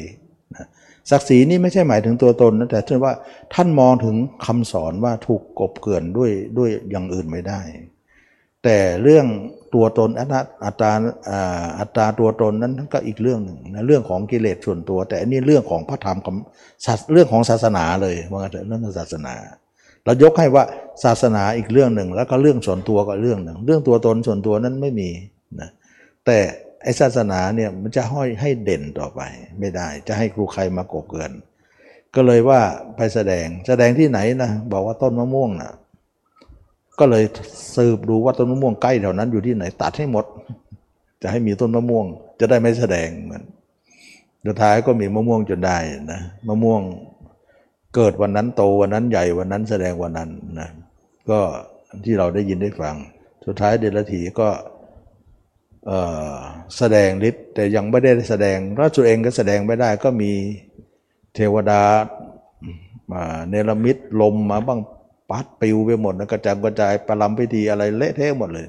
[0.55, 0.65] นะ
[1.09, 3.13] ศักดิ์ศรีนี่ไม่ใช่หมายถึงตัวตนนะแต่ท่านว่า
[3.53, 4.15] ท่านมองถึง
[4.45, 7.61] คำสอนว่าถูกกบเกลื่อนด้วยด้วยอย่างอื่นไม่ได้
[8.63, 9.25] แต่เรื่อง
[9.73, 10.35] ตัวตนอัต
[10.65, 10.91] อัตรา
[11.79, 16.35] อัตราตัวตนนั้นก็อีกเรื่องหนึ่งนะเรื่องของกิเลสส่วนตัว แต่อันนี้เรื่องของพระธรรมของ
[17.13, 19.33] เรื่องของศาสนาเลยว่าแต่เรื่องศาสนา
[20.05, 20.63] เรายกให้ว่า
[21.03, 25.09] ศาสนาอีกเรื่องหนึ่ง แล้วก็เรื่องส่วนตัวก็เรื่องหนึ่ง เรื่องตัวตนส่วนตัวนั้นไม่มี
[25.59, 25.69] นะ
[26.25, 26.37] แต่
[26.83, 29.21] ไอ้ศาสนาเนี่ยมันจะห้อยให้เด่นต่อไป
[29.59, 31.31] ไม่ได้จะให้ครูใครมากบเกิน
[32.15, 32.61] ก็เลยว่า
[32.95, 35.71] ไปแสดงแสดงที่ไหนนะบอกว่าต้นมะม่วงนะ
[36.99, 37.23] ก็เลย
[37.75, 40.25] สืบดูว่าต้นมะม่วงใกล้แถวนั้นอยู่ที่ไหนตัดให้หมด
[41.21, 42.05] จะให้มีต้นมะม่วง
[42.39, 43.43] จะได้ไม่แสดงเหมือน
[44.45, 45.77] สุดท้ายก็มีมะม่วงจนได้
[46.11, 46.81] นะมะม่วง
[47.95, 50.69] เกิดวันนั้นโตวันนั้นใหญ่วันนั้นแสดงวันนั้นนะ
[51.29, 51.39] ก็
[52.03, 52.95] ที่เราได้ยินได้ฟัง
[53.45, 54.49] สุดท้ายเดลทีก็
[56.77, 60.31] แสดงฤทธิ์แต่ยังไม่ได้แสดงพระสุเองก็แสดงไม่ได้ก็มี
[61.35, 61.81] เทวดา
[63.49, 64.79] เนรมิตลมมาบ้าง
[65.29, 68.67] ปัดปิวไปหมดนะกระจายกระจายประลำพิธีอะไรเละเทะหมดเลย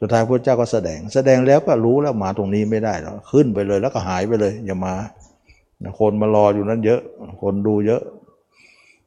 [0.00, 4.94] สุดท้ายพระเจ้าก็แสดง แสดงแล้วก็รู้แล้วมาตรงนี้ไม่ได้แล้วขึ้นไปเลยแล้วก็หายไปเลย อย่ามา
[6.00, 7.00] คนมารออยู่นั้นเยอะ
[7.42, 8.02] คนดูเยอะ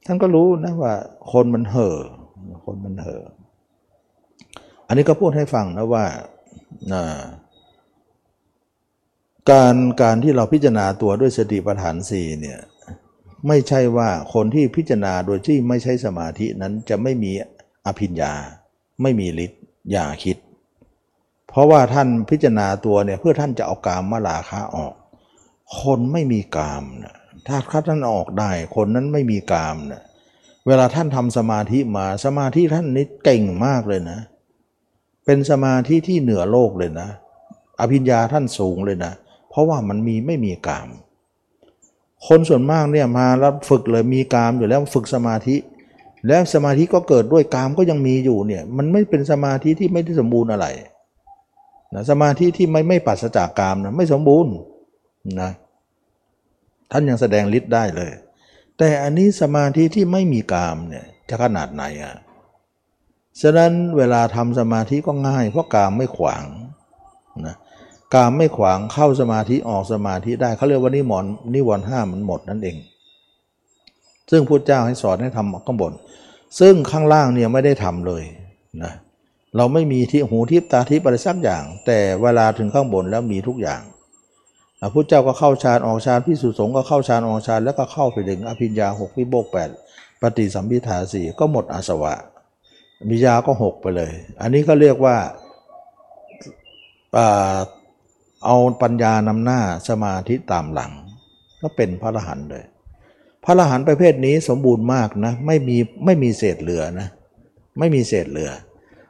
[0.06, 0.94] ท่านก็รู้นะว่า
[1.32, 1.96] คนมันเห่อ
[2.64, 3.22] คนมันเห่อ
[4.86, 6.04] อันนี้ก็พูดให้ฟังนะว่า
[9.50, 12.58] การการที่เราพิจารณาตัวด้วยสติปัฏฐานสี่เนี่ย
[13.48, 17.32] ไม่ใช่ว่าคนที่พิจารณาโดยที่ไม่ใช่สมาธินั้นจะไม่มี
[17.86, 18.32] อภิญญา
[19.02, 19.60] ไม่มีฤทธิ์
[19.90, 20.36] อย่าคิด
[21.48, 24.94] เพราะว่าท่านพิจารณาตัวเนี่ยเพื่อท่านจะเอากามมาลาคาออก
[25.80, 27.14] คนไม่มีกามนะ
[27.46, 30.02] ถ้าท่านออกได้ คนนั้นไม่มีกามนะ
[30.66, 34.18] เวลาท่านทำสมาธิมาสมาธิท่านนี่เก่งมากเลยนะ
[35.24, 37.08] เป็นสมาธิที่เหนือโลกเลยนะ
[37.80, 39.12] อภิญญาท่านสูงเลยนะ
[39.50, 40.88] เพราะว่ามันมีไม่มีกาม
[42.28, 45.56] คนส่วนมากเนี่ยมาแล้วฝึกเลยมีกามอยู่แล้วฝึกสมาธิ
[46.26, 50.66] แล้วสมาธิก็เกิดด้วยกามก็ยังมีอยู่เนี่ยมันไม่เป็นสมาธิที่ไม่ได้สมบูรณ์อะไร
[51.94, 54.52] นะสมาธิที่ไม่ไม่ปัสจากกามนะไม่สมบูรณ์
[55.40, 55.50] นะ
[56.90, 58.10] ท่านยังแสดงฤทธิ์ได้เลย
[58.78, 62.14] แต่อันนี้สมาธิที่ไม่มีกามเนี่ยจะขนาดไหนอะ
[63.40, 66.44] ฉะนั้นเวลาทำสมาธิก็ง่ายเพราะกามไม่ขวาง
[67.46, 67.54] นะ
[68.14, 71.24] กามไม่ขวางเข้าสมาธิออกสมาธิได้เขาเรียกว่านิมน
[71.54, 72.76] นิวรณ์ห้ามันหมดนั่นเอง
[74.30, 75.92] ซึ่งพุทธเจ้าให้สอนให้ทำข้างบน
[76.60, 78.22] ซึ่งข้างล่างเนี่ยไม่ได้ทำเลย
[78.82, 78.92] นะ
[79.56, 83.80] เราไม่มีที่หูทิพตาทิพอะไรสักอย่าง แต่เวลาถึงข้างบนแล้วมีทุกอย่าง
[84.80, 89.70] พระพุทธเจ้าก็เข้าฌานออกฌานพิสุสงก็เข้าฌานออกฌานแล้วก็เข้าไปถึงอภิญญาหกวิโบกแปด
[90.22, 92.14] ปฏิสัมพิทาสี่ก็หมดอาสวะ
[93.08, 95.16] มิยาก็หกไปเลย อันนี้ก็เรียกว่า
[98.44, 100.92] เอาปัญญานำหน้าสมาธิตามหลัง
[101.60, 102.64] ก็เป็นพระอรหันต์เลย
[103.44, 107.08] พระอรหันต์ประเภทนี้สมบูรณ์มากนะไม่มีไม่มีเศษเหลือนะ
[107.78, 108.50] ไม่มีเศษเหลือ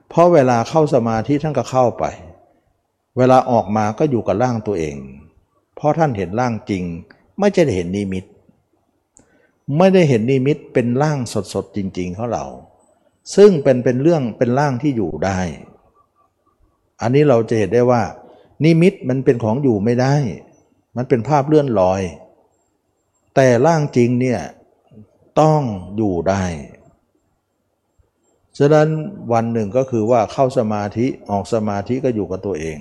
[0.09, 2.05] เพราะเวลาเข้าสมาธิท่านก็เข้าไป
[3.19, 4.97] เวลาออกมาก็อยู่กับร่างตัวเอง
[5.77, 6.85] เพราะท่านเห็นร่างจริง
[7.39, 8.25] ไม่ใช่เห็นนิมิต
[9.79, 11.19] ไม่ได้เห็นนิมิตเป็นร่าง
[11.55, 12.45] สดๆจริงๆเขาเรา
[13.37, 15.39] ซึ่งเป็นเป็นเรื่องเป็นร่างที่อยู่ได้
[17.01, 18.03] อันนี้เราจะเห็นได้ว่า
[18.65, 20.15] นิมิตมันเป็นของอยู่ไม่ได้
[20.97, 22.03] มันเป็นภาพเลื่อนลอย
[23.35, 24.41] แต่ร่างจริงเนี่ย
[25.41, 25.61] ต้อง
[25.97, 26.45] อยู่ได้
[28.59, 28.89] ฉะนั้น
[29.33, 32.79] วันหนึ่งก็คือว่าเข้าสมาธิออกสมาธิก็อยู่กับตัวเอง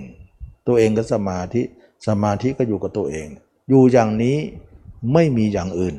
[0.67, 1.61] ตัวเองก็สมาธิ
[2.07, 3.27] สมาธิก็อยู่กับตัวเอง
[3.69, 4.37] อยู่อย่างนี้
[5.13, 5.95] ไม่มีอย่างอื่น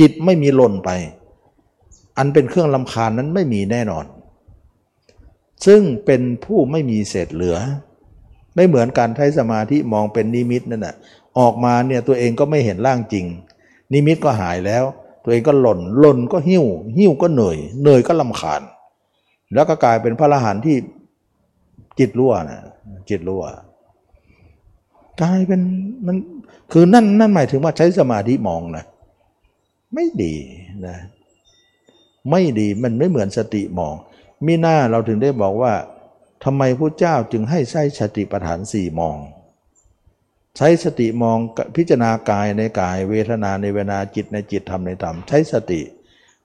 [0.00, 0.90] จิตไม่มีหล่นไป
[2.18, 4.04] อันเป็นเครื่องลำคาญนั้นไม่มีแน่นอน
[5.66, 7.56] ซึ่งเป็นผู้ไม่มีเศษเหลือ
[8.56, 10.94] ไม่เหมือนการใช้สมาธิมองเป็นนิมิตนั่นแหะ
[11.38, 13.26] ออกมาเนี่ยตัวเองก็ไม่เห็นร่างจริง
[13.92, 14.84] นิมิตก็หายแล้ว
[15.24, 16.64] ตัวเองก็หล่นหล่นก็หิ้ว
[16.98, 18.62] หิ้วก็เหนื่อยเหนื่อยก็ลำคาญ
[19.54, 20.76] แล้วก็กลายเป็นพระอรหันต์ที่
[21.98, 22.60] จิตรั่วนะ
[23.08, 23.42] จิตรั่ว
[25.22, 25.60] กลายเป็น
[26.06, 26.16] มัน
[26.72, 28.84] คือนั่นนั่นหมายถึงว่าใช้สมาธิมองนะ
[29.94, 30.34] ไม่ดี
[30.86, 30.96] นะ
[32.30, 33.94] ไม่ดีมันไม่เหมือนสติมอง
[34.46, 35.72] มีหน้าเราถึงได้บอกว่า
[36.48, 39.16] ทำไมพระเจ้าจึงให้ใช้สติปัฏฐานสี่มอง
[40.56, 41.38] ใช้สติมอง
[41.76, 45.80] พิจารณากายในกาย เวทนาในเวทนาจิตในจิตธรรมในธรรมใช้สติ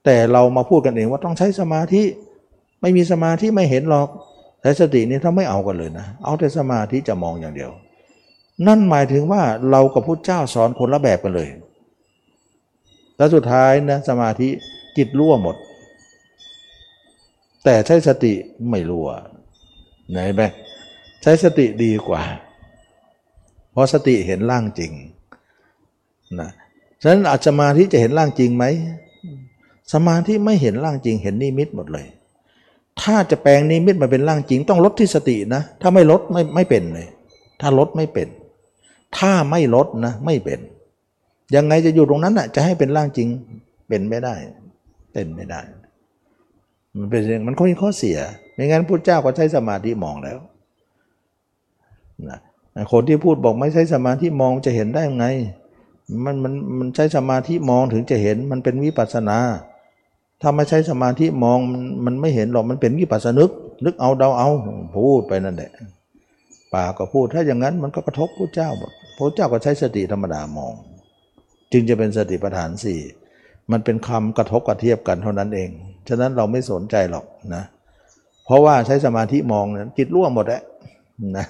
[0.04, 2.02] แต่เรามาพูดกันเองว่าต้องใช้สมาธิ
[2.80, 4.08] ไม่มีสมาธิไม่เห็นหรอก
[4.62, 7.70] ใช้สตินี่ถ้าไม่เอากันเลยนะ เอาแต่สมาธิจะมองอย่างเดียว
[8.66, 11.48] นั่นหมายถึงว่าเรากับพุทธเจ้าสอนคนละแบบกันเลย
[13.16, 14.48] แล้วสุดท้ายนะสมาธิ
[14.96, 15.56] จิตรั่วหมด
[17.64, 18.32] แต่ใช้สติ
[18.70, 19.08] ไม่รั่ว
[20.10, 20.42] ไหนไหม
[21.22, 22.22] ใช้สติดีกว่า
[23.72, 24.92] เพราะสติเห็นร่างจริง
[26.40, 26.50] นะ
[27.02, 28.64] ฉะนั้นอาจสมาธิจะเห็นร่างจริงไหม
[29.92, 32.06] สมาธิไม่เห็นร่างจริงเห็นนิมิตหมดเลย
[33.00, 37.08] ถ้าจะแปลงนิมิตมาเป็นร่างจริง ต้องลดที่สตินะ ถ้าไม่ลดไม่ไม่เป็นเลย
[37.60, 38.28] ถ้าลดไม่เป็น
[39.18, 40.60] ถ้าไม่ลดนะไม่เป็น
[41.54, 43.28] ยังไงจะอยู่ตรงนั้นอะจะให้เป็นร่างจริง
[43.88, 44.34] เป็นไม่ได้
[45.12, 45.60] เป็นไม่ได้
[46.96, 48.18] มันเป็นมันข้อข้อเสีย
[48.54, 50.38] ไม่งั้นพุทธเจ้าก็ใช้สมาธิมองแล้ว
[52.28, 52.38] นะ
[52.92, 55.26] คนที่พูดบอกไม่ใช้สมาธิมองจะเห็นได้ยังไง
[56.24, 59.38] มันมันมันใช้สมาธิมองถึงจะเห็นมันเป็นวิปัสนา
[60.40, 61.58] ถ้าไม่ใช้สมาธิมอง
[62.04, 63.50] มันไม่เห็นหรอกมันเป็นวิปัสสนึก
[63.84, 64.48] นึกเอาเดาเอา
[64.94, 65.70] พูดไปนั่นแหละ
[66.74, 70.74] ปากก็พูดถ้าอย่างนั้นมันก็กระทบพระเจ้าหมดพระเจ้าก็ใช้สติธรรมดามอง
[71.72, 73.00] จึงจะเป็นสติปัฏฐานสี่
[73.72, 75.70] มันเป็นคำกระทบกระเทียบกันเท่านั้นเอง
[76.08, 77.24] ฉะนั้นเราไม่สนใจหรอก
[77.54, 77.64] นะ
[78.44, 80.62] เพราะว่าใช้สมาธิมองนจิตร่วงหมดแล้ว
[81.36, 81.46] นะ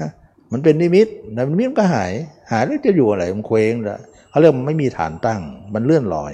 [0.53, 1.07] มันเป็นนิมิต
[1.37, 2.13] นะนิมิตก็หาย
[2.51, 4.01] หายแล้วจะอยู่อะไรมันเคว้งแล้ว
[4.31, 5.41] เขาเรียกมันไม่มีฐานตั้ง
[5.75, 6.33] มันเลื่อนลอย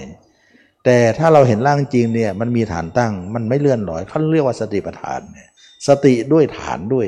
[0.85, 5.20] แต่ถ้าเราเห็นร่างจริงเนี่ยมันมีฐานตั้ง มันไม่เลื่อนลอยเขาเรียกว่าสติปัฏฐาน
[5.89, 7.06] สติด้วยฐานด้วย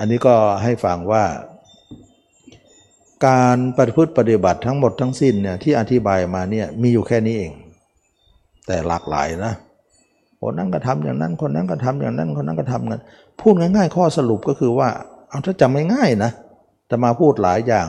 [0.00, 1.24] อันนี้ก็ให้ฟังว่า
[3.26, 7.52] การปฏิพฤติปฏิบัติทั้งหมดทั้งสิ้นเนี่ยที่อธิบายมาเนี่ยมีอยู่แค่นี้เอง
[8.66, 9.54] แต่หลากหลายนะ
[10.40, 13.00] คนนั้นก็ทำอย่างนั้น คนนั้นก็ทำอย่างนั้น คนนั้นก็ทำกัน
[13.40, 14.88] พูดง่ายๆ ข้อสรุปก็คือว่า
[15.28, 16.32] เอาถ้าจำง่ายๆนะ
[16.90, 17.88] จะมาพูดหลายอย่าง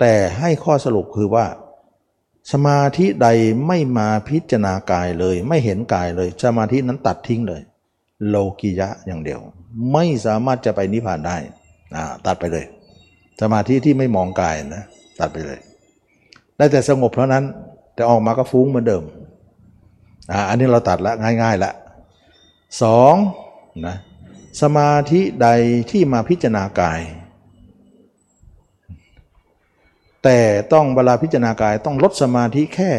[0.00, 1.46] แต่ให้ข้อสรุปคือว่า
[2.52, 3.28] สมาธิใด
[3.66, 7.62] ไม่มาพิจารณากายเลย ไม่เห็นกายเลย สมาธินั้นตัดทิ้งเลย
[8.28, 9.40] โลกิยะอย่างเดียว
[9.92, 11.36] ไม่สามารถจะไปนิพพานได้
[12.26, 12.64] ตัดไปเลย
[13.40, 14.84] สมาธิที่ไม่มองกายนะ
[15.20, 15.60] ตัดไปเลย
[16.56, 17.44] ได้แต่สงบเท่านั้น
[17.94, 19.02] แต่ออกมาก็ฟุ้งเหมือนเดิม
[20.48, 21.72] อันนี้เราตัดละง่ายๆละ
[22.82, 23.14] สอง
[23.86, 23.96] นะ
[24.62, 25.48] สมาธิใด
[25.90, 27.00] ที่มาพิจารณากาย
[30.24, 30.38] แต่
[30.72, 32.90] ต้องเวลาพิจารณากายต้องลดสมาธิแค่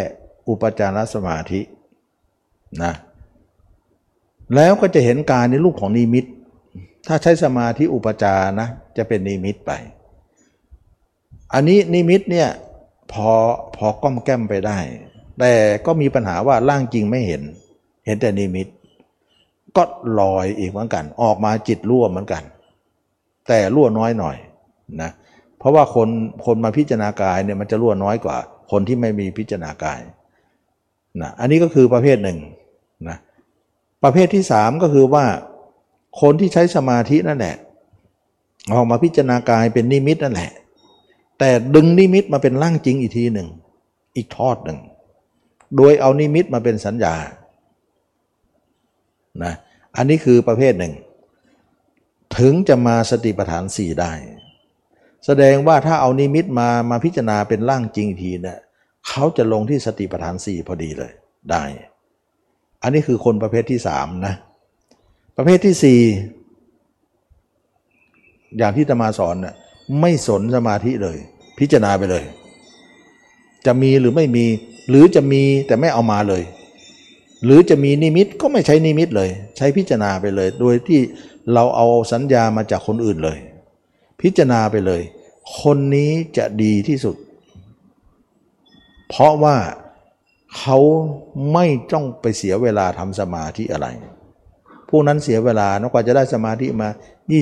[0.49, 1.61] อุปจารสมาธิ
[2.83, 2.93] นะ
[4.55, 6.25] แล้วก็จะเห็นกายในรูปของนิมิต
[7.07, 9.71] ถ้าใช้สมาธิอุปจานะจะเป็นนิมิตไป
[11.53, 12.49] อันนี้นิมิตเนี่ย
[13.11, 13.29] พอ
[13.75, 14.77] พอก้อมแก้มไปได้
[15.39, 15.53] แต่
[15.85, 17.41] ก็มีปัญหาว่าร่างจริงไม่เห็น
[18.05, 18.67] เห็นแต่นิมิต
[19.77, 19.83] ก็
[20.19, 22.43] ลอยอีกเหมือนกัน ออกมาจิตรั่วเหมือนกัน
[23.47, 24.37] แต่รั่วน้อยหน่อย
[25.01, 25.11] นะ
[25.59, 26.09] เพราะว่าคน
[26.45, 28.37] คนมาพิจารณากายเนี่ยมันจะรั่วน้อยกว่า
[28.71, 29.99] คนที่ไม่มีพิจารณากาย
[31.21, 32.37] นะอันนี้ก็คือประเภทหนึ่ง
[33.09, 33.17] นะ
[34.03, 35.25] ประเภทที่สามก็คือว่า
[36.21, 37.55] คนที่ใช้สมาธินั่นแหละ
[38.73, 40.51] ออกมาพิจารณากายเป็นนิมิตนั่นแหละ
[41.39, 43.47] แต่ดึงนิมิตมาเป็นร่างจริงอีกทีหนึ่ง
[44.15, 44.79] อีกทอดหนึ่ง
[45.77, 47.15] โดยเอานิมิตมาเป็นสัญญา
[49.43, 49.53] นะ
[49.95, 50.93] อันนี้คือประเภทหนึ่ง
[52.37, 54.11] ถึงจะมาสติปัฏฐานสี่ได้
[55.25, 58.59] แสดงว่าถ้าเอานิมิตมามาพิจารณาเป็นร่างจริงทีเนะี่ย
[59.07, 61.11] เขาจะลงที่สติปัฏฐานสี่พอดีเลย
[61.51, 61.63] ได้
[62.83, 64.33] อันนี้คือคนประเภทที่สามนะ
[65.37, 66.01] ประเภทที่สี่
[68.57, 69.55] อย่างที่ตมาสอนนะ่ะ
[70.01, 71.17] ไม่สนสมาธิเลย
[71.59, 72.23] พิจารณาไปเลย
[73.65, 74.45] จะมีหรือไม่มี
[74.89, 76.43] หรือจะมีแต่ไม่เอามาเลย
[77.43, 80.99] หรือจะมีนิมิตก็ไม่ใช้นิมิตเลย ใช้พิจารณาไปเลย โดยที่
[81.53, 83.37] เราเอาสัญญามาจากคนอื่นเลย
[84.21, 85.01] พิจารณาไปเลย
[85.61, 87.15] คนนี้จะดีที่สุด
[89.09, 89.57] เพราะว่า
[90.57, 90.77] เขา
[91.53, 93.87] ไม่ต้องไปเสียเวลาทำสมาธิอะไร
[94.89, 96.89] ผู้นั้นเสียเวลานะกว่าจะได้สมาธิมา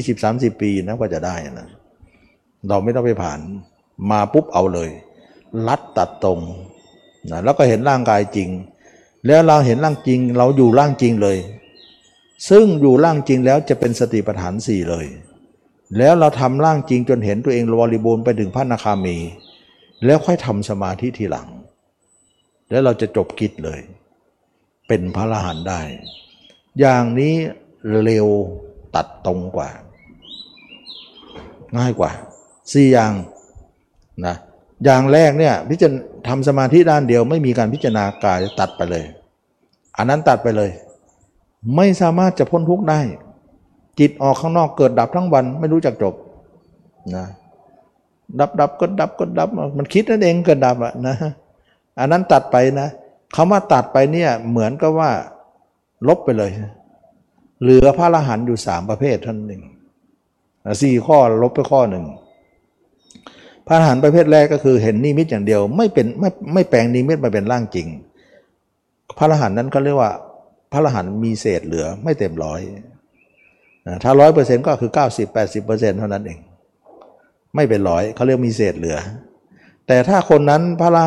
[0.03, 1.68] 20-30 ปีนะกว่าจะได้นะ
[2.68, 3.39] เราไม่ต้องไปผ่าน
[4.11, 4.89] มาปุ๊บเอาเลย
[5.67, 6.39] ลัดตัดตรง
[7.31, 8.49] นะแล้วก็เห็นร่างกายจริง
[9.27, 11.37] แล้วเราเห็นร่างจริง เราอยู่ร่างจริงเลย
[12.49, 15.05] ซึ่งอยู่ร่างจริงแล้วจะเป็นสติปัฏฐานสี่เลย
[15.97, 19.17] แล้วเราทำร่างจริงจนเห็นตัวเองบริบูรณ์ไปถึงพระนาคามี
[20.05, 21.47] แล้วค่อยทำสมาธิทีหลัง
[22.69, 23.79] แล้วเราจะจบกิจเลย
[24.87, 25.81] เป็นพระอรหันต์ได้
[26.79, 27.35] อย่างนี้
[28.05, 28.27] เร็ว
[28.95, 29.69] ตัดตรงกว่า
[31.77, 32.11] ง่ายกว่า
[32.71, 33.13] สี่อย่าง
[34.25, 34.35] นะ
[34.83, 35.91] อย่างแรกเนี่ยพิจาร
[36.27, 39.03] ทำสมาธิด้านเดียว ไม่มีการพิจารณากายตัดไปเลย
[39.97, 40.69] อันนั้นตัดไปเลย
[41.75, 42.99] ไม่สามารถจะพ้นทุกข์ได้
[43.99, 46.15] จิตออกข้างนอกเกิดดับทั้งวันไม่รู้จักจบ
[47.15, 47.25] นะ
[48.39, 51.15] ดับดับก็ดับก็ดับ มันคิดนั่นเองเกิดดับอะนะ
[51.99, 52.87] อันนั้นตัดไปนะ
[53.35, 55.09] คำว่าตัดไปเนี่ยเหมือนกับว่า
[56.07, 56.51] ลบไปเลย
[57.61, 59.61] เหลือพระอรหันต์อยู่สามประเภทท่านหนึ่ง
[60.81, 62.05] สี่ข้อลบไปข้อหนึ่ง
[63.67, 67.88] พระอรหันต์ประเภทแรกก็คือเห็นนิมิตอย่างเดียว ไม่เป็นไม่ไม่แปลงนิมิตมาเป็นร่างจริง
[69.17, 70.11] พระอรหันต์นั้นเขาเรียกว่า
[70.71, 72.61] พระอรหันต์มีเศษเหลือไม่เต็มร้อย
[74.03, 76.39] ถ้าร้อยเปอร์เซ็นต์ก็คือเก้าสิบแปดสิบเปอร์เซ็นต์เท่านั้นเอง
[77.55, 78.97] ไม่เป็นร้อยเขาเรียกมีเศษเหลือ
[79.88, 81.05] แต่ถ้าคนนั้นพระละ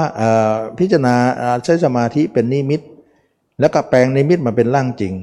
[0.78, 1.14] พิจารณา
[1.64, 2.80] ใช้สมาธิเป็นนิมิต
[3.60, 5.14] แล้วก็แปลงนิมิตมาเป็นร่างจริง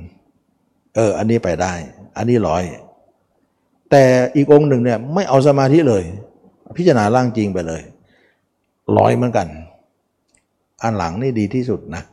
[0.96, 1.74] เออ อันนี้ไปได้
[2.18, 2.64] อันนี้ร้อย
[3.92, 4.04] แต่
[4.36, 6.04] อีกองค์หนึ่งเนี่ยไม่เอาสมาธิเลย
[6.78, 7.82] พิจารณาร่างจริงไปเลย
[8.98, 9.48] ร้อยเหมือนกัน
[10.82, 12.04] อันหลังนี่ดีที่สุดนะ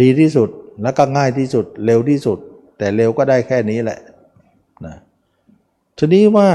[0.00, 0.48] ดีที่สุด
[0.82, 2.38] แล้วก็ง่ายที่สุดเร็วที่สุด
[2.78, 4.00] แต่เร็วก็ได้แค่นี้แหละ
[4.86, 4.96] นะ
[5.98, 6.48] ทีนี้ว่า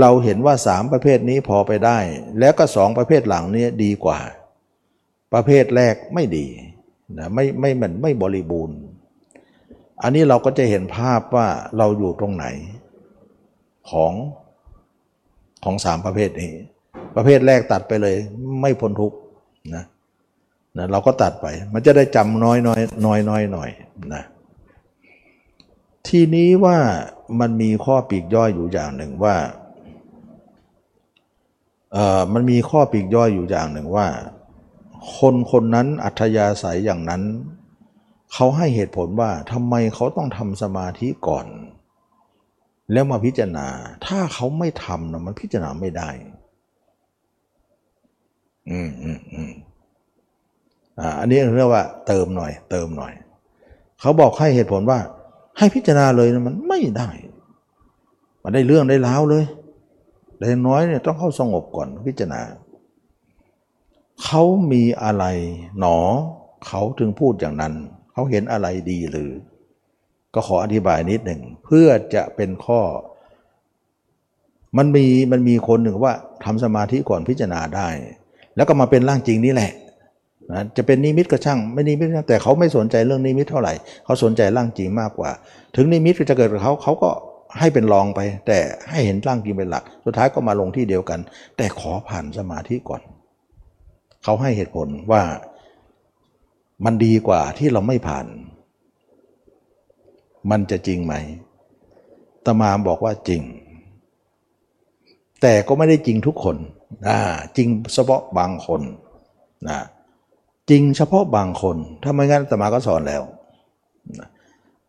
[0.00, 1.98] เราเห็นว่าสามประเภทนี้พอไปได้
[2.38, 4.18] แล้วก็สองประเภทหลังนี้ดีกว่า
[5.34, 6.46] ประเภทแรกไม่ดี
[7.18, 8.78] นะไม่ไม่เหมือนไม่บริบูรณ์
[10.02, 12.46] อันนี้เราก็จะเห็นภาพว่าเราอยู่ตรงไหน
[13.90, 14.12] ของ
[15.64, 16.52] ของสามประเภทนี้
[17.16, 18.16] ประเภทแรกตัดไปเลย
[18.60, 19.12] ไม่พ้นทุก
[19.74, 19.84] นะ
[20.78, 23.70] นะเราก็ตัดไป มันจะได้จำน้อยน้อยน้อยน้อยหน่อย
[24.14, 24.22] นะ
[26.08, 26.78] ทีนี้ว่า
[27.40, 29.36] มันมีข้อปีกย่อยอยู่อย่างหนึ่งว่า
[31.92, 34.06] เออมันมีข้อปีกย่อยอยู่อย่างหนึ่งว่า
[35.16, 37.22] คนคนนั้นอัธยาศัยอย่างนั้น
[38.32, 41.46] เขาให้เหตุผลว่าทำไมเขาต้องทำสมาธิก่อน
[42.92, 43.66] แล้วมาพิจารณา
[44.06, 46.10] ถ้าเขาไม่ทำนะมันพิจารณาไม่ได้
[48.70, 49.52] อืมอืมอืม
[50.98, 53.12] อ่าอันนี้เรียกว่า เติมหน่อย เติมหน่อย
[54.00, 54.98] เขาบอกให้เหตุผลว่า
[55.58, 57.10] ให้พิจารณาเลยนะมันไม่ได้
[58.42, 59.44] มันได้เรื่องได้ราวเลย
[60.36, 62.40] แต่น้อยเนี่ยต้องเข้าสงบก่อนพิจารณา
[64.24, 64.42] เขา
[64.72, 65.24] มีอะไร
[65.78, 65.98] หนอ
[66.66, 67.74] เขาถึงพูดอย่างนั้น
[68.12, 69.30] เขาเห็นอะไรดีหรือ
[70.34, 72.80] ก็ขออธิบายนิดหนึ่งเพื่อจะเป็นข้อ
[74.78, 76.12] มันมีมันมีคนหนึ่งว่า
[76.44, 77.88] ทำสมาธิก่อนพิจารณาได้
[78.56, 79.72] แล้วก็มาเป็นร่างจริงนี่แหละ
[80.52, 83.72] นะจะเป็นนิมิตก็ช่างไม่นิมิตแต่เขาไม่สนใจเรื่องนิมิตเท่าไหร่
[84.04, 85.30] เขาสนใจร่างจริงมากกว่า
[85.76, 87.10] ถึงนิมิตจะเกิดกับเขาเขาก็
[87.58, 88.58] ให้เป็นรองไป แต่
[88.90, 91.20] ให้เห็นร่างจริงเป็นหลัก สุดท้ายก็มาลงที่เดียวกัน
[91.56, 93.02] แต่ขอผ่านสมาธิก่อน
[94.24, 95.22] เขาให้เหตุผลว่า
[96.84, 98.26] มันดีกว่าที่เราไม่ผ่าน
[100.50, 101.14] มันจะจริงไหม
[102.44, 103.42] ตมาบอกว่าจริง
[105.42, 106.56] แต่ก็ไม่ได้จริงทุกคน
[107.06, 107.18] นะ
[107.56, 108.82] จริงเฉพาะบางคน
[109.68, 109.78] นะ
[110.70, 113.22] จริงเฉพาะบางคน ถ้าไม่งั้นตมาก็สอนแล้ว
[114.18, 114.28] นะ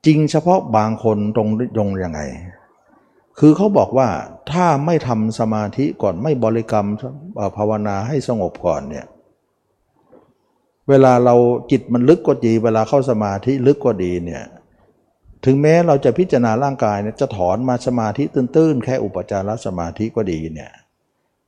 [0.06, 2.22] จริงเฉพาะบางคนตรงยงยังไง
[3.40, 4.08] คือเขาบอกว่า
[4.52, 6.88] ถ้าไม่ทำสมาธิก่อนไม่บริกรรม
[7.58, 9.06] ภาวนาให้สงบก่อนเนี่ย
[10.90, 11.36] เวลาเรา
[11.72, 14.44] จิตมันลึกก็ดี เวลาเข้าสมาธิลึกก็ดีเนี่ย
[15.46, 20.72] ถึงแม้เราจะพิจารณาร่างกายเนี่ยจะถอนมาสมาธิตื้นๆ แค่อุปจารสมาธิก็ดีเนี่ย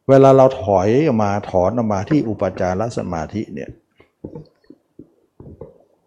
[0.10, 3.70] เวลาเราถอยออกมาถอนออกมาที่อุปจารสมาธิเนี่ย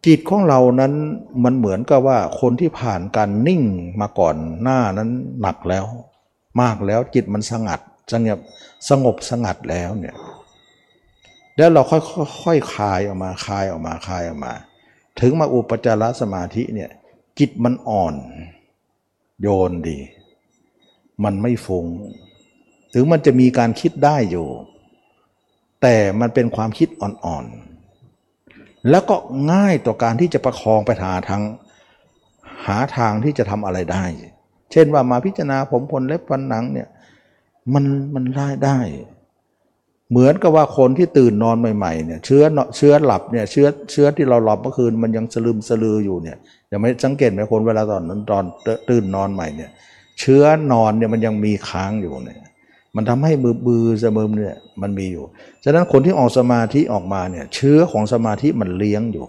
[0.06, 0.93] จิตของเรานั้น
[1.44, 3.62] มันเหมือนกับว่าคนที่ผ่านการนิ่ง
[4.01, 5.86] มาก่อนหน้านั้นหนักแล้ว
[6.61, 7.81] มากแล้วจิตมันสงัด
[8.12, 8.39] สงบ
[8.90, 10.15] สงบสงัดแล้วเนี่ย
[11.56, 12.02] แล้วเราค่อย
[12.43, 14.52] ค่อยคลายออกมาคลายออกมาคลายออกมา
[15.20, 16.90] ถึงมาอุปจารสมาธิเนี่ย
[17.39, 18.15] จิตมันอ่อน
[19.40, 19.98] โยนดี
[21.24, 21.86] มันไม่ฟง
[22.94, 24.48] ถึงมันจะมีการคิดได้อยู่
[25.82, 29.16] แต่มันเป็นความคิดอ่อนๆ แล้วก็
[29.52, 31.43] ง่ายต่อการที่จะประคองไปหาทาง
[32.66, 34.05] หาทางที่จะทำอะไรได้
[34.73, 36.89] เช่นว่ามาพิจารณาผมขนเล็บฟันหนังเนี่ย
[37.74, 37.85] มัน
[38.15, 38.78] มันได้ได้
[40.11, 42.43] เหมือนกับว่าคนที่ตื่นนอนใหม่ๆเนี่ยเชื้อ
[42.77, 46.36] เชื้อหลับเนี่ยเชื้อเชื้อที่เราหลับเมื่อคืนมันยังสลืมสลืออยู่เนี่ย
[46.75, 48.45] ยังไม่สังเกตไหมคนเวลาตอนนั้นตอน
[48.89, 49.71] ตื่นนอนใหม่เนี่ย
[50.21, 52.41] เชื้อนอนเนี่ยมันยังมีค้างอยู่เนี่ย
[52.97, 55.25] มันทำให้มือบือเสมอเนี่ยมันมีอยู่
[55.65, 59.27] ฉะนั้นคนที่ออกสมาธิออกมาเนี่ยเชื้อของสมาธิมันเลี้ยงอยู่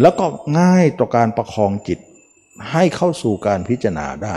[0.00, 0.26] แล้วก็
[0.58, 1.98] ง่ายต่อการประคองจิต
[2.70, 4.36] ให้เข้าสู่การพิจารณาได้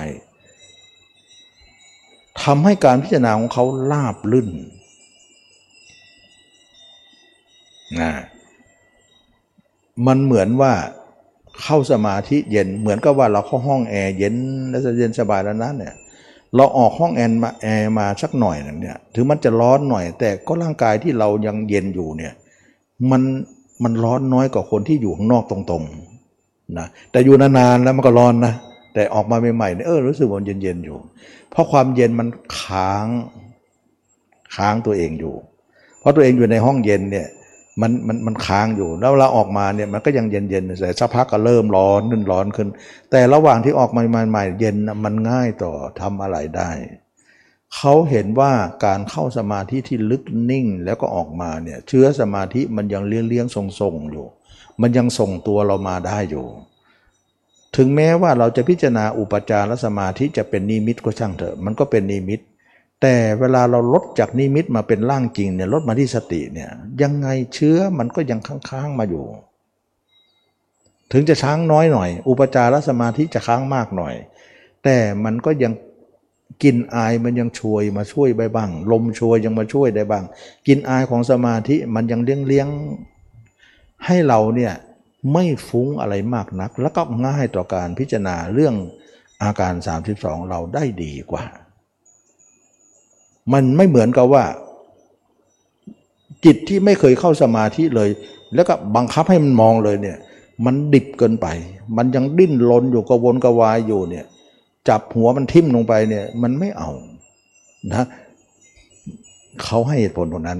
[2.44, 4.50] ทำให้การพิจารณาของเขาราบรื่น
[8.02, 8.14] นะ
[10.08, 10.74] มันเหมือนว่า
[11.64, 14.36] เข้าสมาธิเย็นเหมือนกับว่าเราเข้าห้องแอร์เย็น
[14.70, 15.94] แล้วจะเย็นสบายแล้วนั้นเนี่ย
[16.56, 22.34] เราออกห้องแอร์มาแอร์มาสักหน่อยนึงเนี่ยถึงมันจะร้อนหน่อย แต่ก็ร่างกายที่เรายังเย็นอยู่เนี่ย
[23.12, 23.22] มัน
[23.84, 28.54] มันร้อนน้อยกว่าคนที่อยู่ข้างนอกตรงๆนะแต่อยู่นานๆแล้วมันก็ร้อนนะ
[28.94, 30.98] แต่ออกมาใหม่ๆเนี่ยเออรู้สึกว่าเย็นๆอยู่
[31.52, 32.28] เพราะความเย็นมัน
[32.60, 33.08] ค้าง
[34.56, 35.36] ค้างตัวเองอยู่
[36.00, 37.28] เพราะตัวเองอยู่ในห้องเย็นเนี่ย
[37.82, 42.70] มันมันมันค้างอยู่ แล้วเราออกมาเนี่ยมันก็ยังเย็นเย็นแต่สักพักก็เริ่มร้อนขึ้นร้อนขึ้น
[43.12, 46.72] แต่ระหว่างที่ออกมาใหม่ๆเย็นมันง่ายต่อทำอะไรได้
[47.76, 48.52] เขาเห็นว่า
[48.86, 54.28] การเข้าสมาธิที่ลึกนิ่งแล้วก็ออกมาเนี่ยเชื้อสมาธิมันยังเลี้ยงเลี้ยงทรงทรงอยู่
[54.82, 56.48] มันยังส่งตัวเรามาได้อยู่
[57.76, 62.40] ถึงแม้ว่าเราจะพิจารณาอุปจารสมาธิจะเป็นนิมิตก็ช่างเถอะ มันก็เป็นนิมิต
[63.02, 66.70] แต่เวลาเราลดจากนิมิตมาเป็นร่างจริงเนี่ยลดมาที่สติเนี่ย
[67.02, 69.26] ยังไงเชื้อมันก็ยังค้างๆมาอยู่
[71.12, 74.14] ถึงจะช้างน้อยหน่อย อุปจารสมาธิจะค้างมากหน่อย
[74.84, 75.74] แต่มันก็ยัง
[76.64, 80.24] กินอายมันยังช่วยมาช่วยไปบ้าง ลมช่วยยังมาช่วยได้บ้าง
[80.68, 82.68] กินอายของสมาธิมันยังเลี้ยงเลี้ยง
[84.06, 84.74] ให้เราเนี่ย
[85.34, 88.76] ไม่ฟุ้งอะไรมากนัก แล้วก็ง่ายต่อการพิจารณาเรื่อง
[89.44, 89.74] อาการ
[90.12, 91.46] 32 เราได้ดีกว่า
[93.54, 94.44] มันไม่เหมือนกับว่า
[96.46, 98.10] จิตที่ไม่เคยเข้าสมาธิเลย
[98.54, 100.18] แล้วก็บังคับให้มันมองเลยเนี่ย
[100.66, 101.48] มันดิบเกินไป
[101.98, 104.26] มันยังดิ้นรนอยู่กระวนกระวายอยู่เนี่ย
[104.90, 106.90] จับหัวมันทิ่มลงไปเนี่ย มันไม่เอา
[107.94, 108.06] นะ
[109.64, 110.60] เขาให้เหตุผลตรงนั้น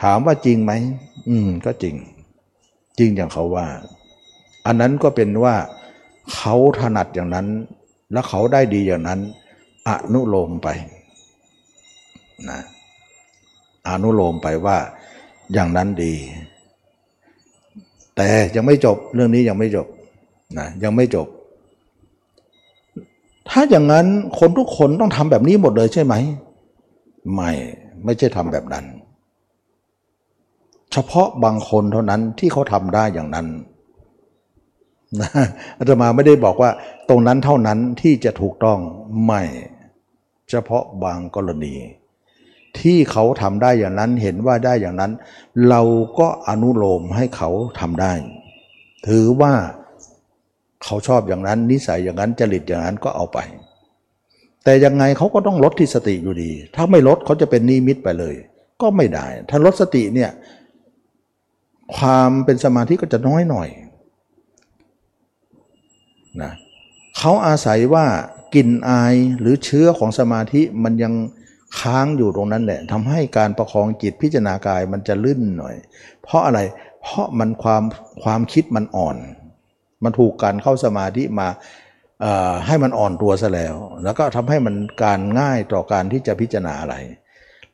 [0.00, 0.72] ถามว่าจริงไหม
[1.28, 1.94] อืม ก็จริง
[2.98, 3.66] จริงอย่างเขาว่า
[4.66, 5.54] อันนั้นก็เป็นว่า
[6.34, 7.46] เขาถนัดอย่างนั้น
[8.12, 9.20] แล้วเขาได้ดีอย่างนั้น
[9.88, 10.68] อนุโลมไป
[12.50, 12.60] นะ
[13.86, 14.76] อนุโลมไปว่า
[15.52, 16.14] อย่างนั้นดี
[18.16, 19.86] แต่ยังไม่จบเรื่องนี้ยังไม่จบ
[20.58, 21.26] นะยังไม่จบ
[23.48, 24.06] ถ้าอย่างนั้น
[24.38, 26.14] คนทุกคนต้องทำแบบนี้หมดเลยใช่ไหม
[27.34, 27.50] ไม่
[28.04, 28.84] ไม่ใช่ทำแบบนั้น
[30.92, 33.46] เฉพาะบางคนเท่านั้นที่เขาทำได้อย่างนั้น
[35.20, 35.30] นะ
[35.78, 36.70] อาตมาไม่ได้บอกว่า
[37.08, 38.78] ตรงนั้นเท่านั้นที่จะถูกต้อง
[39.26, 39.42] ไม่
[40.50, 41.74] เฉพาะบางกรณี
[42.80, 45.12] ที่เขาทำได้อย่างนั้นเห็นว่าได้อย่างนั้น
[45.68, 45.82] เรา
[46.18, 47.50] ก็อนุโลมให้เขา
[47.80, 48.12] ทำได้
[49.06, 49.52] ถือว่า
[50.84, 53.38] เขาชอบอย่างนั้น นิสัยอย่างนั้นจริตอย่างนั้นก็เอาไป
[54.64, 58.34] แต่ยังไงเขาก็ต้องลดที่สติอยู่ดี ถ้าไม่ลดเขาจะเป็นนิมิตไปเลย
[58.80, 60.30] ก็ไม่ได้ ถ้าลดสติเนี่ย
[61.96, 63.68] ความเป็นสมาธิก็จะน้อยหน่อย
[66.42, 66.52] นะ
[67.18, 68.06] เขาอาศัยว่า
[68.54, 71.12] กลิ่นอายหรือเชื้อของสมาธิมันยัง
[71.80, 75.76] ค้างอยู่ตรงนั้นแหละทำให้การประคองจิตพิจารณากายมันจะลื่นหน่อย
[76.22, 76.60] เพราะอะไร
[77.02, 77.82] เพราะมันความ
[78.22, 79.16] ความคิดมันอ่อน
[80.04, 81.48] มันถูกการเข้าสมาธิมา
[82.66, 83.74] ให้มันอ่อนตัวซะแล้ว
[84.04, 84.74] แล้วก็ทำให้มัน
[85.04, 86.94] การง่ายต่อการที่จะพิจารณาอะไร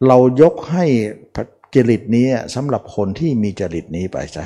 [0.07, 0.85] เรายกให้
[1.75, 4.45] จริตนี้สำหรับคนที่มีจริตนี้ไปซะ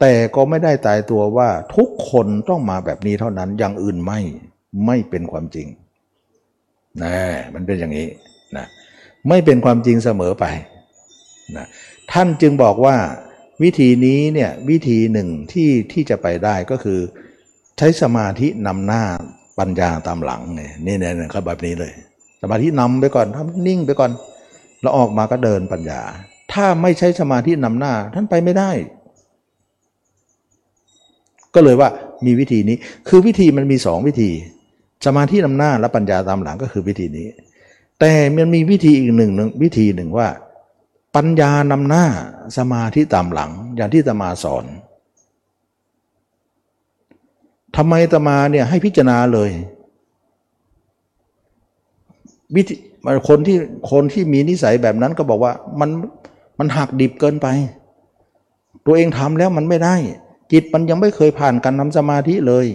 [0.00, 4.20] แต่ก็ไม่ได้ตายตัวว่าทุกคนต้องมาแบบนี้เท่านั้นอย่างอื่นไม่
[4.86, 5.68] ไม่เป็นความจริง
[7.02, 7.16] นะ
[7.54, 8.06] มันเป็นอย่างนี้
[8.56, 8.66] นะ
[9.28, 10.44] ไม่เป็นความจริงเสมอไป
[11.56, 11.66] นะ
[12.12, 12.96] ท่านจึงบอกว่า
[13.62, 17.00] วิธีนี้เนี่ยวิธีหนึ่งที่ที่จะไปได้ก็คือ
[17.78, 19.02] ใช้สมาธินำหน้า
[19.58, 21.92] ปัญญาตามหลังเนี่ยนี่เนี่ยครับแบบนี้เลย
[22.42, 24.10] สมาธินำไปก่อนทำนิ่งไปก่อน
[24.80, 26.00] แล้วออกมาก็เดินปัญญา
[26.52, 28.70] ถ้าไม่ใช้สมาธินำหน้า ท่านไปไม่ได้
[31.54, 31.88] ก็เลยว่า
[32.26, 32.76] มีวิธีนี้
[33.08, 34.30] คือวิธีมันมีสองวิธี
[35.06, 37.26] สมาธินำหน้าและปัญญาตามหลังก็คือวิธีนี้
[38.00, 39.30] แต่มันมีวิธีอีกหนึ่ง
[39.62, 40.28] วิธีหนึ่งว่า
[41.14, 42.04] ปัญญานำหน้า
[42.56, 44.64] สมาธิตามหลัง อย่างที่ตมาสอน
[47.76, 49.50] ทำไมตมาเนี่ยให้พิจารณาเลย
[52.56, 52.74] วิธี
[53.28, 53.56] คนที่
[53.90, 55.90] คนที่มีนิสัยแบบนั้นก็บอกว่ามัน
[56.58, 57.46] มันหักดิบเกินไป
[58.86, 59.96] ตัวเองทำแล้วมันไม่ได้
[60.52, 62.66] จิตมันยังไม่เคยผ่านการทำสมาธิเลย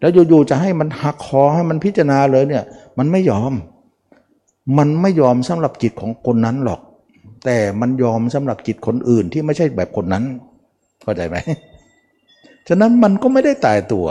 [0.00, 2.64] แล้วอยู่ๆจะให้มันหักคอให้มันพิจารณาเลยเนี่ย
[2.98, 3.52] มันไม่ยอม
[4.78, 6.80] มันไม่ยอมสำหรับจิตของคนนั้นหรอก
[7.44, 10.24] แต่มันยอมสำหรับจิตคนอื่นที่ไม่ใช่แบบคนนั้น
[11.02, 11.36] เข้าใจไหม
[12.68, 14.06] ฉะนั้นมันก็ไม่ได้ตายตัว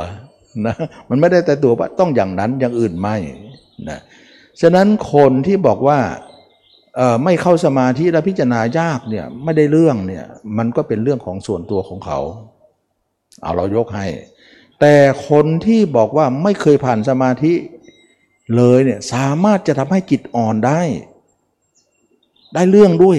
[0.65, 0.75] นะ
[1.09, 3.15] มันไม่ได้ตายตัวว่าต้องอย่างนั้นอย่างอื่นไม่
[3.89, 3.99] นะ
[4.61, 5.99] ฉะนั้นคนที่บอกว่า
[7.23, 10.25] ไม่เข้าสมาธิและพิจารณายากเนี่ยไม่ได้เรื่องเนี่ย
[10.57, 12.19] มันก็เป็นเรื่องของส่วนตัวของเขา
[13.41, 14.07] เอาเรายกให้
[14.79, 14.95] แต่
[15.29, 17.53] คนที่บอกว่าไม่เคยผ่านสมาธิ
[18.55, 20.81] เลยเนี่ยสามารถจะทำให้จิตอ่อนได้
[22.53, 23.17] ได้เรื่องด้วย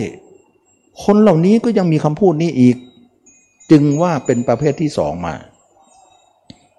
[1.04, 2.76] คนเหล่านี้ก็ยังมีคำพูดนี้อีก
[3.70, 5.34] จึงว่าเป็นประเภทที่สองมา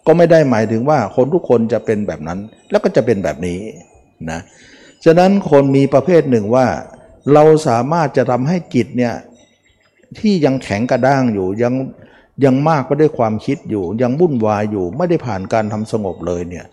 [0.06, 2.40] ก็ไม่ได้หมายถึงว่าคนทุกคนจะเป็นแบบนั้น
[2.72, 3.60] แล้วก็จะเป็นแบบนี้
[4.32, 4.40] นะ
[5.06, 6.66] ฉะนั้นคนมีประเภทหนึ่งว่า
[7.34, 9.14] เราสามารถจะทำให้จิตเนี่ย
[10.20, 11.74] ที่ยังแข็งกระด้างอยู่ยัง
[12.46, 16.66] ยังมากไปด้วยความคิดอยู่ ยังวุ่นวายอยู่ ไม่ได้ผ่านการทำสงบเลยเนี่ย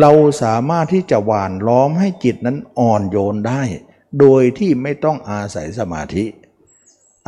[0.00, 0.12] เรา
[0.42, 3.62] สามารถที่จะหวานล้อมให้จิตนั้นอ่อนโยนได้
[4.20, 6.24] โดยที่ไม่ต้องอาศัยสมาธิ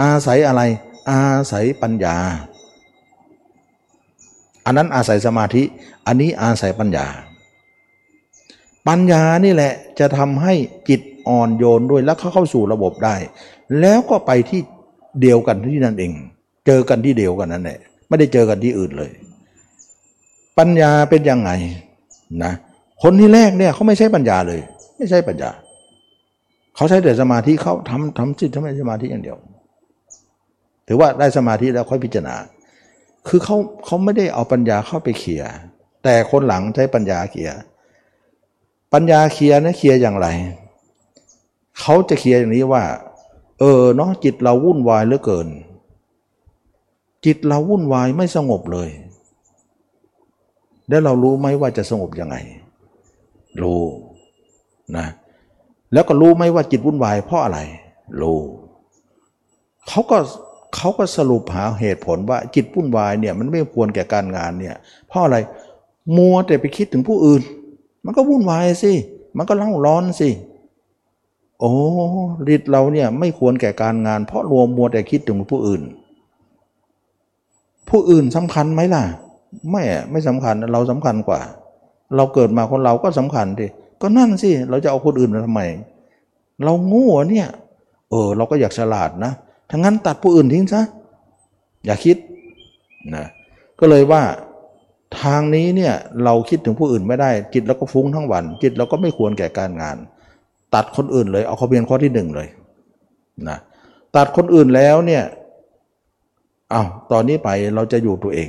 [0.02, 0.62] อาศัยอะไร
[1.10, 2.16] อาศัยปัญญา
[4.64, 5.62] อันนั้นอาศัยสมาธิ
[6.06, 7.06] อันนี้อาศัยปัญญา
[8.88, 10.54] ปัญญานี่แหละจะทำให้
[10.88, 13.16] จิตอ่อนโยนด้วยแล้วเข้าเข้าสู่ระบบได้
[13.80, 14.60] แล้วก็ไปที่
[15.20, 16.12] เดียวกันที่นั่นเอง
[16.66, 17.78] เจอกันที่เดียวกันนั่นแหละ
[18.08, 19.12] ไม่ได้เจอกันที่อื่นเลย
[20.58, 21.50] ปัญญาเป็นยังไง
[22.44, 22.52] นะ
[23.02, 24.60] คนที่แรกเนี่ยเขาไม่ใช่ปัญญาเลย
[24.98, 25.50] ไม่ใช่ปัญญา
[26.76, 29.38] เขาใช้แต่สมาธิเขาทำทำจิตทำสมาธิอย่างเดียว
[30.86, 32.36] ถือว่าได้สมาธิแล้วค่อยพิจารณา
[33.28, 35.50] คือเขาเขาไม่ได้เอาปัญญาเข้าไปเคลียร์
[36.04, 37.58] แต่คนหลังใช้ปัญญาเคลียร์
[38.92, 40.28] ปัญญาเคลียร์นะเคลียร์อย่างไร
[41.80, 42.82] เขาจะเคลียร์อย่างนี้ว่า
[43.58, 45.48] เออเนาะจิตเราวุ่นวายเหลือเกิน
[47.24, 48.88] จิตเราวุ่นวายไม่สงบเลย
[50.90, 52.36] แล้วเรารู้ไหมว่าจะสงบยังไง
[53.62, 53.82] รู้
[54.96, 55.06] นะ
[55.92, 57.58] แล้วก็รู้ไหมว่าจิตวุ่นวายเพราะอะไร
[58.20, 58.38] รู้
[59.88, 60.18] เขาก็
[60.76, 64.76] เขาก็สรุปหาเหตุผลว่าจิตวุ่นวายเนี่ยมันไม่ควรแก่การงานเนี่ย
[65.08, 65.36] เพราะอะไร
[66.16, 67.42] มัวแต่ไปคิดถึงผู้อื่น
[68.04, 68.92] มันก็วุ่นวายสิ
[69.36, 70.30] มันก็เล่าร้อนสิ
[71.60, 71.72] โอ้
[72.54, 75.82] ฤทธิ์เราเนี่ยไม่ควรแก่การงาน เพราะรวมมัวแต่คิดถึงผู้อื่น
[77.88, 79.04] ผู้อื่นสำคัญไหมล่ะ
[79.70, 81.40] ไม่ไม่สำคัญเราสำคัญกว่า
[82.16, 83.66] เราเกิดมาคนเราก็สำคัญดิ
[84.02, 85.62] ก็นั่นสิเราจะเอาคนอื่นมาทำไม
[86.64, 87.48] เราโง่เนี่ย
[88.10, 89.32] เออ เราก็อยากฉลาดนะ
[89.70, 90.82] ทั้งนั้นตัดผู้อื่นทิ้งซะ
[91.84, 92.16] อย่าคิด
[93.16, 93.26] นะ
[93.80, 94.22] ก็เลยว่า
[95.20, 95.94] ทางนี้เนี่ย
[96.24, 99.96] เราคิดถึงผู้อื่นไม่ได้ จิตเราก็ฟุ้งทั้งวัน จิตเราก็ไม่ควรแก่การงาน
[100.74, 102.48] ตัดคนอื่นเลย เอาข้อเบียนข้อที่หนึ่งเลย
[103.48, 103.58] นะ
[104.16, 105.22] ตัดคนอื่นแล้วเนี่ย
[106.72, 108.40] อา้าวตอนนี้ไปเราจะอยู่ตัวเอ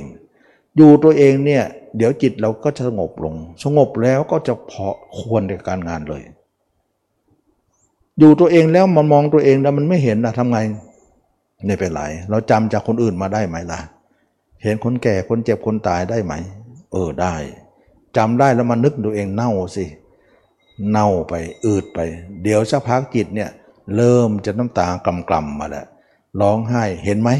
[0.76, 1.64] อยู่ตัวเองเนี่ย
[1.96, 3.34] เดี๋ยวจิตเราก็จะสงบลง
[3.64, 4.86] สงบแล้วก็จะพอ
[5.18, 6.22] ควรในการงานเลย
[8.18, 10.58] อยู่ตัวเองแล้วมันมองตัวเองแล้วมันไม่เห็นนะทำไง
[11.66, 13.80] ไม่เป็นไรเราจำจากคนอื่นมาได้ไหมล่ะ
[14.62, 16.34] เห็นคนแก่คนเจ็บคนตายได้ไหม
[16.92, 17.34] เออได้
[18.16, 19.84] จำได้แล้วมานึกตัวเองเน่าสิ
[20.90, 21.34] เน่าไป
[21.64, 21.98] อืดไป
[22.42, 23.50] เดี๋ยวสักพักจิตเนี่ย
[23.96, 25.86] เริ่มจะน้ำตากลำๆมาแล้ว
[26.40, 27.30] ร้องไห้เห็นไหม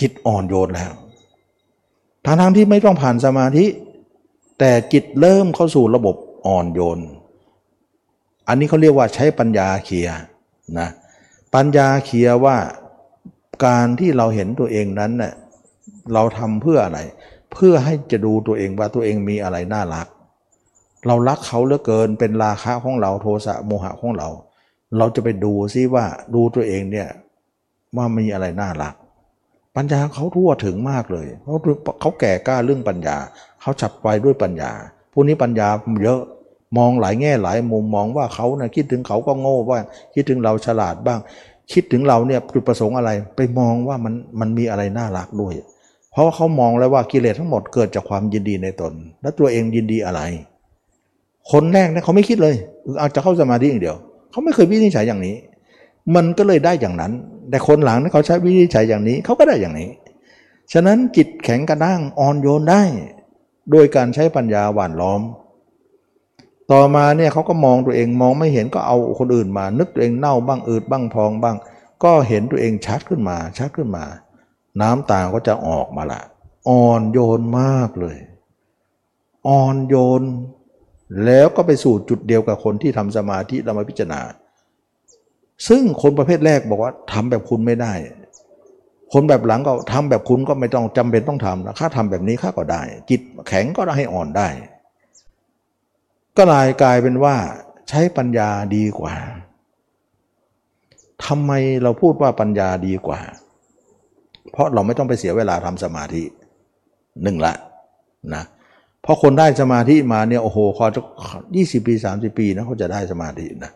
[0.00, 0.92] จิตอ่อนโยนแล้ว
[2.24, 3.64] ทางทางที่ไม่ต้องผ่านสมาธิ
[4.58, 6.16] แต่จิตเริ่มเข้าสู่ระบบ
[6.46, 7.00] อ่อนโยน
[8.48, 10.08] อันนี้เขาเรียกว่าใช้ปัญญาเคลีย
[10.78, 10.88] นะ
[11.54, 12.56] ปัญญาเคลียว่า
[13.66, 15.32] การที่เราเห็นตัวเองนั้นเน่ย
[16.14, 17.00] เราทำเพื่ออะไร
[17.52, 20.06] เพื่อให้จะดูตัวเองว่าตัวเองมีอะไรน่ารัก
[21.06, 24.28] เรารักเขาเหลือเกินเป็นราคะของเราโทสะโมหะของเรา
[24.98, 26.04] เราจะไปดูซิว่า
[26.34, 27.08] ดูตัวเองเนี่ย
[27.96, 28.94] ว่ามีอะไรน่ารัก
[29.78, 31.56] ปัญญาเขาทั่วถึงมากเลยเขา
[32.00, 33.16] เขาแก่กล้าเรื่องปัญญา
[33.60, 34.70] เขาฉับไวด้วยปัญญา
[35.12, 35.68] พวกนี้ปัญญา
[36.02, 36.20] เยอะ
[36.78, 39.84] มองหลายแง่หลายมุมมองว่าเขานะคิดถึงเขาก็โง่บ้าง
[40.14, 41.18] คิดถึงเราฉลาดบ้าง
[41.72, 45.54] คิดถึงเราเนี่ยจุดประสงค์อะไรไปมองว่ามันมันมีอะไรน่ารักด้วย
[46.12, 48.92] เพราะว่าเขามองแล้วว่ากิเลสทั้งหมดเกิดจากความยินดีในตน
[49.22, 50.20] แล้วตัวเองยินดีอะไร
[51.50, 52.54] คนแรกเนี่ยเขาไม่คิดเลย
[53.00, 53.96] อาจะเข้าสมาธิอย่างเดียว
[54.30, 55.36] เขาไม่เคยวินิจฉัยอย่างนี้
[56.14, 57.12] มันก็เลยได้อย่างนั้น
[57.50, 59.90] แต่คนหลังเนี่เขาใช้วินิจฉัยอย่างนี้เขาก็ได้อย่างนี้
[60.72, 62.82] ฉะนั้นจิตแข็งกระด้างอ่อนโยนได้
[63.70, 65.22] โดยการใช้ปัญญาหว่านล้อม
[66.72, 71.56] ต่อมาเนี่ยเขาก็มองตัวเองมองไม่เห็นก็เอาคนอื่นมา นึกตัวเองเน่าบ้างอืดบ้างพองบ้าง
[72.04, 74.04] ก็เห็นตัวเองชัดขึ้นมาชัดขึ้นมา
[74.80, 76.22] น้ำตาก็จะออกมาละ
[76.68, 78.16] อ่อนโยนมากเลย
[79.48, 80.22] อ่อนโยน
[81.24, 84.20] แล้วก็ไปสู่จุดเดียวกับคนที่ทำสมาธิเรามาพิจารณา
[85.68, 87.92] ซึ่งคนประเภทแรกบอกว่าทำแบบคุณไม่ได้
[89.12, 94.48] คนแบบหลังก็ทำแบบคุณก็ไม่ต้องจำเป็นต้องทำนะข้าทำแบบนี้ข้าก็ได้ จิตแข็งก็ได้ให้อ่อนได้
[96.36, 97.36] ก็ลายกลายเป็นว่า
[97.88, 99.14] ใช้ปัญญาดีกว่า
[101.24, 101.52] ทำไม
[101.82, 103.20] เราพูดว่าปัญญาดีกว่า
[104.52, 106.22] เพราะเราไม่ต้องไปเสียเวลาทำสมาธิ
[107.22, 107.54] หนึ่งละ
[108.34, 108.44] นะ
[109.02, 111.00] เพราะคนได้สมาธิมาเนี่ยโอ้โหพอจะ
[111.56, 113.72] ยี่สิบปีสามสิบปีนะเขาจะได้สมาธินะ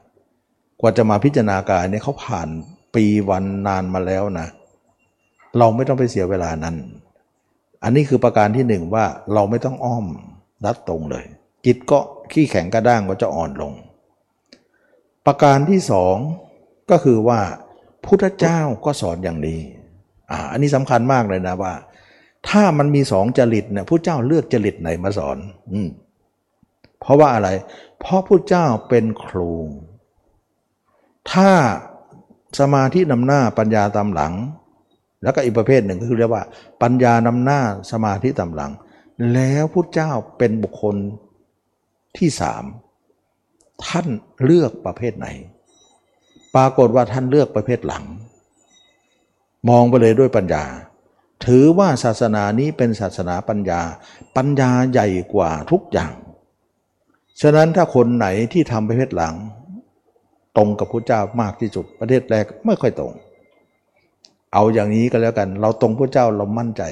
[0.82, 2.48] กว่าจะมาพิจารณากายเนี่ยเขาผ่าน
[2.94, 4.48] ปีวันนานมาแล้วนะ
[5.58, 6.76] เราไม่ต้องไปเสียเวลานั้น
[7.84, 9.04] อันนี้คือประการที่หนึ่งว่า
[9.34, 10.06] เราไม่ต้องอ้อม
[10.64, 11.24] รัดตรงเลย
[11.66, 11.98] จิตก็
[12.32, 13.72] ขี้แข็งกระด้างก็จะอ่อนลง
[15.26, 16.16] ประการที่สอง
[16.90, 17.40] ก็คือว่า
[18.06, 19.60] พุทธเจ้าก็สอนอย่างนี้
[20.30, 21.74] อ่าอันนี้สำคัญมากเลยนะว่า
[22.48, 25.38] ถ้ามันมีสองจริตเนี่ยพระเจ้าเลือกจริตไหนมาสอน
[25.72, 25.88] อืม
[27.00, 27.48] เพราะว่าอะไร
[28.00, 29.52] เพราะพระเจ้าเป็นครู
[31.30, 31.50] ถ้า
[32.60, 34.34] สมาธินำหน้าปัญญาตามหลัง
[35.22, 36.44] แล้วก็อีกประเภทหนึ่งก็คือเรียกว่า
[36.82, 38.72] ปัญญานำหน้าสมาธิตามหลัง
[39.32, 40.96] แล้วพุทธเจ้าเป็นบุคคล
[42.16, 42.64] ที่สาม
[43.86, 44.06] ท่าน
[44.44, 45.26] เลือกประเภทไหน
[46.54, 48.04] ปรากฏว่าท่านเลือกประเภทหลัง
[49.68, 50.64] มองไปเลยด้วยปัญญา
[51.44, 53.80] ถือว่าศาสนานี้เป็นศาสนาปัญญา
[54.36, 56.12] ปัญญาใหญ่กว่าทุกอย่าง
[57.40, 59.34] ฉะนั้นถ้าคนไหนที่ทำประเภทหลัง
[60.56, 63.12] ตรงกับพระเจ้ามากที่สุด ประเทศแรกไม่ค่อยตรง
[64.52, 66.82] เอาอย่างนี้ก็แล้วกัน เราตรงพระเจ้าเรามั่นใจ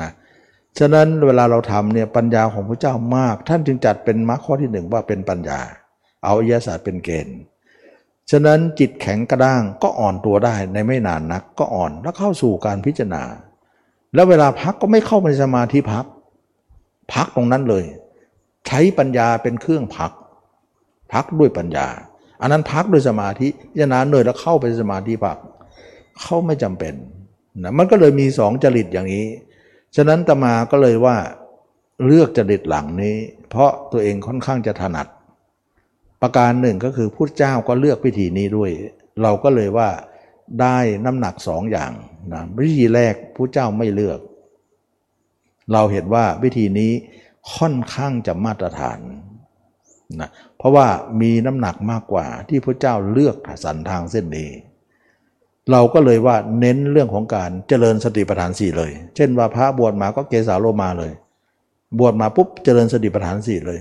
[0.00, 0.10] นะ
[0.78, 5.60] ฉะนั้นเวลาเราทำเนี่ยปัญญาของพระเจ้ามาก ท่านจึงจัดเป็นมรรคข้อที่หนึ่งว่าเป็นปัญญา
[6.24, 7.38] เอาอิยศาสตร์เป็นเกณฑ์
[8.30, 13.22] ฉะนั้นจิตแข็งกระด้างก็อ่อนตัวได้ในไม่นานนักก็อ่อนแล้วเข้าสู่การพิจารณา
[14.14, 16.06] แล้วเวลาพักก็ไม่เข้าไปสมาธิพัก
[17.12, 17.84] พักตรงนั้นเลย
[18.66, 20.12] ใช้ปัญญาเป็นเครื่องพัก
[21.12, 21.86] พักด้วยปัญญา
[22.42, 25.38] อันนั้นพักด้วยสมาธิพิจารณาเหนื่อยแล้วเข้าไปสมาธิพัก
[26.22, 26.94] เข้าไม่จำเป็น
[27.62, 29.26] นะมันก็เลยมีสองจริตอย่างนี้
[29.96, 31.16] ฉะนั้นตมาก็เลยว่า
[32.06, 33.16] เลือกจริตหลังนี้
[33.50, 35.06] เพราะตัวเองค่อนข้างจะถนัด
[36.22, 38.70] ประการหนึ่งก็คือพุทธเจ้าก็เลือกวิธีนี้ด้วย
[39.22, 39.88] เราก็เลยว่า
[40.60, 41.92] ได้น้ำหนักสองอย่าง
[42.32, 44.20] นะวิธีแรกพุทธเจ้าไม่เลือก
[45.72, 46.92] เราเห็นว่าวิธีนี้
[47.54, 48.98] ค่อนข้างจะมาตรฐาน
[50.20, 50.86] นะเพราะว่า
[51.20, 54.50] มีน้ำหนักมากกว่าที่พระเจ้าเลือกสันทางเส้นนี้
[55.70, 61.12] เราก็เลยว่าเน้นเรื่องของการเจริญสติปัฏฐานสี่เลย เช่นว่าพระบวชมาก็เกสาโลมาเลย
[61.98, 63.78] บวชมาปุ๊บเจริญสติปัฏฐานสี่เลย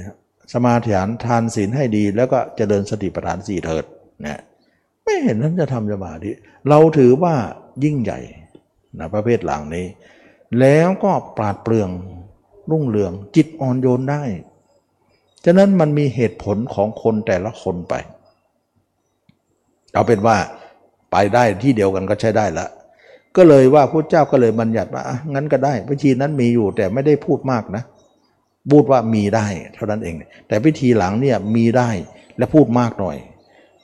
[0.53, 3.85] สมาธิานทานศีลให้ดีแล้วก็เจริญสติปัฏฐานสี่เถิด
[4.25, 4.41] นะ
[5.03, 6.31] ไม่เห็นนั้นจะทำสมาธิ
[6.69, 7.35] เราถือว่า
[7.83, 8.19] ยิ่งใหญ่
[8.99, 9.85] นะประเภทหลังนี้
[10.59, 11.89] แล้วก็ปราดเปรื่อง
[12.71, 14.21] รุ่งเรืองจิตอ่อนโยนได้
[15.45, 17.93] ฉะนั้นมันมีเหตุผลของคนแต่ละคนไป
[19.93, 20.37] เอาเป็นว่า
[21.11, 22.67] ไปได้ที่เดียวกันก็ใช้ได้ละ
[23.37, 25.03] ก็เลยว่าพระเจ้าก็เลยบัญญัติว่า
[25.33, 27.83] งั้นก็ได้วิธีนั้นมีอยู่แต่ไม่ได้พูดมากนะ
[28.71, 30.15] พูดว่ามีได้เท่านั้นเอง
[30.47, 31.89] แต่วิธีหลังเนี่ยมีได้
[32.37, 33.17] และพูดมากหน่อย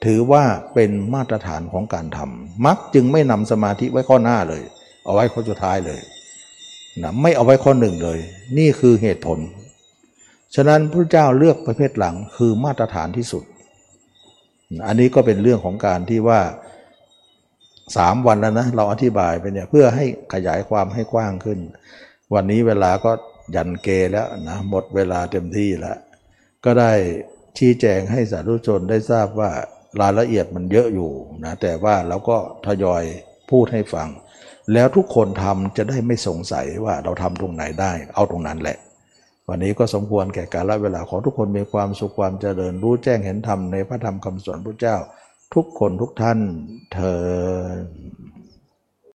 [0.04, 0.44] ถือว่า
[0.74, 4.62] เป็นมาตรฐานของการทำมักจึงไม่นำสมาธิไว้ข้อหน้าเลย
[5.04, 6.00] เอาไว้ข้อสุดท้ายเลย
[7.02, 8.18] นะไม่เอาไว้ข้อหนึ่งเลย
[8.58, 9.38] นี่คือเหตุผล
[10.54, 13.44] ฉะนั้นพระเจ้าเลือกประเภทหลังคือมาตรฐานที่สุด
[14.86, 16.40] อันนี้ก็เป็นเรื่องของการที่ว่า
[17.96, 21.58] สามวันแล้วนะเราอธิบายไปเนี่ยเพื่อให้ขยายความให้กว้างขึ้น
[22.34, 23.12] วันนี้เวลาก็
[23.54, 25.98] ยันเกแล้วนะหมดเวลาเต็มที่แล้ว
[26.64, 26.92] ก็ได้
[27.58, 29.50] ชี้แจงให้สาธุชนได้ทราบว่า
[30.00, 31.10] รายละเอียดมันเยอะอยู่
[31.44, 33.02] นะแต่ว่าเราก็ทยอย
[33.50, 34.08] พูดให้ฟัง
[34.72, 38.78] แล้วทุกคนทำจะได้ไม่สงสัยว่าเราทำตรงไหนได้ เอาตรงนั้นแหละ
[39.48, 44.96] วันนี้ก็สมควรแก่กาลเวลาขอทุกคนมีความสุขความเจริญรู้แจ้งเห็นธรรมในพระธรรมคำสอนพระเจ้า
[45.54, 46.38] ทุกคนทุกท่าน
[46.94, 47.22] เธอ